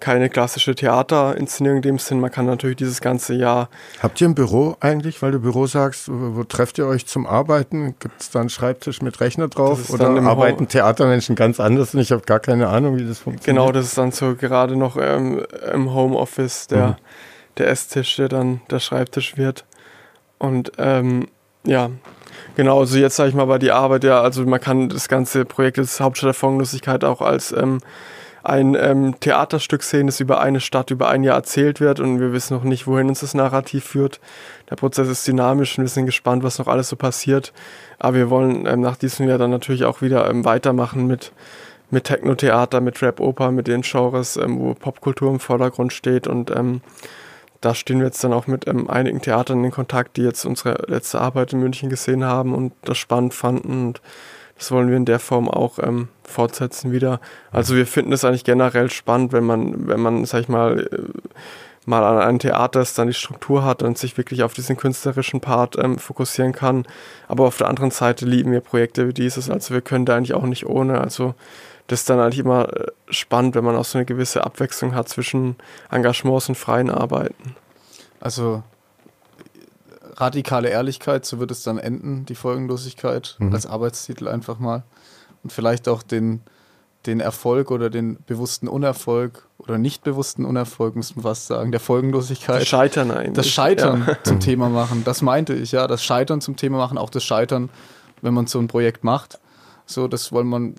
[0.00, 2.20] keine klassische Theaterinszenierung in dem Sinn.
[2.20, 3.68] Man kann natürlich dieses ganze Jahr.
[4.02, 7.94] Habt ihr ein Büro eigentlich, weil du Büro sagst, wo, trefft ihr euch zum Arbeiten?
[7.98, 9.90] Gibt es da einen Schreibtisch mit Rechner drauf?
[9.90, 13.44] Oder arbeiten Theatermenschen ganz anders und ich habe gar keine Ahnung, wie das funktioniert?
[13.44, 16.94] Genau, das ist dann so gerade noch ähm, im Homeoffice der, mhm.
[17.58, 19.64] der Esstisch, der dann der Schreibtisch wird.
[20.38, 21.28] Und ähm,
[21.64, 21.90] ja,
[22.56, 25.44] genau, also jetzt sage ich mal, war die Arbeit ja, also man kann das ganze
[25.44, 27.80] Projekt des Hauptstadt der Folgenlosigkeit auch als ähm,
[28.42, 32.32] ein ähm, Theaterstück sehen, das über eine Stadt über ein Jahr erzählt wird und wir
[32.32, 34.20] wissen noch nicht, wohin uns das Narrativ führt.
[34.70, 37.52] Der Prozess ist dynamisch und wir sind gespannt, was noch alles so passiert.
[37.98, 41.32] Aber wir wollen ähm, nach diesem Jahr dann natürlich auch wieder ähm, weitermachen mit,
[41.90, 46.80] mit Techno-Theater, mit Rap-Oper, mit den Genres, ähm, wo Popkultur im Vordergrund steht und ähm,
[47.60, 50.82] da stehen wir jetzt dann auch mit ähm, einigen Theatern in Kontakt, die jetzt unsere
[50.86, 53.88] letzte Arbeit in München gesehen haben und das spannend fanden.
[53.88, 54.00] Und
[54.60, 57.18] das wollen wir in der Form auch ähm, fortsetzen wieder.
[57.50, 61.30] Also wir finden es eigentlich generell spannend, wenn man, wenn man, sag ich mal, äh,
[61.86, 65.40] mal an ein Theater ist, dann die Struktur hat und sich wirklich auf diesen künstlerischen
[65.40, 66.84] Part ähm, fokussieren kann.
[67.26, 69.48] Aber auf der anderen Seite lieben wir Projekte wie dieses.
[69.48, 71.00] Also wir können da eigentlich auch nicht ohne.
[71.00, 71.34] Also
[71.86, 75.08] das ist dann eigentlich immer äh, spannend, wenn man auch so eine gewisse Abwechslung hat
[75.08, 75.56] zwischen
[75.90, 77.56] Engagements und freien Arbeiten.
[78.20, 78.62] Also
[80.20, 83.52] radikale Ehrlichkeit, so wird es dann enden, die Folgenlosigkeit mhm.
[83.52, 84.84] als Arbeitstitel einfach mal.
[85.42, 86.42] Und vielleicht auch den,
[87.06, 91.80] den Erfolg oder den bewussten Unerfolg oder nicht bewussten Unerfolg, müssen wir fast sagen, der
[91.80, 92.60] Folgenlosigkeit.
[92.60, 93.34] Das Scheitern eigentlich.
[93.34, 94.22] Das Scheitern ja.
[94.22, 95.02] zum Thema machen.
[95.04, 95.86] Das meinte ich, ja.
[95.86, 97.70] Das Scheitern zum Thema machen, auch das Scheitern,
[98.20, 99.38] wenn man so ein Projekt macht.
[99.86, 100.74] So, das wollen man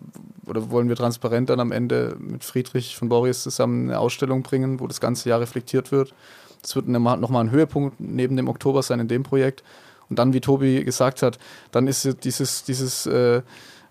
[0.46, 4.80] oder wollen wir transparent dann am Ende mit Friedrich von Boris zusammen eine Ausstellung bringen,
[4.80, 6.14] wo das ganze Jahr reflektiert wird.
[6.62, 9.64] Das wird nochmal ein Höhepunkt neben dem Oktober sein in dem Projekt.
[10.10, 11.40] Und dann, wie Tobi gesagt hat,
[11.72, 13.42] dann ist dieses, dieses äh,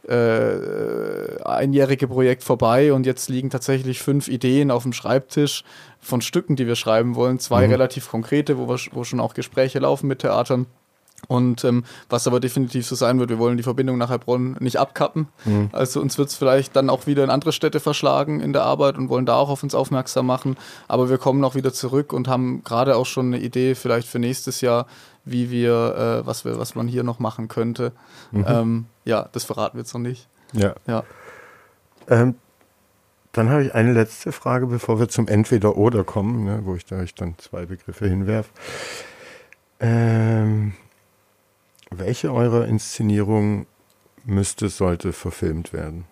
[0.08, 5.64] äh, einjährige Projekt vorbei und jetzt liegen tatsächlich fünf Ideen auf dem Schreibtisch
[5.98, 7.38] von Stücken, die wir schreiben wollen.
[7.38, 7.72] Zwei mhm.
[7.72, 10.66] relativ konkrete, wo, wir, wo schon auch Gespräche laufen mit Theatern.
[11.28, 14.78] Und ähm, was aber definitiv so sein wird, wir wollen die Verbindung nach Heilbronn nicht
[14.78, 15.28] abkappen.
[15.44, 15.68] Mhm.
[15.72, 18.96] Also uns wird es vielleicht dann auch wieder in andere Städte verschlagen in der Arbeit
[18.96, 20.56] und wollen da auch auf uns aufmerksam machen.
[20.88, 24.18] Aber wir kommen auch wieder zurück und haben gerade auch schon eine Idee vielleicht für
[24.18, 24.86] nächstes Jahr,
[25.24, 27.92] wie wir, äh, was wir, was man hier noch machen könnte.
[28.32, 28.44] Mhm.
[28.48, 30.28] Ähm, ja, das verraten wir jetzt noch nicht.
[30.52, 30.74] Ja.
[30.86, 31.04] ja.
[32.08, 32.34] Ähm,
[33.32, 36.96] dann habe ich eine letzte Frage, bevor wir zum Entweder-Oder kommen, ne, wo ich da
[36.96, 38.50] euch dann zwei Begriffe hinwerfe.
[39.78, 40.72] Ähm,
[41.90, 43.66] welche eurer Inszenierungen
[44.24, 46.04] müsste, sollte verfilmt werden?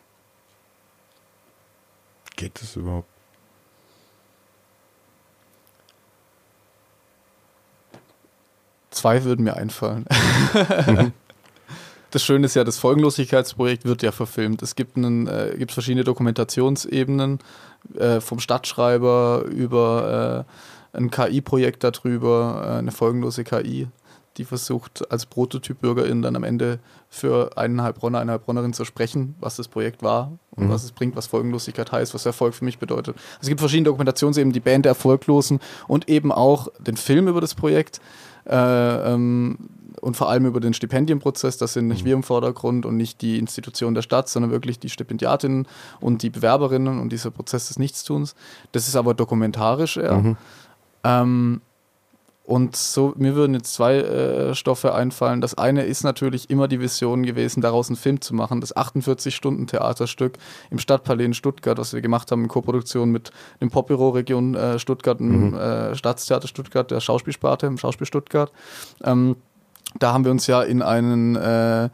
[2.37, 3.09] Geht das überhaupt?
[8.91, 10.05] Zwei würden mir einfallen.
[10.87, 11.13] Mhm.
[12.11, 14.63] Das Schöne ist ja, das Folgenlosigkeitsprojekt wird ja verfilmt.
[14.63, 17.39] Es gibt, einen, äh, gibt verschiedene Dokumentationsebenen,
[17.99, 20.47] äh, vom Stadtschreiber über
[20.95, 23.89] äh, ein KI-Projekt darüber, äh, eine folgenlose KI
[24.39, 26.79] die versucht, als Prototyp-Bürgerin dann am Ende
[27.09, 30.71] für einen Heilbronner, eine Heilbronnerin zu sprechen, was das Projekt war und mhm.
[30.71, 33.17] was es bringt, was Folgenlosigkeit heißt, was Erfolg für mich bedeutet.
[33.17, 37.41] Also es gibt verschiedene Dokumentationsebenen, die Band der Erfolglosen und eben auch den Film über
[37.41, 38.01] das Projekt.
[38.47, 39.59] Äh, ähm,
[40.01, 42.07] und vor allem über den Stipendienprozess, das sind nicht mhm.
[42.07, 45.67] wir im Vordergrund und nicht die Institution der Stadt, sondern wirklich die Stipendiatinnen
[46.01, 48.37] und die Bewerberinnen und dieser Prozess des Nichtstuns.
[48.71, 50.17] Das ist aber dokumentarisch eher.
[50.17, 50.37] Mhm.
[51.03, 51.61] Ähm,
[52.49, 55.43] und so, mir würden jetzt zwei äh, Stoffe einfallen.
[55.43, 58.63] Das eine ist natürlich immer die Vision gewesen, daraus einen Film zu machen.
[58.63, 60.39] Das 48-Stunden-Theaterstück
[60.71, 64.79] im Stadtpalais in Stuttgart, was wir gemacht haben in Koproduktion mit dem Popbüro Region äh,
[64.79, 65.55] Stuttgart, dem mhm.
[65.59, 68.51] äh, Staatstheater Stuttgart, der Schauspielsparte im Schauspiel Stuttgart.
[69.05, 69.37] Ähm,
[69.99, 71.91] da haben wir uns ja in einen äh,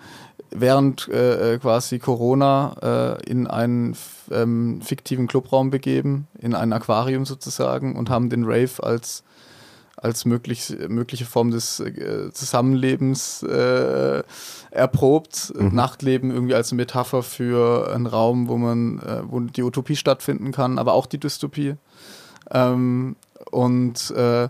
[0.53, 3.97] während äh, äh, quasi Corona äh, in einen
[4.31, 9.25] ähm, fiktiven Clubraum begeben, in ein Aquarium sozusagen und haben den Rave als
[9.97, 14.23] als möglich, mögliche Form des äh, Zusammenlebens äh,
[14.71, 15.53] erprobt.
[15.57, 15.75] Mhm.
[15.75, 20.79] Nachtleben irgendwie als Metapher für einen Raum, wo man, äh, wo die Utopie stattfinden kann,
[20.79, 21.77] aber auch die Dystopie.
[22.51, 23.17] Ähm,
[23.51, 24.49] und äh,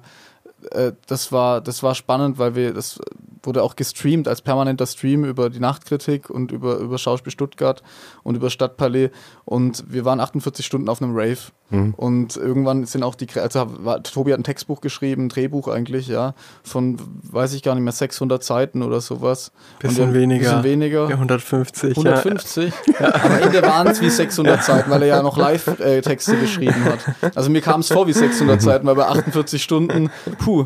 [0.71, 2.99] äh, das war, das war spannend, weil wir, das
[3.43, 7.83] wurde auch gestreamt als permanenter Stream über die Nachtkritik und über, über Schauspiel Stuttgart
[8.23, 9.11] und über Stadtpalais.
[9.45, 11.39] Und wir waren 48 Stunden auf einem Rave.
[11.75, 11.95] Mhm.
[11.97, 16.09] Und irgendwann sind auch die, also war, Tobi hat ein Textbuch geschrieben, ein Drehbuch eigentlich,
[16.09, 19.53] ja, von, weiß ich gar nicht mehr, 600 Seiten oder sowas.
[19.81, 20.51] Bisschen wir, weniger.
[20.51, 21.09] Bisschen weniger.
[21.09, 21.97] Ja, 150.
[21.97, 22.73] 150?
[23.01, 23.15] Ja.
[23.15, 27.35] Am Ende waren es wie 600 Seiten, weil er ja noch Live-Texte geschrieben hat.
[27.35, 30.65] Also mir kam es vor wie 600 Seiten, weil bei 48 Stunden, puh,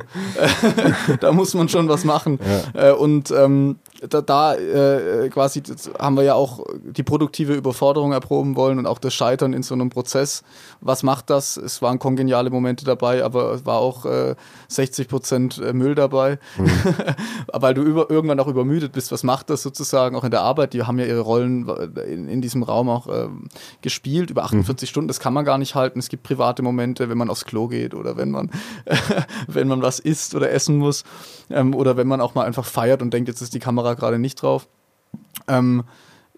[1.21, 2.39] da muss man schon was machen.
[2.75, 2.91] Ja.
[2.91, 5.63] Äh, und ähm, da, da äh, quasi
[5.99, 9.75] haben wir ja auch die produktive Überforderung erproben wollen und auch das Scheitern in so
[9.75, 10.43] einem Prozess.
[10.81, 11.57] Was macht das?
[11.57, 14.37] Es waren kongeniale Momente dabei, aber es war auch äh,
[14.69, 16.71] 60 Prozent äh, Müll dabei, mhm.
[17.53, 19.11] weil du über, irgendwann auch übermüdet bist.
[19.11, 20.75] Was macht das sozusagen auch in der Arbeit?
[20.75, 21.69] Die haben ja ihre Rollen
[22.07, 23.29] in, in diesem Raum auch äh,
[23.83, 24.91] gespielt über 48 mhm.
[24.91, 25.09] Stunden.
[25.09, 25.99] Das kann man gar nicht halten.
[25.99, 28.51] Es gibt private Momente, wenn man aufs Klo geht oder wenn man,
[29.49, 31.05] wenn man was isst oder essen muss
[31.51, 33.95] ähm, oder wenn man auch mal einfach feiert und denkt, jetzt ist die Kamera Kamera
[33.95, 34.67] gerade nicht drauf.
[35.47, 35.85] Ähm,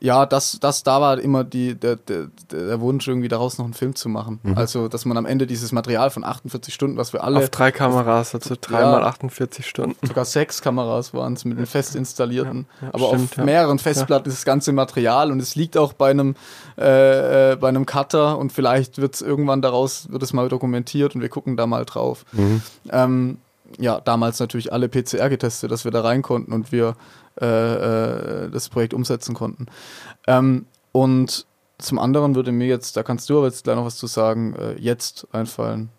[0.02, 3.74] ja, das, das, da war immer die, der, der, der Wunsch, irgendwie daraus noch einen
[3.74, 4.40] Film zu machen.
[4.42, 4.56] Mhm.
[4.56, 7.40] Also, dass man am Ende dieses Material von 48 Stunden, was wir alle.
[7.40, 10.06] Auf drei Kameras, also dreimal ja, 48 Stunden.
[10.06, 12.64] Sogar sechs Kameras waren es mit den fest installierten.
[12.80, 15.92] Ja, ja, aber stimmt, auf mehreren Festplatten ist das ganze Material und es liegt auch
[15.92, 16.34] bei einem,
[16.78, 21.14] äh, äh, bei einem Cutter und vielleicht wird es irgendwann daraus, wird es mal dokumentiert
[21.14, 22.24] und wir gucken da mal drauf.
[22.32, 22.62] Mhm.
[22.90, 23.38] Ähm,
[23.78, 26.96] ja, damals natürlich alle PCR getestet, dass wir da rein konnten und wir
[27.40, 29.66] äh, äh, das Projekt umsetzen konnten.
[30.26, 31.46] Ähm, und
[31.78, 34.54] zum anderen würde mir jetzt, da kannst du aber jetzt gleich noch was zu sagen,
[34.54, 35.90] äh, jetzt einfallen.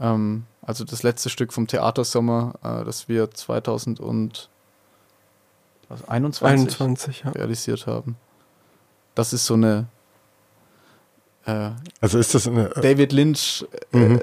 [0.00, 4.48] Ähm, also das letzte Stück vom Theatersommer, äh, das wir 2021
[6.42, 7.30] 21, ja.
[7.32, 8.16] realisiert haben.
[9.14, 9.86] Das ist so eine
[11.46, 14.20] äh, also ist das eine äh, David Lynch mhm.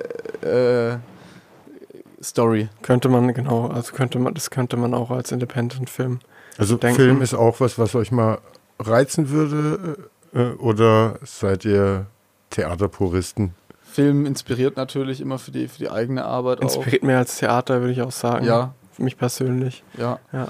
[2.22, 2.70] Story.
[2.82, 6.20] Könnte man, genau, also könnte man, das könnte man auch als Independent-Film
[6.58, 6.96] also denken.
[6.96, 8.40] Film ist auch was, was euch mal
[8.80, 9.98] reizen würde
[10.34, 12.08] äh, oder seid ihr
[12.50, 13.54] Theaterpuristen?
[13.82, 16.62] Film inspiriert natürlich immer für die, für die eigene Arbeit.
[16.62, 17.08] Inspiriert auch.
[17.08, 18.46] mehr als Theater, würde ich auch sagen.
[18.46, 18.74] Ja.
[18.92, 19.84] Für mich persönlich.
[19.98, 20.20] Ja.
[20.32, 20.48] ja.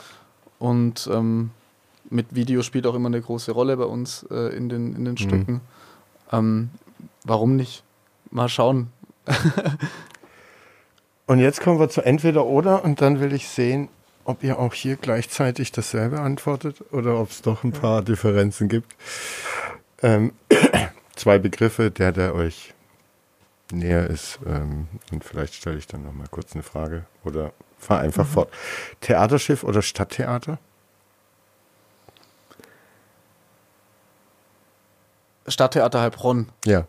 [0.60, 1.52] Und ähm,
[2.10, 5.14] mit Video spielt auch immer eine große Rolle bei uns äh, in den, in den
[5.14, 5.18] mhm.
[5.18, 5.62] Stücken.
[6.32, 6.70] Ähm,
[7.26, 7.84] warum nicht?
[8.32, 8.88] Mal schauen.
[11.28, 13.90] und jetzt kommen wir zu entweder oder und dann will ich sehen,
[14.26, 18.96] ob ihr auch hier gleichzeitig dasselbe antwortet oder ob es doch ein paar Differenzen gibt.
[20.02, 20.34] Ähm,
[21.16, 22.74] zwei Begriffe, der, der euch
[23.72, 24.40] näher ist.
[24.46, 28.32] Ähm, und vielleicht stelle ich dann noch mal kurz eine Frage oder fahre einfach mhm.
[28.32, 28.54] fort.
[29.02, 30.60] Theaterschiff oder Stadttheater?
[35.48, 36.50] Stadttheater Heilbronn.
[36.66, 36.88] Ja.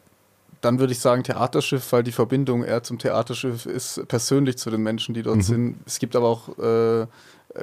[0.65, 4.82] Dann würde ich sagen Theaterschiff, weil die Verbindung eher zum Theaterschiff ist persönlich zu den
[4.82, 5.43] Menschen, die dort mhm.
[5.43, 5.77] sind.
[5.85, 7.07] Es gibt aber auch äh,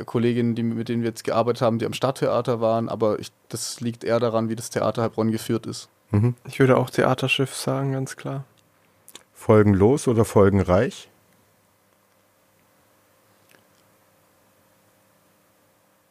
[0.05, 3.81] Kolleginnen, die, mit denen wir jetzt gearbeitet haben, die am Stadttheater waren, aber ich, das
[3.81, 5.89] liegt eher daran, wie das Theater Heilbronn geführt ist.
[6.11, 6.35] Mhm.
[6.47, 8.43] Ich würde auch Theaterschiff sagen, ganz klar.
[9.33, 11.09] Folgenlos oder folgenreich?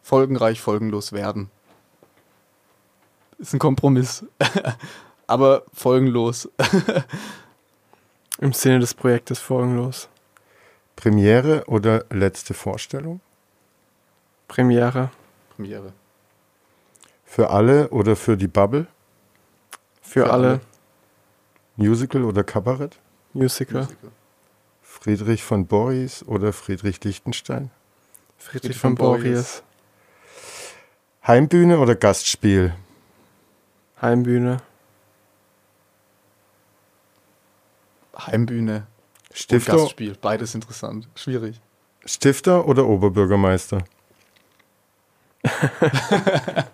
[0.03, 1.51] Folgenreich, folgenlos werden.
[3.39, 4.25] Ist ein Kompromiss.
[5.31, 6.49] aber folgenlos.
[8.41, 10.09] Im Sinne des Projektes folgenlos.
[10.97, 13.21] Premiere oder letzte Vorstellung?
[14.49, 15.11] Premiere.
[15.55, 15.93] Premiere.
[17.25, 18.87] Für alle oder für die Bubble?
[20.03, 20.49] Für, für alle.
[20.49, 20.61] alle.
[21.77, 22.99] Musical oder Kabarett?
[23.33, 23.83] Musical.
[23.83, 24.11] Musical.
[24.83, 27.71] Friedrich von Boris oder Friedrich Lichtenstein?
[28.37, 29.63] Friedrich, Friedrich von, von Boris.
[31.25, 32.75] Heimbühne oder Gastspiel?
[34.03, 34.61] Heimbühne.
[38.27, 38.87] Heimbühne
[39.33, 39.75] Stifter.
[39.75, 40.17] Und Gastspiel.
[40.21, 41.09] Beides interessant.
[41.15, 41.61] Schwierig.
[42.05, 43.85] Stifter oder Oberbürgermeister?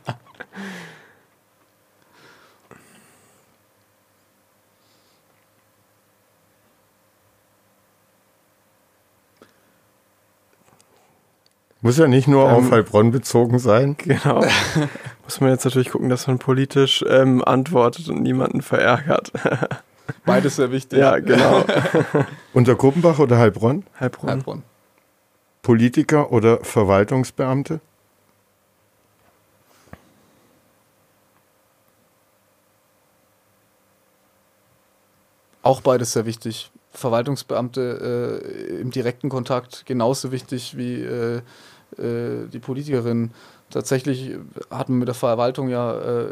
[11.86, 13.96] Muss ja nicht nur ähm, auf Heilbronn bezogen sein.
[13.96, 14.44] Genau.
[15.24, 19.30] Muss man jetzt natürlich gucken, dass man politisch ähm, antwortet und niemanden verärgert.
[20.24, 20.98] Beides sehr wichtig.
[20.98, 21.64] Ja, genau.
[22.52, 23.84] Unter Gruppenbach oder Heilbronn?
[23.98, 24.30] Heilbronn.
[24.30, 24.62] Heilbronn.
[25.62, 27.80] Politiker oder Verwaltungsbeamte?
[35.62, 36.70] Auch beides sehr wichtig.
[36.92, 41.42] Verwaltungsbeamte äh, im direkten Kontakt genauso wichtig wie äh,
[41.98, 43.32] äh, die Politikerin.
[43.70, 44.36] Tatsächlich
[44.70, 46.28] hat man mit der Verwaltung ja äh,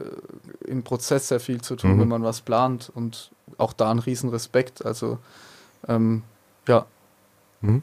[0.66, 2.00] im Prozess sehr viel zu tun, mhm.
[2.02, 4.84] wenn man was plant und auch da ein Riesenrespekt.
[4.84, 5.18] Also
[5.88, 6.22] ähm,
[6.68, 6.86] ja.
[7.60, 7.82] Mhm.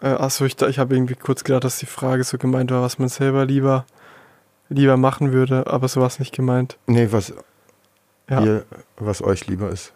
[0.00, 2.98] Äh, achso, ich, ich habe irgendwie kurz gedacht, dass die Frage so gemeint war, was
[2.98, 3.86] man selber lieber,
[4.68, 6.76] lieber machen würde, aber so war es nicht gemeint.
[6.86, 7.32] Nee, was,
[8.28, 8.42] ja.
[8.42, 8.66] ihr,
[8.96, 9.92] was euch lieber ist.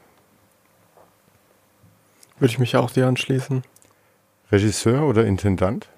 [2.39, 3.63] Würde ich mich auch dir anschließen.
[4.53, 5.89] Regisseur oder Intendant?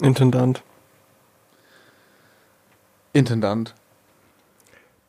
[0.00, 0.62] Intendant.
[3.12, 3.74] Intendant.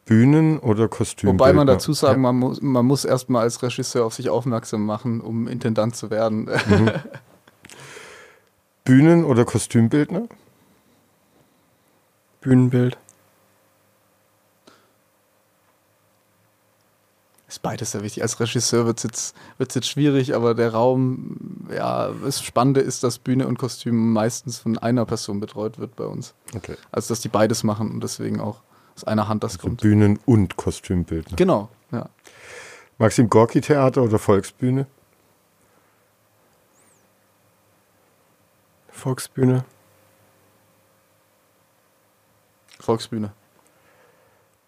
[0.06, 1.30] Bühnen- oder Kostüm?
[1.30, 2.32] Wobei man dazu sagen, ja.
[2.32, 6.46] man, muss, man muss erstmal als Regisseur auf sich aufmerksam machen, um Intendant zu werden.
[6.46, 6.92] Mhm.
[8.84, 10.28] Bühnen- oder Kostümbildner?
[12.42, 12.98] Bühnenbild.
[17.52, 18.24] ist beides sehr wichtig.
[18.24, 23.04] Als Regisseur wird es jetzt, wird's jetzt schwierig, aber der Raum, ja, das Spannende ist,
[23.04, 26.34] dass Bühne und Kostüm meistens von einer Person betreut wird bei uns.
[26.56, 26.76] Okay.
[26.92, 28.62] Also, dass die beides machen und deswegen auch
[28.96, 29.82] aus einer Hand das also kommt.
[29.82, 31.32] Bühnen- und Kostümbild.
[31.32, 31.38] Ne?
[31.38, 32.10] Genau, ja.
[32.98, 34.86] Maxim Gorki Theater oder Volksbühne?
[38.90, 39.66] Volksbühne.
[42.80, 43.34] Volksbühne.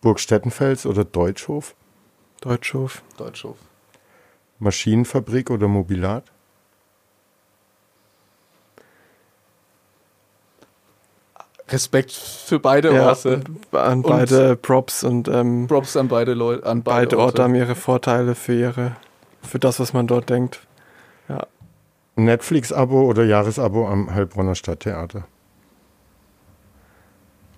[0.02, 1.76] Burg Stettenfels oder Deutschhof?
[2.42, 3.04] Deutschhof.
[3.18, 3.58] Deutschhof.
[4.60, 6.32] Maschinenfabrik oder Mobilat?
[11.70, 13.42] Respekt für beide ja, Orte.
[13.72, 16.66] An beide und Props und ähm, Props an beide Leute.
[16.66, 17.26] An beide, beide Orte.
[17.26, 18.96] Orte haben ihre Vorteile für ihre,
[19.42, 20.60] für das, was man dort denkt.
[21.30, 21.48] Ja.
[22.16, 25.26] Netflix-Abo oder Jahresabo am Heilbronner Stadttheater?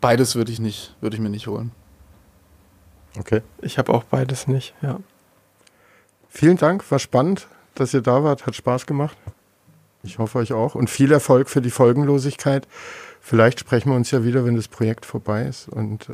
[0.02, 1.72] Beides würde ich nicht, würde ich mir nicht holen.
[3.18, 3.42] Okay.
[3.62, 5.00] Ich habe auch beides nicht, ja.
[6.30, 9.18] Vielen Dank, war spannend, dass ihr da wart, hat Spaß gemacht.
[10.04, 10.76] Ich hoffe euch auch.
[10.76, 12.68] Und viel Erfolg für die Folgenlosigkeit.
[13.28, 16.14] Vielleicht sprechen wir uns ja wieder, wenn das Projekt vorbei ist und äh,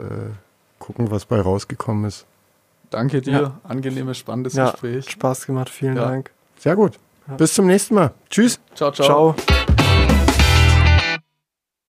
[0.79, 2.25] gucken, was bei rausgekommen ist.
[2.89, 3.33] Danke dir.
[3.33, 3.59] Ja.
[3.65, 5.11] Angenehmes, spannendes ja, Gespräch.
[5.11, 5.69] Spaß gemacht.
[5.69, 6.05] Vielen ja.
[6.05, 6.31] Dank.
[6.57, 6.97] Sehr gut.
[7.37, 8.11] Bis zum nächsten Mal.
[8.29, 8.61] Tschüss.
[8.75, 9.35] Ciao, ciao.
[9.35, 9.65] Ciao.